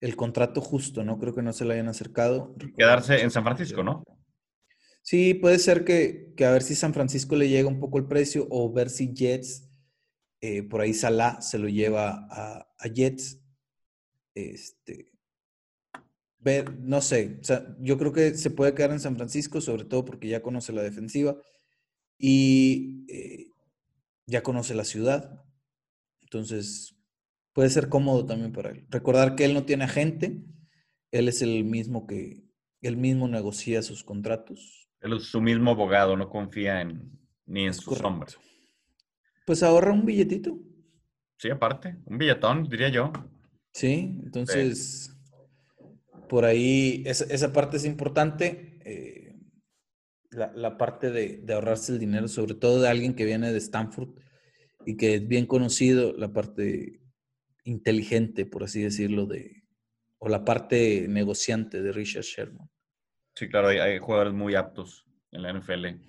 el 0.00 0.16
contrato 0.16 0.60
justo, 0.60 1.04
¿no? 1.04 1.20
Creo 1.20 1.36
que 1.36 1.42
no 1.42 1.52
se 1.52 1.64
le 1.64 1.74
hayan 1.74 1.86
acercado. 1.88 2.52
Quedarse 2.76 3.22
en 3.22 3.30
San 3.30 3.44
Francisco, 3.44 3.84
¿no? 3.84 4.02
Sí, 5.06 5.34
puede 5.34 5.60
ser 5.60 5.84
que, 5.84 6.32
que 6.36 6.44
a 6.44 6.50
ver 6.50 6.62
si 6.64 6.74
San 6.74 6.92
Francisco 6.92 7.36
le 7.36 7.48
llega 7.48 7.68
un 7.68 7.78
poco 7.78 7.98
el 7.98 8.08
precio 8.08 8.48
o 8.50 8.72
ver 8.72 8.90
si 8.90 9.14
Jets, 9.14 9.70
eh, 10.40 10.64
por 10.64 10.80
ahí 10.80 10.94
Salah 10.94 11.40
se 11.40 11.58
lo 11.58 11.68
lleva 11.68 12.26
a, 12.28 12.68
a 12.76 12.88
Jets. 12.88 13.40
Este, 14.34 15.12
ver, 16.40 16.76
no 16.80 17.00
sé, 17.00 17.38
o 17.40 17.44
sea, 17.44 17.76
yo 17.80 17.98
creo 17.98 18.12
que 18.12 18.34
se 18.34 18.50
puede 18.50 18.74
quedar 18.74 18.90
en 18.90 19.00
San 19.00 19.16
Francisco, 19.16 19.60
sobre 19.60 19.84
todo 19.84 20.04
porque 20.04 20.28
ya 20.28 20.42
conoce 20.42 20.72
la 20.72 20.82
defensiva 20.82 21.36
y 22.18 23.04
eh, 23.08 23.50
ya 24.26 24.42
conoce 24.42 24.74
la 24.74 24.84
ciudad. 24.84 25.44
Entonces, 26.22 26.96
puede 27.54 27.70
ser 27.70 27.88
cómodo 27.88 28.26
también 28.26 28.52
para 28.52 28.70
él. 28.70 28.86
Recordar 28.90 29.36
que 29.36 29.44
él 29.46 29.54
no 29.54 29.66
tiene 29.66 29.84
agente, 29.84 30.42
él 31.12 31.28
es 31.28 31.42
el 31.42 31.64
mismo 31.64 32.06
que, 32.06 32.44
él 32.82 32.96
mismo 32.96 33.28
negocia 33.28 33.82
sus 33.82 34.04
contratos. 34.04 34.85
Es 35.06 35.24
su 35.24 35.40
mismo 35.40 35.70
abogado, 35.72 36.16
no 36.16 36.28
confía 36.28 36.80
en, 36.80 37.10
ni 37.46 37.64
en 37.64 37.70
Es 37.70 37.76
su 37.76 37.94
sombra. 37.94 38.26
correcto. 38.26 38.40
Pues 39.46 39.62
ahorra 39.62 39.92
un 39.92 40.04
billetito. 40.04 40.58
Sí, 41.38 41.50
aparte, 41.50 41.96
un 42.06 42.18
billetón, 42.18 42.68
diría 42.68 42.88
yo. 42.88 43.12
Sí, 43.72 44.18
entonces 44.24 45.12
por 46.28 46.44
ahí 46.44 47.02
esa, 47.06 47.24
esa 47.26 47.52
parte 47.52 47.76
es 47.76 47.84
importante. 47.84 48.78
eh, 48.84 49.22
la, 50.30 50.52
la 50.54 50.76
parte 50.76 51.10
de, 51.10 51.38
de 51.38 51.54
ahorrarse 51.54 51.92
el 51.92 51.98
dinero, 51.98 52.26
sobre 52.28 52.54
todo 52.54 52.82
de 52.82 52.88
alguien 52.88 53.14
que 53.14 53.24
viene 53.24 53.52
de 53.52 53.58
Stanford 53.58 54.10
y 54.84 54.96
que 54.96 55.14
es 55.14 55.26
bien 55.28 55.46
conocido, 55.46 56.12
la 56.16 56.32
parte 56.32 57.00
inteligente, 57.64 58.44
por 58.44 58.64
así 58.64 58.82
decirlo, 58.82 59.26
de, 59.26 59.62
o 60.18 60.28
la 60.28 60.44
parte 60.44 61.06
negociante 61.08 61.80
de 61.80 61.92
Richard 61.92 62.24
Sherman. 62.24 62.68
Sí, 63.36 63.48
claro, 63.48 63.68
hay, 63.68 63.78
hay 63.78 63.98
jugadores 63.98 64.32
muy 64.32 64.54
aptos 64.54 65.06
en 65.30 65.42
la 65.42 65.50
NFL. 65.52 66.00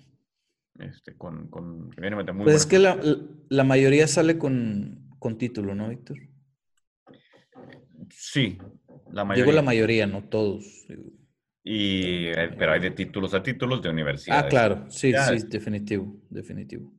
Este, 0.78 1.14
con, 1.16 1.48
con, 1.48 1.90
que 1.90 2.00
vienen 2.00 2.14
a 2.18 2.22
meter 2.22 2.34
muy 2.34 2.44
Pues 2.44 2.56
es 2.56 2.66
que 2.66 2.78
la, 2.78 2.98
la- 3.50 3.64
mayoría 3.64 4.06
sale 4.06 4.38
con, 4.38 5.10
con 5.18 5.36
título, 5.36 5.74
¿no, 5.74 5.88
Víctor? 5.90 6.18
Sí, 8.10 8.56
la 9.12 9.24
mayoría. 9.24 9.44
Digo 9.44 9.52
la 9.54 9.62
mayoría, 9.62 10.06
no 10.06 10.24
todos. 10.24 10.86
Y, 11.64 12.26
eh, 12.28 12.50
pero 12.56 12.72
hay 12.72 12.80
de 12.80 12.92
títulos 12.92 13.34
a 13.34 13.42
títulos 13.42 13.82
de 13.82 13.90
universidad. 13.90 14.46
Ah, 14.46 14.48
claro, 14.48 14.90
sí, 14.90 15.12
Ya, 15.12 15.26
sí, 15.26 15.34
es- 15.34 15.50
definitivo, 15.50 16.16
definitivo. 16.30 16.92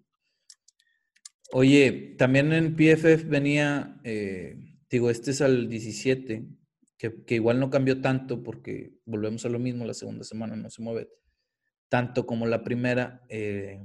Oye, 1.51 2.13
también 2.17 2.53
en 2.53 2.75
PFF 2.75 3.23
venía, 3.23 3.99
eh, 4.03 4.57
digo, 4.91 5.09
este 5.09 5.32
es 5.32 5.41
al 5.41 5.67
17, 5.67 6.45
que, 7.00 7.24
que 7.24 7.36
igual 7.36 7.60
no 7.60 7.72
cambió 7.72 8.02
tanto 8.02 8.43
porque 8.43 8.93
volvemos 9.06 9.45
a 9.45 9.50
lo 9.50 9.58
mismo, 9.58 9.86
la 9.86 9.95
segunda 9.95 10.24
semana 10.24 10.56
no 10.56 10.70
se 10.70 10.82
mueve 10.84 11.10
tanto 11.89 12.26
como 12.26 12.45
la 12.45 12.64
primera. 12.64 13.26
Eh, 13.28 13.84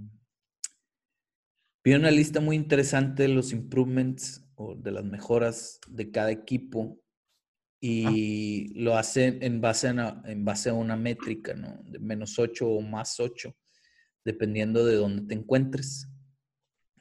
vi 1.82 1.94
una 1.94 2.10
lista 2.10 2.40
muy 2.40 2.56
interesante 2.56 3.22
de 3.22 3.30
los 3.30 3.52
improvements 3.52 4.44
o 4.56 4.74
de 4.76 4.92
las 4.92 5.04
mejoras 5.04 5.80
de 5.88 6.10
cada 6.10 6.30
equipo 6.30 7.00
y 7.80 8.72
lo 8.74 8.96
hacen 8.96 9.42
en 9.42 9.60
base 9.60 9.88
a, 9.88 9.92
una, 9.92 10.22
en 10.26 10.44
base 10.44 10.70
a 10.70 10.74
una 10.74 10.96
métrica, 10.96 11.54
¿no? 11.54 11.82
De 11.84 11.98
menos 11.98 12.38
8 12.38 12.66
o 12.66 12.80
más 12.80 13.20
8, 13.20 13.54
dependiendo 14.24 14.86
de 14.86 14.94
dónde 14.94 15.22
te 15.22 15.34
encuentres. 15.34 16.08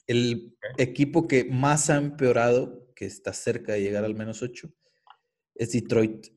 El 0.07 0.57
equipo 0.77 1.27
que 1.27 1.45
más 1.45 1.89
ha 1.89 1.95
empeorado, 1.95 2.91
que 2.95 3.05
está 3.05 3.31
cerca 3.31 3.73
de 3.73 3.81
llegar 3.81 4.03
al 4.03 4.15
menos 4.15 4.41
8, 4.41 4.69
es 5.55 5.71
Detroit. 5.71 6.27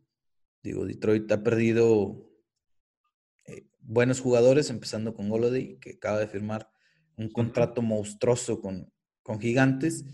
Digo, 0.62 0.84
Detroit 0.84 1.30
ha 1.32 1.42
perdido 1.42 2.30
eh, 3.46 3.66
buenos 3.80 4.20
jugadores, 4.20 4.70
empezando 4.70 5.14
con 5.14 5.28
Golladay, 5.28 5.78
que 5.78 5.92
acaba 5.92 6.18
de 6.18 6.28
firmar 6.28 6.70
un 7.16 7.30
contrato 7.30 7.82
monstruoso 7.82 8.60
con, 8.60 8.92
con 9.22 9.40
Gigantes. 9.40 10.04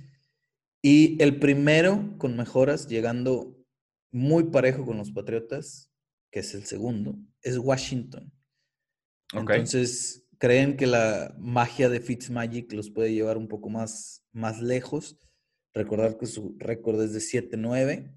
Y 0.83 1.23
el 1.23 1.39
primero 1.39 2.17
con 2.19 2.37
mejoras, 2.37 2.89
llegando 2.89 3.57
muy 4.11 4.45
parejo 4.45 4.85
con 4.85 4.99
los 4.99 5.11
Patriotas, 5.11 5.91
que 6.31 6.41
es 6.41 6.55
el 6.55 6.65
segundo, 6.65 7.17
es 7.41 7.59
Washington. 7.59 8.33
Entonces, 9.33 10.25
creen 10.39 10.77
que 10.77 10.87
la 10.87 11.35
magia 11.39 11.89
de 11.89 12.01
Fitzmagic 12.01 12.73
los 12.73 12.91
puede 12.91 13.15
llevar 13.15 13.39
un 13.39 13.49
poco 13.49 13.71
más, 13.71 14.25
más 14.33 14.61
lejos. 14.61 15.17
Recordar 15.73 16.19
que 16.19 16.27
su 16.27 16.57
récord 16.59 17.01
es 17.01 17.13
de 17.13 17.21
7-9. 17.21 18.13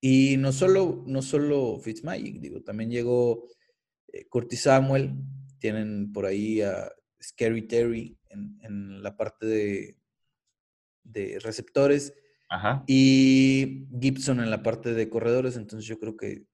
Y 0.00 0.36
no 0.38 0.52
solo, 0.52 1.04
no 1.06 1.20
solo 1.22 1.78
Fitzmagic, 1.78 2.40
digo, 2.40 2.62
también 2.62 2.90
llegó 2.90 3.46
eh, 4.08 4.26
Curtis 4.28 4.62
Samuel, 4.62 5.14
tienen 5.58 6.12
por 6.12 6.24
ahí 6.24 6.62
a 6.62 6.90
Scary 7.22 7.68
Terry 7.68 8.18
en, 8.30 8.58
en 8.62 9.02
la 9.02 9.16
parte 9.16 9.44
de, 9.44 9.98
de 11.04 11.38
receptores 11.40 12.14
Ajá. 12.48 12.82
y 12.86 13.86
Gibson 14.00 14.40
en 14.40 14.50
la 14.50 14.62
parte 14.62 14.94
de 14.94 15.10
corredores, 15.10 15.56
entonces 15.56 15.86
yo 15.86 15.98
creo 15.98 16.16
que 16.16 16.46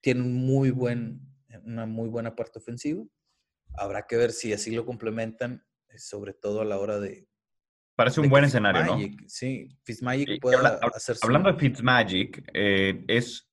tiene 0.00 0.22
un 0.22 0.34
muy 0.34 0.70
buen, 0.70 1.20
una 1.64 1.86
muy 1.86 2.08
buena 2.08 2.34
parte 2.34 2.58
ofensiva. 2.58 3.04
Habrá 3.74 4.06
que 4.06 4.16
ver 4.16 4.32
si 4.32 4.52
así 4.52 4.70
lo 4.72 4.84
complementan, 4.84 5.64
eh, 5.88 5.98
sobre 5.98 6.32
todo 6.32 6.60
a 6.60 6.64
la 6.64 6.78
hora 6.78 6.98
de... 6.98 7.27
Parece 7.98 8.20
un 8.20 8.28
buen 8.28 8.44
escenario, 8.44 8.84
¿no? 8.84 8.96
Sí, 9.26 9.68
Fitzmagic 9.82 10.40
pueda 10.40 10.58
habla- 10.58 10.78
hab- 10.80 10.94
hacer 10.94 11.16
su- 11.16 11.26
Hablando 11.26 11.50
de 11.52 11.58
Fitzmagic, 11.58 12.48
eh, 12.54 13.04
es. 13.08 13.50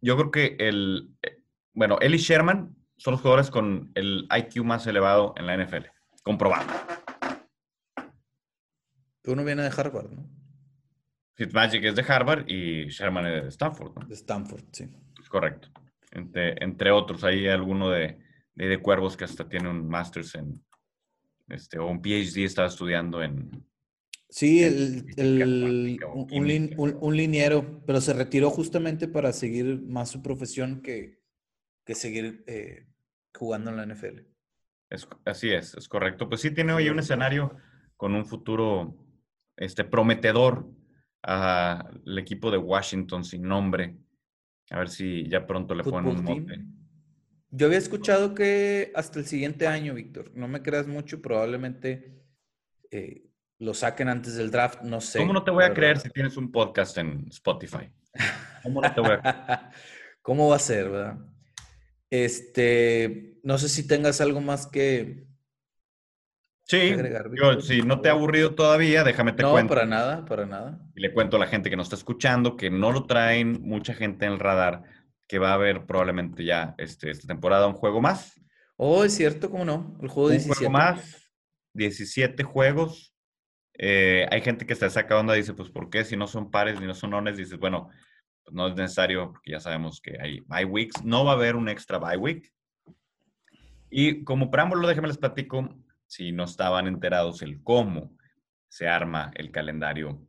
Yo 0.00 0.16
creo 0.16 0.30
que 0.30 0.56
el. 0.58 1.10
eh, 1.22 1.42
Bueno, 1.74 1.98
él 2.00 2.14
y 2.14 2.18
Sherman 2.18 2.74
son 2.96 3.12
los 3.12 3.20
jugadores 3.20 3.50
con 3.50 3.92
el 3.94 4.26
IQ 4.34 4.64
más 4.64 4.86
elevado 4.86 5.34
en 5.36 5.44
la 5.46 5.52
NFL. 5.54 5.84
Comprobado. 6.22 6.64
Uno 9.26 9.44
viene 9.44 9.62
de 9.64 9.68
Harvard, 9.76 10.10
¿no? 10.10 10.26
Fitzmagic 11.34 11.84
es 11.84 11.94
de 11.94 12.04
Harvard 12.08 12.48
y 12.48 12.86
Sherman 12.88 13.26
es 13.26 13.42
de 13.42 13.48
Stanford, 13.50 13.92
¿no? 13.98 14.06
De 14.06 14.14
Stanford, 14.14 14.62
sí. 14.72 14.88
Es 15.20 15.28
correcto. 15.28 15.68
Entre, 16.12 16.54
entre 16.64 16.90
otros, 16.90 17.22
hay 17.24 17.46
alguno 17.48 17.90
de, 17.90 18.18
de, 18.54 18.66
de 18.68 18.78
Cuervos 18.80 19.14
que 19.14 19.24
hasta 19.24 19.46
tiene 19.46 19.68
un 19.68 19.86
Masters 19.86 20.34
en. 20.36 20.64
Este, 21.48 21.78
o 21.78 21.86
un 21.86 22.00
PhD, 22.02 22.44
estaba 22.44 22.68
estudiando 22.68 23.22
en. 23.22 23.64
Sí, 24.28 24.64
en 24.64 25.06
el, 25.16 25.98
química. 26.28 26.86
un 26.88 27.16
liniero, 27.16 27.82
pero 27.86 28.00
se 28.00 28.12
retiró 28.12 28.50
justamente 28.50 29.06
para 29.06 29.32
seguir 29.32 29.80
más 29.82 30.10
su 30.10 30.20
profesión 30.20 30.82
que, 30.82 31.20
que 31.84 31.94
seguir 31.94 32.42
eh, 32.48 32.88
jugando 33.32 33.70
en 33.70 33.76
la 33.76 33.84
NFL. 33.86 34.26
Es- 34.90 35.08
así 35.24 35.50
es, 35.50 35.74
es 35.74 35.88
correcto. 35.88 36.28
Pues 36.28 36.40
sí 36.40 36.50
tiene 36.50 36.72
hoy 36.72 36.88
un 36.88 36.98
escenario 36.98 37.56
con 37.96 38.14
un 38.14 38.26
futuro 38.26 38.96
este, 39.56 39.84
prometedor 39.84 40.68
al 41.22 42.18
equipo 42.18 42.50
de 42.50 42.58
Washington 42.58 43.24
sin 43.24 43.42
nombre. 43.42 43.96
A 44.70 44.78
ver 44.80 44.88
si 44.88 45.28
ya 45.28 45.46
pronto 45.46 45.74
le 45.74 45.84
ponen 45.84 46.18
un 46.18 46.24
mote. 46.24 46.64
Yo 47.50 47.66
había 47.66 47.78
escuchado 47.78 48.34
que 48.34 48.92
hasta 48.94 49.18
el 49.18 49.26
siguiente 49.26 49.66
año, 49.66 49.94
Víctor. 49.94 50.32
No 50.34 50.48
me 50.48 50.62
creas 50.62 50.86
mucho, 50.86 51.22
probablemente 51.22 52.22
eh, 52.90 53.30
lo 53.58 53.74
saquen 53.74 54.08
antes 54.08 54.36
del 54.36 54.50
draft, 54.50 54.82
no 54.82 55.00
sé. 55.00 55.18
¿Cómo 55.18 55.32
no 55.32 55.44
te 55.44 55.50
voy 55.50 55.64
a 55.64 55.72
creer 55.72 55.98
si 55.98 56.10
tienes 56.10 56.36
un 56.36 56.50
podcast 56.50 56.98
en 56.98 57.26
Spotify? 57.30 57.90
¿Cómo 58.62 58.80
no 58.80 58.94
te 58.94 59.00
voy 59.00 59.10
a 59.12 59.20
creer? 59.20 59.58
¿Cómo 60.22 60.48
va 60.48 60.56
a 60.56 60.60
ser, 60.60 60.90
verdad? 60.90 61.18
Este, 62.10 63.38
no 63.42 63.58
sé 63.58 63.68
si 63.68 63.86
tengas 63.86 64.20
algo 64.20 64.40
más 64.40 64.66
que, 64.66 65.26
Sí, 66.68 66.96
si 67.60 67.82
no 67.82 68.00
te 68.00 68.08
ha 68.08 68.12
aburrido 68.12 68.56
todavía, 68.56 69.04
déjame 69.04 69.32
te 69.32 69.44
cuento. 69.44 69.62
No, 69.62 69.68
para 69.68 69.86
nada, 69.86 70.24
para 70.24 70.46
nada. 70.46 70.80
Y 70.96 71.00
le 71.00 71.12
cuento 71.12 71.36
a 71.36 71.40
la 71.40 71.46
gente 71.46 71.70
que 71.70 71.76
nos 71.76 71.86
está 71.86 71.94
escuchando 71.94 72.56
que 72.56 72.70
no 72.70 72.90
lo 72.90 73.04
traen 73.04 73.62
mucha 73.62 73.94
gente 73.94 74.26
en 74.26 74.32
el 74.32 74.40
radar, 74.40 74.82
que 75.26 75.38
va 75.38 75.50
a 75.50 75.54
haber 75.54 75.86
probablemente 75.86 76.44
ya 76.44 76.74
este, 76.78 77.10
esta 77.10 77.26
temporada 77.26 77.66
un 77.66 77.74
juego 77.74 78.00
más. 78.00 78.40
Oh, 78.76 79.04
es 79.04 79.14
cierto, 79.14 79.50
¿cómo 79.50 79.64
no? 79.64 79.98
El 80.02 80.08
juego 80.08 80.28
un 80.28 80.40
juego 80.40 80.70
más, 80.70 81.30
17 81.72 82.42
juegos. 82.44 83.14
Eh, 83.78 84.26
hay 84.30 84.40
gente 84.40 84.66
que 84.66 84.74
se 84.74 84.88
saca 84.88 85.18
onda 85.18 85.34
y 85.34 85.40
dice, 85.40 85.54
pues, 85.54 85.70
¿por 85.70 85.90
qué? 85.90 86.04
Si 86.04 86.16
no 86.16 86.26
son 86.26 86.50
pares 86.50 86.80
ni 86.80 86.86
no 86.86 86.94
son 86.94 87.12
ones, 87.14 87.36
dices, 87.36 87.58
bueno, 87.58 87.88
pues 88.44 88.54
no 88.54 88.68
es 88.68 88.76
necesario 88.76 89.32
porque 89.32 89.52
ya 89.52 89.60
sabemos 89.60 90.00
que 90.00 90.16
hay 90.20 90.40
bye 90.40 90.64
weeks. 90.64 91.04
No 91.04 91.24
va 91.24 91.32
a 91.32 91.34
haber 91.34 91.56
un 91.56 91.68
extra 91.68 91.98
bye 91.98 92.16
week. 92.16 92.52
Y 93.90 94.24
como 94.24 94.50
preámbulo, 94.50 94.86
déjenme 94.86 95.08
les 95.08 95.18
platico 95.18 95.68
si 96.06 96.32
no 96.32 96.44
estaban 96.44 96.86
enterados 96.86 97.42
el 97.42 97.62
cómo 97.62 98.16
se 98.68 98.88
arma 98.88 99.30
el 99.34 99.50
calendario 99.50 100.20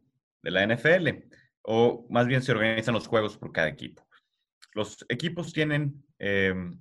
de 0.42 0.52
la 0.52 0.66
NFL, 0.66 1.10
o 1.64 2.08
más 2.10 2.28
bien 2.28 2.42
se 2.42 2.52
organizan 2.52 2.94
los 2.94 3.08
juegos 3.08 3.38
por 3.38 3.52
cada 3.52 3.68
equipo. 3.68 4.07
Los 4.78 5.04
equipos 5.10 5.54
tienen, 5.54 6.04
em, 6.20 6.80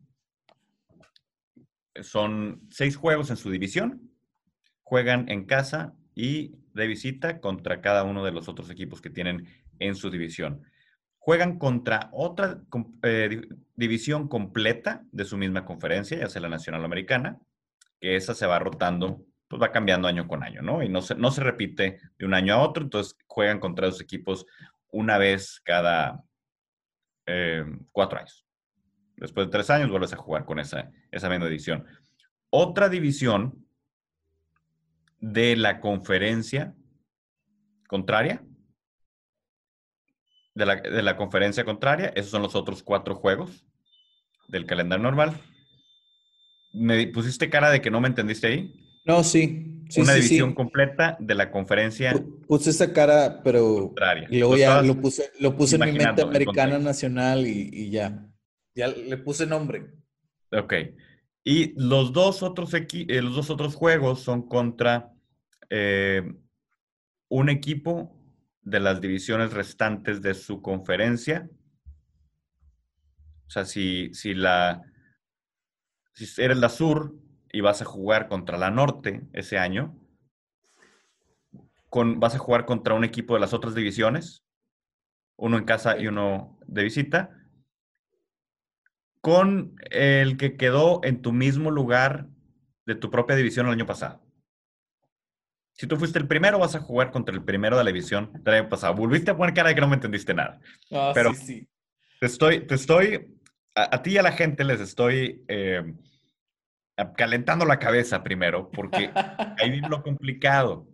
son 2.02 2.60
seis 2.68 2.94
juegos 2.94 3.30
en 3.30 3.38
su 3.38 3.50
división, 3.50 4.10
juegan 4.82 5.30
en 5.30 5.46
casa 5.46 5.94
y 6.14 6.56
de 6.74 6.88
visita 6.88 7.40
contra 7.40 7.80
cada 7.80 8.04
uno 8.04 8.22
de 8.22 8.32
los 8.32 8.50
otros 8.50 8.68
equipos 8.68 9.00
que 9.00 9.08
tienen 9.08 9.48
en 9.78 9.94
su 9.94 10.10
división. 10.10 10.62
Juegan 11.16 11.58
contra 11.58 12.10
otra 12.12 12.60
eh, 13.02 13.48
división 13.76 14.28
completa 14.28 15.02
de 15.10 15.24
su 15.24 15.38
misma 15.38 15.64
conferencia, 15.64 16.18
ya 16.18 16.28
sea 16.28 16.42
la 16.42 16.50
nacional 16.50 16.84
americana, 16.84 17.38
que 17.98 18.16
esa 18.16 18.34
se 18.34 18.44
va 18.44 18.58
rotando, 18.58 19.24
pues 19.48 19.62
va 19.62 19.72
cambiando 19.72 20.06
año 20.06 20.28
con 20.28 20.42
año, 20.42 20.60
¿no? 20.60 20.82
Y 20.82 20.90
no 20.90 21.00
se, 21.00 21.14
no 21.14 21.30
se 21.30 21.42
repite 21.42 21.98
de 22.18 22.26
un 22.26 22.34
año 22.34 22.52
a 22.52 22.62
otro, 22.62 22.82
entonces 22.84 23.16
juegan 23.26 23.58
contra 23.58 23.88
esos 23.88 24.02
equipos 24.02 24.44
una 24.90 25.16
vez 25.16 25.62
cada 25.64 26.22
eh, 27.26 27.64
cuatro 27.92 28.18
años. 28.18 28.46
Después 29.16 29.46
de 29.46 29.52
tres 29.52 29.70
años 29.70 29.90
vuelves 29.90 30.12
a 30.12 30.16
jugar 30.16 30.44
con 30.44 30.58
esa, 30.58 30.90
esa 31.10 31.28
misma 31.28 31.46
división. 31.46 31.86
Otra 32.50 32.88
división 32.88 33.66
de 35.20 35.56
la 35.56 35.80
conferencia 35.80 36.74
contraria, 37.88 38.44
de 40.54 40.66
la, 40.66 40.76
de 40.76 41.02
la 41.02 41.16
conferencia 41.16 41.64
contraria, 41.64 42.12
esos 42.14 42.30
son 42.30 42.42
los 42.42 42.54
otros 42.54 42.82
cuatro 42.82 43.14
juegos 43.14 43.66
del 44.48 44.66
calendario 44.66 45.02
normal 45.02 45.40
me 46.76 47.06
pusiste 47.08 47.48
cara 47.48 47.70
de 47.70 47.80
que 47.80 47.90
no 47.90 48.00
me 48.00 48.08
entendiste 48.08 48.46
ahí. 48.46 48.74
No, 49.04 49.24
sí. 49.24 49.75
Una 49.96 50.14
división 50.14 50.54
completa 50.54 51.16
de 51.20 51.34
la 51.34 51.50
conferencia. 51.50 52.14
Puse 52.46 52.70
esa 52.70 52.92
cara, 52.92 53.42
pero. 53.42 53.94
Y 54.28 54.38
luego 54.38 54.56
ya 54.56 54.82
lo 54.82 55.00
puse, 55.00 55.30
lo 55.38 55.56
puse 55.56 55.76
en 55.76 55.84
mi 55.84 55.98
mente 55.98 56.22
americana 56.22 56.78
nacional 56.78 57.46
y, 57.46 57.90
ya. 57.90 58.26
Ya 58.74 58.88
le 58.88 59.16
puse 59.16 59.46
nombre. 59.46 59.86
Ok. 60.52 60.74
Y 61.44 61.72
los 61.80 62.12
dos 62.12 62.42
otros, 62.42 62.74
eh, 62.74 63.22
los 63.22 63.36
dos 63.36 63.50
otros 63.50 63.74
juegos 63.74 64.20
son 64.20 64.48
contra 64.48 65.12
eh, 65.70 66.34
un 67.28 67.48
equipo 67.48 68.12
de 68.62 68.80
las 68.80 69.00
divisiones 69.00 69.52
restantes 69.52 70.20
de 70.20 70.34
su 70.34 70.60
conferencia. 70.60 71.48
O 73.46 73.50
sea, 73.50 73.64
si, 73.64 74.12
si 74.12 74.34
la 74.34 74.82
si 76.16 76.42
eres 76.42 76.56
la 76.56 76.68
sur 76.68 77.14
y 77.56 77.62
vas 77.62 77.80
a 77.80 77.86
jugar 77.86 78.28
contra 78.28 78.58
la 78.58 78.70
norte 78.70 79.22
ese 79.32 79.56
año, 79.56 79.98
con, 81.88 82.20
vas 82.20 82.34
a 82.34 82.38
jugar 82.38 82.66
contra 82.66 82.92
un 82.92 83.02
equipo 83.02 83.32
de 83.32 83.40
las 83.40 83.54
otras 83.54 83.74
divisiones, 83.74 84.44
uno 85.36 85.56
en 85.56 85.64
casa 85.64 85.96
y 85.96 86.06
uno 86.06 86.58
de 86.66 86.82
visita, 86.82 87.30
con 89.22 89.74
el 89.90 90.36
que 90.36 90.58
quedó 90.58 91.00
en 91.02 91.22
tu 91.22 91.32
mismo 91.32 91.70
lugar 91.70 92.26
de 92.84 92.94
tu 92.94 93.10
propia 93.10 93.36
división 93.36 93.64
el 93.64 93.72
año 93.72 93.86
pasado. 93.86 94.20
Si 95.72 95.86
tú 95.86 95.96
fuiste 95.96 96.18
el 96.18 96.28
primero, 96.28 96.58
vas 96.58 96.74
a 96.74 96.80
jugar 96.80 97.10
contra 97.10 97.34
el 97.34 97.42
primero 97.42 97.78
de 97.78 97.84
la 97.84 97.90
división 97.90 98.32
del 98.34 98.52
año 98.52 98.68
pasado. 98.68 98.92
Volviste 98.92 99.30
a 99.30 99.36
poner 99.38 99.54
cara 99.54 99.70
de 99.70 99.74
que 99.74 99.80
no 99.80 99.88
me 99.88 99.94
entendiste 99.94 100.34
nada. 100.34 100.60
Ah, 100.92 101.12
Pero 101.14 101.32
sí, 101.32 101.46
sí. 101.46 101.68
Te 102.20 102.26
estoy, 102.26 102.66
te 102.66 102.74
estoy 102.74 103.34
a, 103.74 104.02
ti 104.02 104.10
y 104.10 104.18
a 104.18 104.22
la 104.22 104.32
gente 104.32 104.62
les 104.62 104.82
estoy 104.82 105.42
eh, 105.48 105.94
calentando 107.16 107.64
la 107.64 107.78
cabeza 107.78 108.22
primero, 108.22 108.70
porque 108.70 109.10
ahí 109.58 109.70
viene 109.70 109.88
lo 109.88 110.02
complicado. 110.02 110.88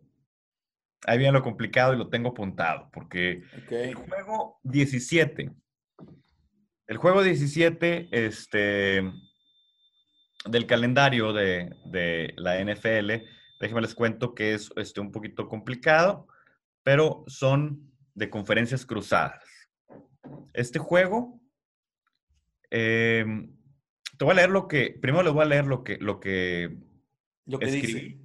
Ahí 1.05 1.19
viene 1.19 1.33
lo 1.33 1.43
complicado 1.43 1.95
y 1.95 1.97
lo 1.97 2.09
tengo 2.09 2.31
apuntado, 2.31 2.89
porque 2.93 3.43
el 3.71 3.95
juego 3.95 4.61
17, 4.63 5.51
el 6.87 6.97
juego 6.97 7.25
17 7.25 8.09
este, 8.13 9.03
del 10.47 10.67
calendario 10.67 11.33
de, 11.33 11.75
de 11.87 12.33
la 12.37 12.63
NFL, 12.63 13.25
déjenme 13.61 13.81
les 13.81 13.97
cuento 13.97 14.33
que 14.33 14.55
es 14.55 14.71
este, 14.77 15.01
un 15.01 15.11
poquito 15.11 15.49
complicado, 15.49 16.29
pero 16.85 17.25
son 17.27 17.93
de 18.15 18.31
conferencias 18.31 18.87
cruzadas. 18.87 19.43
Este 20.53 20.79
juego 20.79 21.43
Em, 22.75 23.55
te 24.23 24.25
voy 24.25 24.35
a 24.35 24.37
leer 24.37 24.51
lo 24.51 24.69
que, 24.69 24.97
primero 25.03 25.25
les 25.25 25.33
voy 25.33 25.43
a 25.43 25.47
leer 25.47 25.67
lo 25.67 25.83
que, 25.83 25.99
lo 25.99 26.21
que, 26.21 26.77
lo 27.45 27.59
que 27.59 27.65
escribí, 27.67 28.21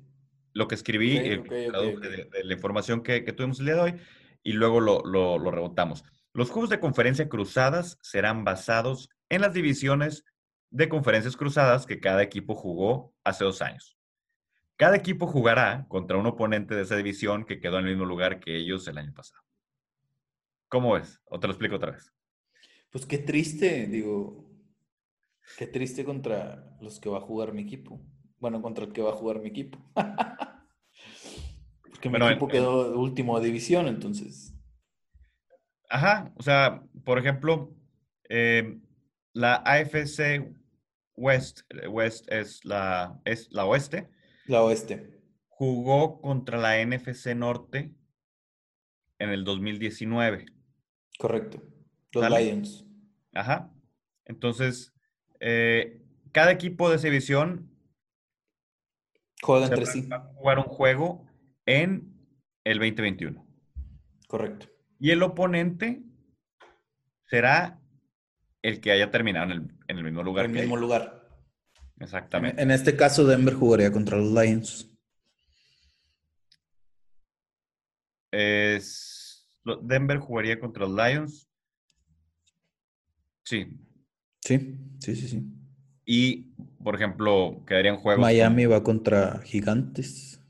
lo 0.54 0.68
que 0.68 0.76
escribí, 0.76 1.18
eh, 1.18 1.40
de, 1.40 2.44
la 2.44 2.54
información 2.54 3.02
que, 3.02 3.20
tuvimos 3.22 3.60
el 3.60 3.66
día 3.66 3.74
de 3.74 3.82
hoy, 3.82 3.96
y 4.44 4.52
luego 4.52 4.80
lo, 4.80 5.04
lo, 5.04 5.50
rebotamos. 5.50 6.04
Los 6.34 6.52
juegos 6.52 6.70
de 6.70 6.80
conferencia 6.80 7.28
cruzadas 7.28 7.98
serán 8.04 8.44
basados 8.44 9.10
en 9.30 9.42
las 9.42 9.56
divisiones 9.56 10.24
de 10.70 10.88
conferencias 10.88 11.36
cruzadas 11.36 11.88
que 11.88 12.00
cada 12.00 12.22
equipo 12.22 12.54
jugó 12.54 13.16
hace 13.24 13.44
dos 13.44 13.64
años. 13.64 13.98
Cada 14.76 14.98
equipo 14.98 15.26
jugará 15.26 15.88
contra 15.88 16.18
un 16.18 16.28
oponente 16.28 16.76
de 16.76 16.84
esa 16.84 16.96
división 16.96 17.44
que 17.44 17.60
quedó 17.60 17.80
en 17.80 17.86
el 17.86 17.94
mismo 17.94 18.06
lugar 18.06 18.40
que 18.40 18.56
ellos 18.56 18.88
el 18.88 19.00
año 19.00 19.16
pasado. 19.16 19.42
¿Cómo 20.68 20.96
es? 20.96 21.20
O 21.26 21.40
te 21.40 21.48
lo 21.48 21.54
explico 21.54 21.78
otra 21.78 21.94
vez. 21.94 22.14
Pues 22.92 23.08
qué 23.08 23.18
triste, 23.18 23.88
digo, 23.88 24.47
qué 25.58 25.68
triste 25.68 26.04
contra 26.04 26.78
los 26.82 27.00
que 27.00 27.10
va 27.10 27.20
a 27.20 27.22
jugar 27.22 27.54
mi 27.54 27.62
equipo. 27.62 28.02
Bueno, 28.40 28.62
contra 28.62 28.86
el 28.86 28.94
que 28.94 29.02
va 29.02 29.12
a 29.12 29.16
jugar 29.16 29.40
mi 29.40 29.50
equipo. 29.50 29.80
Porque 31.90 32.10
mi 32.10 32.18
equipo 32.18 32.48
quedó 32.48 33.00
último 33.00 33.40
de 33.40 33.46
división, 33.48 33.88
entonces. 33.88 34.54
Ajá, 35.90 36.32
o 36.36 36.44
sea, 36.44 36.84
por 37.06 37.18
ejemplo, 37.18 37.74
eh, 38.30 38.80
la 39.34 39.56
AFC 39.56 40.54
West, 41.16 41.62
West 41.90 42.32
es 42.32 42.64
la, 42.66 43.20
es 43.26 43.52
la 43.52 43.66
oeste. 43.66 44.10
La 44.46 44.64
oeste. 44.64 45.20
Jugó 45.48 46.22
contra 46.22 46.58
la 46.60 46.86
NFC 46.86 47.36
Norte 47.36 47.96
en 49.18 49.30
el 49.30 49.44
2019. 49.44 50.46
Correcto. 51.18 51.64
Los 52.12 52.30
Lions. 52.30 52.86
Ajá. 53.34 53.72
Entonces, 54.26 54.94
eh, 55.40 56.02
cada 56.32 56.52
equipo 56.52 56.90
de 56.90 56.98
esa 56.98 57.08
división 57.08 57.70
juega 59.42 59.68
entre 59.68 59.86
sí. 59.86 60.08
Va 60.08 60.18
a 60.18 60.34
jugar 60.34 60.60
un 60.60 60.66
juego 60.66 61.26
en 61.66 62.14
el 62.64 62.80
2021. 62.80 63.46
Correcto. 64.28 64.68
Y 65.00 65.12
el 65.12 65.24
oponente 65.24 66.02
será 67.26 67.80
el 68.62 68.82
que 68.82 68.92
haya 68.92 69.12
terminado 69.12 69.52
en 69.52 69.70
el, 69.88 70.04
mismo 70.04 70.24
lugar. 70.24 70.46
En 70.46 70.56
el 70.56 70.62
mismo 70.62 70.78
lugar. 70.78 71.30
Exactamente. 72.00 72.62
En, 72.62 72.72
este 72.72 72.96
caso, 72.96 73.26
Denver 73.26 73.54
jugaría 73.54 73.92
contra 73.92 74.18
los 74.18 74.32
Lions. 74.32 74.90
Denver 79.82 80.20
jugaría 80.20 80.60
contra 80.60 80.86
los 80.86 80.96
Lions. 80.96 81.50
Sí. 83.44 83.68
Sí, 84.48 84.80
sí, 85.00 85.14
sí, 85.18 85.28
sí. 85.28 85.44
Y, 86.06 86.54
por 86.82 86.96
ejemplo, 86.96 87.66
quedarían 87.68 87.98
juegos. 87.98 88.22
Miami 88.22 88.66
va 88.66 88.82
contra 88.82 89.42
Gigantes. 89.44 90.42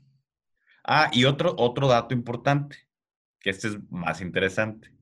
Ah, 0.84 1.10
y 1.12 1.24
otro, 1.24 1.56
otro 1.58 1.88
dato 1.88 2.14
importante. 2.14 2.76
que 3.40 3.50
este 3.50 3.68
es 3.68 3.90
más 3.90 4.20
interesante. 4.20 4.92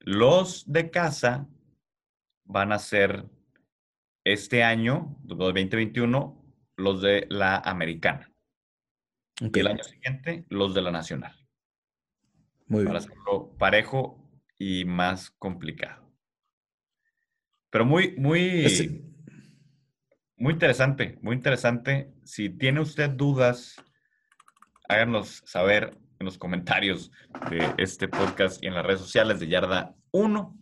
Los 0.00 0.64
de 0.66 0.90
casa 0.90 1.48
van 2.44 2.72
a 2.72 2.78
ser 2.80 3.24
este 4.24 4.64
año, 4.64 5.16
2021, 5.22 6.44
los 6.76 7.02
de 7.02 7.26
la 7.30 7.58
americana. 7.58 8.32
Y 9.40 9.60
el 9.60 9.68
año 9.68 9.84
siguiente, 9.84 10.44
los 10.48 10.74
de 10.74 10.82
la 10.82 10.90
nacional. 10.90 11.36
Muy 12.66 12.84
Para 12.84 12.98
hacerlo 12.98 13.54
parejo 13.58 14.28
y 14.58 14.84
más 14.84 15.30
complicado. 15.30 16.03
Pero 17.74 17.84
muy, 17.84 18.14
muy, 18.16 18.64
muy 20.36 20.52
interesante, 20.52 21.18
muy 21.22 21.34
interesante. 21.34 22.14
Si 22.22 22.48
tiene 22.48 22.78
usted 22.78 23.10
dudas, 23.10 23.74
háganos 24.88 25.42
saber 25.44 25.98
en 26.20 26.24
los 26.24 26.38
comentarios 26.38 27.10
de 27.50 27.74
este 27.76 28.06
podcast 28.06 28.62
y 28.62 28.68
en 28.68 28.74
las 28.74 28.86
redes 28.86 29.00
sociales 29.00 29.40
de 29.40 29.48
Yarda 29.48 29.92
1 30.12 30.56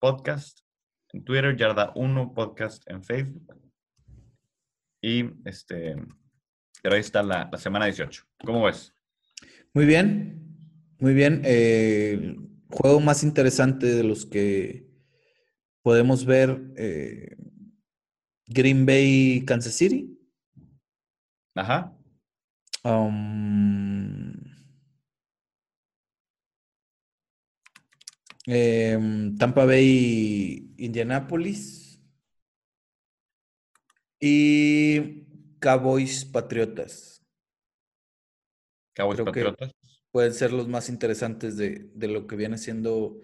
Podcast 0.00 0.60
en 1.12 1.24
Twitter, 1.24 1.54
Yarda 1.58 1.92
1 1.94 2.32
Podcast 2.32 2.90
en 2.90 3.04
Facebook. 3.04 3.54
Y 5.02 5.26
este, 5.44 5.94
pero 6.82 6.94
ahí 6.94 7.02
está 7.02 7.22
la, 7.22 7.50
semana 7.58 7.84
18. 7.84 8.24
¿Cómo 8.46 8.64
ves? 8.64 8.94
Muy 9.74 9.84
bien, 9.84 10.56
muy 11.00 11.12
bien. 11.12 11.42
Eh, 11.44 12.34
juego 12.70 12.98
más 13.00 13.22
interesante 13.24 13.84
de 13.84 14.04
los 14.04 14.24
que 14.24 14.86
podemos 15.86 16.24
ver 16.24 16.60
eh, 16.76 17.36
Green 18.48 18.84
Bay, 18.84 19.44
Kansas 19.46 19.72
City. 19.72 20.18
Ajá. 21.54 21.96
Um, 22.82 24.32
em, 28.46 29.36
Tampa 29.38 29.64
Bay, 29.64 30.74
Indianapolis. 30.76 32.02
Y 34.18 35.24
Cowboys 35.60 36.24
Patriotas. 36.24 37.24
Cowboys 38.92 39.20
Patriotas. 39.20 39.70
Pueden 40.10 40.34
ser 40.34 40.52
los 40.52 40.66
más 40.66 40.88
interesantes 40.88 41.56
de, 41.56 41.92
lo 42.08 42.26
que 42.26 42.34
viene 42.34 42.58
siendo 42.58 43.20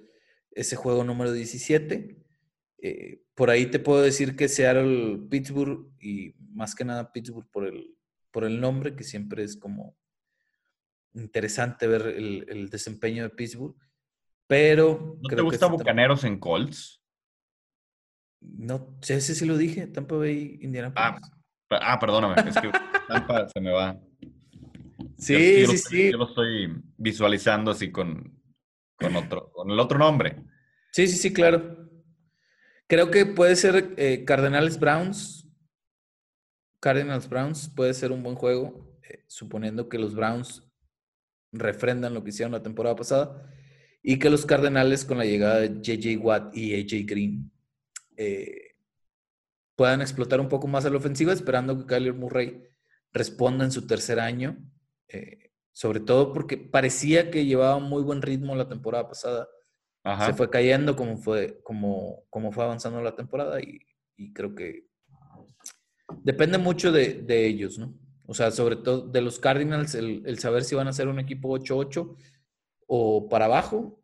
ese 0.52 0.76
juego 0.76 1.02
número 1.02 1.32
17. 1.32 2.21
Eh, 2.84 3.22
por 3.34 3.48
ahí 3.48 3.66
te 3.66 3.78
puedo 3.78 4.02
decir 4.02 4.34
que 4.36 4.48
Seattle, 4.48 5.20
Pittsburgh 5.30 5.88
y 6.00 6.34
más 6.52 6.74
que 6.74 6.84
nada 6.84 7.12
Pittsburgh 7.12 7.48
por 7.50 7.64
el, 7.64 7.96
por 8.30 8.44
el 8.44 8.60
nombre, 8.60 8.96
que 8.96 9.04
siempre 9.04 9.44
es 9.44 9.56
como 9.56 9.96
interesante 11.14 11.86
ver 11.86 12.02
el, 12.08 12.68
desempeño 12.68 13.22
de 13.22 13.30
Pittsburgh. 13.30 13.76
Pero. 14.46 15.16
¿No 15.22 15.28
te 15.28 15.42
gusta 15.42 15.66
Bucaneros 15.66 16.24
en 16.24 16.38
Colts? 16.38 17.00
No, 18.40 18.98
ese 19.00 19.34
sí 19.34 19.46
lo 19.46 19.56
dije, 19.56 19.86
Tampa 19.86 20.16
Bay, 20.16 20.58
Indianapolis. 20.60 21.20
Ah, 21.22 21.42
Ah, 21.80 21.98
perdóname, 21.98 22.34
es 22.48 22.56
que 22.58 22.70
Tampa 23.08 23.48
se 23.48 23.60
me 23.60 23.70
va. 23.70 23.98
Sí, 25.16 25.66
sí, 25.66 25.78
sí. 25.78 26.10
Yo 26.10 26.18
lo 26.18 26.28
estoy 26.28 26.82
visualizando 26.96 27.70
así 27.70 27.90
con, 27.90 28.40
con, 28.96 29.16
otro, 29.16 29.50
con 29.52 29.70
el 29.70 29.78
otro 29.78 29.98
nombre. 29.98 30.36
Sí, 30.90 31.06
sí, 31.06 31.16
sí, 31.16 31.32
claro. 31.32 31.81
Creo 32.92 33.10
que 33.10 33.24
puede 33.24 33.56
ser 33.56 33.94
eh, 33.96 34.22
Cardenales 34.26 34.78
Browns. 34.78 35.48
Cardinals 36.78 37.26
Browns 37.26 37.70
puede 37.74 37.94
ser 37.94 38.12
un 38.12 38.22
buen 38.22 38.36
juego, 38.36 38.98
eh, 39.08 39.24
suponiendo 39.28 39.88
que 39.88 39.98
los 39.98 40.14
Browns 40.14 40.70
refrendan 41.52 42.12
lo 42.12 42.22
que 42.22 42.28
hicieron 42.28 42.52
la 42.52 42.62
temporada 42.62 42.94
pasada 42.94 43.50
y 44.02 44.18
que 44.18 44.28
los 44.28 44.44
Cardenales 44.44 45.06
con 45.06 45.16
la 45.16 45.24
llegada 45.24 45.60
de 45.60 45.80
JJ 45.80 46.18
Watt 46.18 46.54
y 46.54 46.74
AJ 46.74 47.06
Green 47.06 47.50
eh, 48.18 48.76
puedan 49.74 50.02
explotar 50.02 50.38
un 50.38 50.50
poco 50.50 50.66
más 50.66 50.84
a 50.84 50.90
la 50.90 50.98
ofensiva, 50.98 51.32
esperando 51.32 51.78
que 51.78 51.86
Kyler 51.86 52.12
Murray 52.12 52.62
responda 53.10 53.64
en 53.64 53.72
su 53.72 53.86
tercer 53.86 54.20
año. 54.20 54.58
Sobre 55.72 56.00
todo 56.00 56.34
porque 56.34 56.58
parecía 56.58 57.30
que 57.30 57.46
llevaba 57.46 57.78
muy 57.78 58.02
buen 58.02 58.20
ritmo 58.20 58.54
la 58.54 58.68
temporada 58.68 59.08
pasada. 59.08 59.48
Se 60.26 60.34
fue 60.34 60.50
cayendo 60.50 60.96
como 60.96 61.16
fue, 61.16 61.60
como, 61.62 62.24
como 62.28 62.50
fue 62.50 62.64
avanzando 62.64 63.00
la 63.00 63.14
temporada 63.14 63.60
y, 63.60 63.80
creo 64.34 64.54
que 64.54 64.86
depende 66.22 66.58
mucho 66.58 66.92
de, 66.92 67.46
ellos, 67.46 67.78
¿no? 67.78 67.98
O 68.26 68.34
sea, 68.34 68.50
sobre 68.50 68.76
todo 68.76 69.08
de 69.08 69.20
los 69.20 69.38
Cardinals, 69.38 69.94
el, 69.94 70.22
el 70.26 70.38
saber 70.38 70.64
si 70.64 70.74
van 70.74 70.88
a 70.88 70.92
ser 70.92 71.08
un 71.08 71.18
equipo 71.18 71.56
8-8 71.58 72.16
o 72.86 73.28
para 73.28 73.46
abajo 73.46 74.02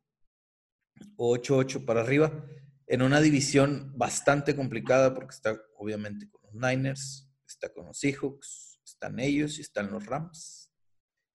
o 1.16 1.36
8-8 1.36 1.84
para 1.84 2.00
arriba 2.00 2.44
en 2.88 3.02
una 3.02 3.20
división 3.20 3.92
bastante 3.96 4.56
complicada 4.56 5.14
porque 5.14 5.34
está 5.34 5.60
obviamente 5.76 6.28
con 6.28 6.40
los 6.42 6.54
Niners, 6.54 7.30
está 7.46 7.72
con 7.72 7.86
los 7.86 7.98
Seahawks, 7.98 8.80
están 8.84 9.20
ellos 9.20 9.58
y 9.58 9.62
están 9.62 9.90
los 9.90 10.06
Rams. 10.06 10.72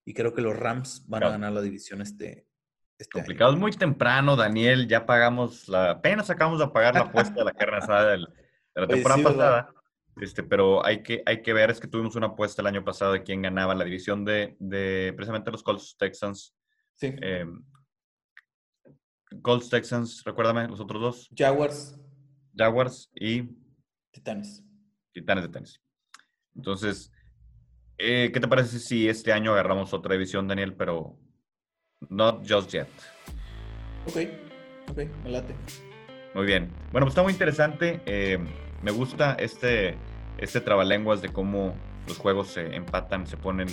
Y 0.05 0.13
creo 0.13 0.33
que 0.33 0.41
los 0.41 0.57
Rams 0.57 1.07
van 1.07 1.23
a 1.23 1.29
ganar 1.29 1.53
la 1.53 1.61
división 1.61 2.01
este, 2.01 2.47
este 3.03 3.19
complicado. 3.19 3.53
Es 3.53 3.59
muy 3.59 3.71
temprano, 3.71 4.35
Daniel. 4.35 4.87
Ya 4.87 5.05
pagamos 5.05 5.67
la. 5.67 5.91
Apenas 5.91 6.29
acabamos 6.29 6.59
de 6.59 6.67
pagar 6.67 6.95
la 6.95 7.01
apuesta 7.01 7.33
de 7.33 7.45
la 7.45 7.53
carne 7.53 7.77
asada 7.77 8.11
de 8.11 8.17
la 8.17 8.87
temporada 8.87 9.23
pasada. 9.23 9.73
Este, 10.21 10.43
pero 10.43 10.85
hay 10.85 11.01
que, 11.01 11.23
hay 11.25 11.41
que 11.41 11.53
ver, 11.53 11.71
es 11.71 11.79
que 11.79 11.87
tuvimos 11.87 12.15
una 12.15 12.27
apuesta 12.27 12.61
el 12.61 12.67
año 12.67 12.83
pasado 12.83 13.13
de 13.13 13.23
quién 13.23 13.41
ganaba 13.41 13.73
la 13.73 13.83
división 13.83 14.23
de, 14.23 14.55
de 14.59 15.11
precisamente 15.15 15.51
los 15.51 15.63
Colts 15.63 15.97
Texans. 15.97 16.55
Sí. 16.95 17.15
Em, 17.19 17.63
Colts, 19.41 19.69
Texans, 19.69 20.23
recuérdame, 20.23 20.67
los 20.67 20.79
otros 20.79 21.01
dos. 21.01 21.29
Jaguars. 21.35 21.99
Jaguars 22.55 23.09
y... 23.15 23.49
Titanes. 24.11 24.63
Titanes 25.11 25.45
de 25.45 25.49
Tennessee. 25.49 25.79
Entonces, 26.55 27.11
eh, 27.97 28.29
¿qué 28.31 28.39
te 28.39 28.47
parece 28.47 28.77
si 28.77 29.09
este 29.09 29.33
año 29.33 29.53
agarramos 29.53 29.91
otra 29.93 30.13
división, 30.13 30.47
Daniel, 30.47 30.75
pero 30.75 31.17
not 32.09 32.47
just 32.47 32.71
yet? 32.71 32.87
Ok, 34.07 34.17
ok, 34.89 34.97
me 35.23 35.31
late. 35.31 35.55
Muy 36.33 36.45
bien. 36.45 36.69
Bueno, 36.91 37.05
pues 37.05 37.11
está 37.11 37.23
muy 37.23 37.31
interesante. 37.31 38.01
Eh, 38.05 38.39
me 38.81 38.91
gusta 38.91 39.35
este, 39.39 39.95
este 40.37 40.61
trabalenguas 40.61 41.21
de 41.21 41.29
cómo 41.29 41.75
los 42.07 42.17
juegos 42.17 42.47
se 42.49 42.75
empatan, 42.75 43.27
se 43.27 43.37
ponen 43.37 43.67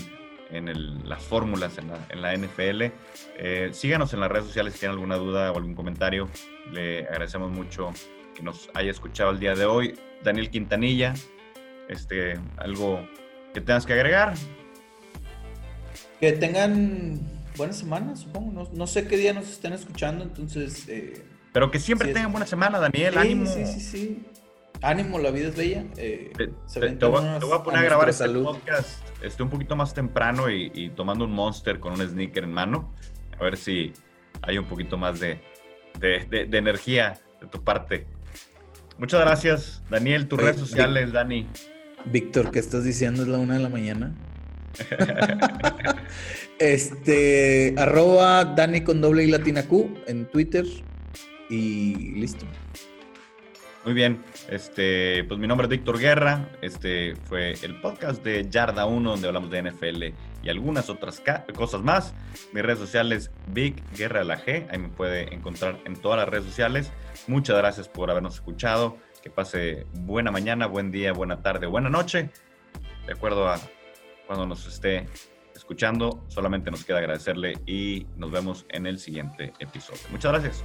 en 0.51 1.09
las 1.09 1.23
fórmulas 1.23 1.79
en 1.79 2.23
la, 2.23 2.37
NFL. 2.37 2.93
Eh, 3.39 3.71
síganos 3.73 4.13
en 4.15 4.21
las 4.21 4.31
redes 4.31 4.47
sociales 4.47 4.75
si 4.75 4.81
tienen 4.81 4.95
alguna 4.95 5.17
duda 5.17 5.53
o 5.53 5.57
algún 5.57 5.75
comentario. 5.75 6.29
Le 6.73 7.07
agradecemos 7.07 7.51
mucho 7.51 7.93
que 8.35 8.43
nos 8.43 8.69
haya 8.75 8.91
escuchado 8.91 9.31
el 9.31 9.39
día 9.39 9.55
de 9.55 9.65
hoy. 9.65 9.99
Daniel 10.23 10.51
Quintanilla, 10.51 11.15
este, 11.89 12.39
algo 12.57 13.01
que 13.55 13.61
tengas 13.61 13.87
que 13.87 13.95
agregar. 13.95 14.35
Que 16.21 16.33
tengan 16.33 17.40
buena 17.61 17.75
semana, 17.75 18.17
supongo. 18.17 18.71
No, 18.73 18.87
sé 18.87 19.07
qué 19.07 19.19
día 19.19 19.35
nos 19.35 19.51
estén 19.51 19.75
escuchando, 19.75 20.25
entonces... 20.25 20.89
Eh, 20.89 21.23
Pero 21.53 21.71
que 21.71 21.79
siempre 21.79 22.11
tengan 22.11 22.33
buena 22.33 22.47
semana, 22.47 22.79
Daniel. 22.79 23.19
ánimo. 23.19 23.45
Sí, 23.45 23.67
sí, 23.67 23.81
sí. 23.81 24.27
Ánimo, 24.81 25.19
la 25.19 25.31
vida 25.31 25.49
es 25.49 25.57
bella. 25.57 25.85
Eh, 25.99 26.33
te, 26.39 26.47
voy, 27.07 27.23
a 27.53 27.63
poner 27.63 27.81
a, 27.81 27.83
grabar 27.83 28.09
este 28.09 28.27
podcast 28.31 29.07
este, 29.21 29.43
un 29.43 29.51
poquito 29.51 29.77
más 29.77 29.93
temprano 29.93 30.49
y, 30.51 30.91
tomando 30.97 31.27
un 31.27 31.33
monster 31.33 31.79
con 31.81 31.93
un 31.93 32.09
sneaker 32.09 32.45
en 32.45 32.53
mano. 32.55 32.95
A 33.39 33.45
ver 33.45 33.59
si 33.59 33.93
hay 34.41 34.57
un 34.57 34.65
poquito 34.65 34.97
más 34.97 35.21
de, 35.21 35.43
energía 36.01 37.21
de 37.43 37.47
tu 37.47 37.63
parte. 37.63 38.07
Muchas 38.97 39.21
gracias, 39.21 39.83
Daniel. 39.91 40.29
Tus 40.29 40.41
redes 40.41 40.57
sociales, 40.57 41.13
Dani. 41.13 41.47
Víctor, 42.07 42.51
¿qué 42.51 42.59
estás 42.59 42.85
diciendo? 42.85 43.21
Es 43.21 43.29
la 43.29 43.37
una 43.37 43.55
de 43.55 43.61
la 43.61 43.69
mañana. 43.69 44.15
este, 46.59 47.75
arroba 47.77 48.45
Dani 48.45 48.83
con 48.83 49.01
doble 49.01 49.25
y 49.25 49.31
latina 49.31 49.67
Q 49.67 50.03
en 50.07 50.27
Twitter 50.27 50.65
y 51.49 51.95
listo. 52.15 52.47
Muy 53.85 53.95
bien, 53.95 54.23
este, 54.51 55.25
pues 55.25 55.41
mi 55.41 55.47
nombre 55.47 55.65
es 55.65 55.71
Víctor 55.71 55.99
Guerra, 55.99 56.51
este 56.61 57.17
fue 57.17 57.55
el 57.63 57.81
podcast 57.81 58.23
de 58.23 58.47
Yarda 58.51 58.85
1 58.85 59.11
donde 59.13 59.27
hablamos 59.27 59.51
de 59.51 59.63
NFL 59.63 60.05
y 60.43 60.51
algunas 60.51 60.91
otras 60.91 61.23
cosas 61.55 61.81
más. 61.81 62.15
Mis 62.53 62.63
redes 62.63 62.79
sociales, 62.79 63.31
Vic 63.47 63.83
Guerra 63.97 64.23
La 64.23 64.39
G, 64.39 64.67
ahí 64.71 64.79
me 64.79 64.91
puede 64.91 65.35
encontrar 65.35 65.79
en 65.87 65.97
todas 65.97 66.19
las 66.19 66.29
redes 66.29 66.45
sociales. 66.45 66.93
Muchas 67.27 67.57
gracias 67.57 67.89
por 67.89 68.11
habernos 68.11 68.35
escuchado, 68.35 68.99
que 69.23 69.31
pase 69.31 69.87
buena 69.95 70.31
mañana, 70.31 70.67
buen 70.67 70.91
día, 70.91 71.15
buena 71.15 71.41
tarde, 71.41 71.67
buena 71.67 71.89
noche. 71.89 72.29
De 73.07 73.15
acuerdo 73.15 73.49
a 73.49 73.59
cuando 74.31 74.47
nos 74.47 74.65
esté 74.65 75.09
escuchando, 75.57 76.23
solamente 76.29 76.71
nos 76.71 76.85
queda 76.85 76.99
agradecerle 76.99 77.55
y 77.67 78.07
nos 78.17 78.31
vemos 78.31 78.65
en 78.69 78.87
el 78.87 79.01
siguiente 79.01 79.53
episodio. 79.59 80.03
Muchas 80.13 80.31
gracias. 80.31 80.65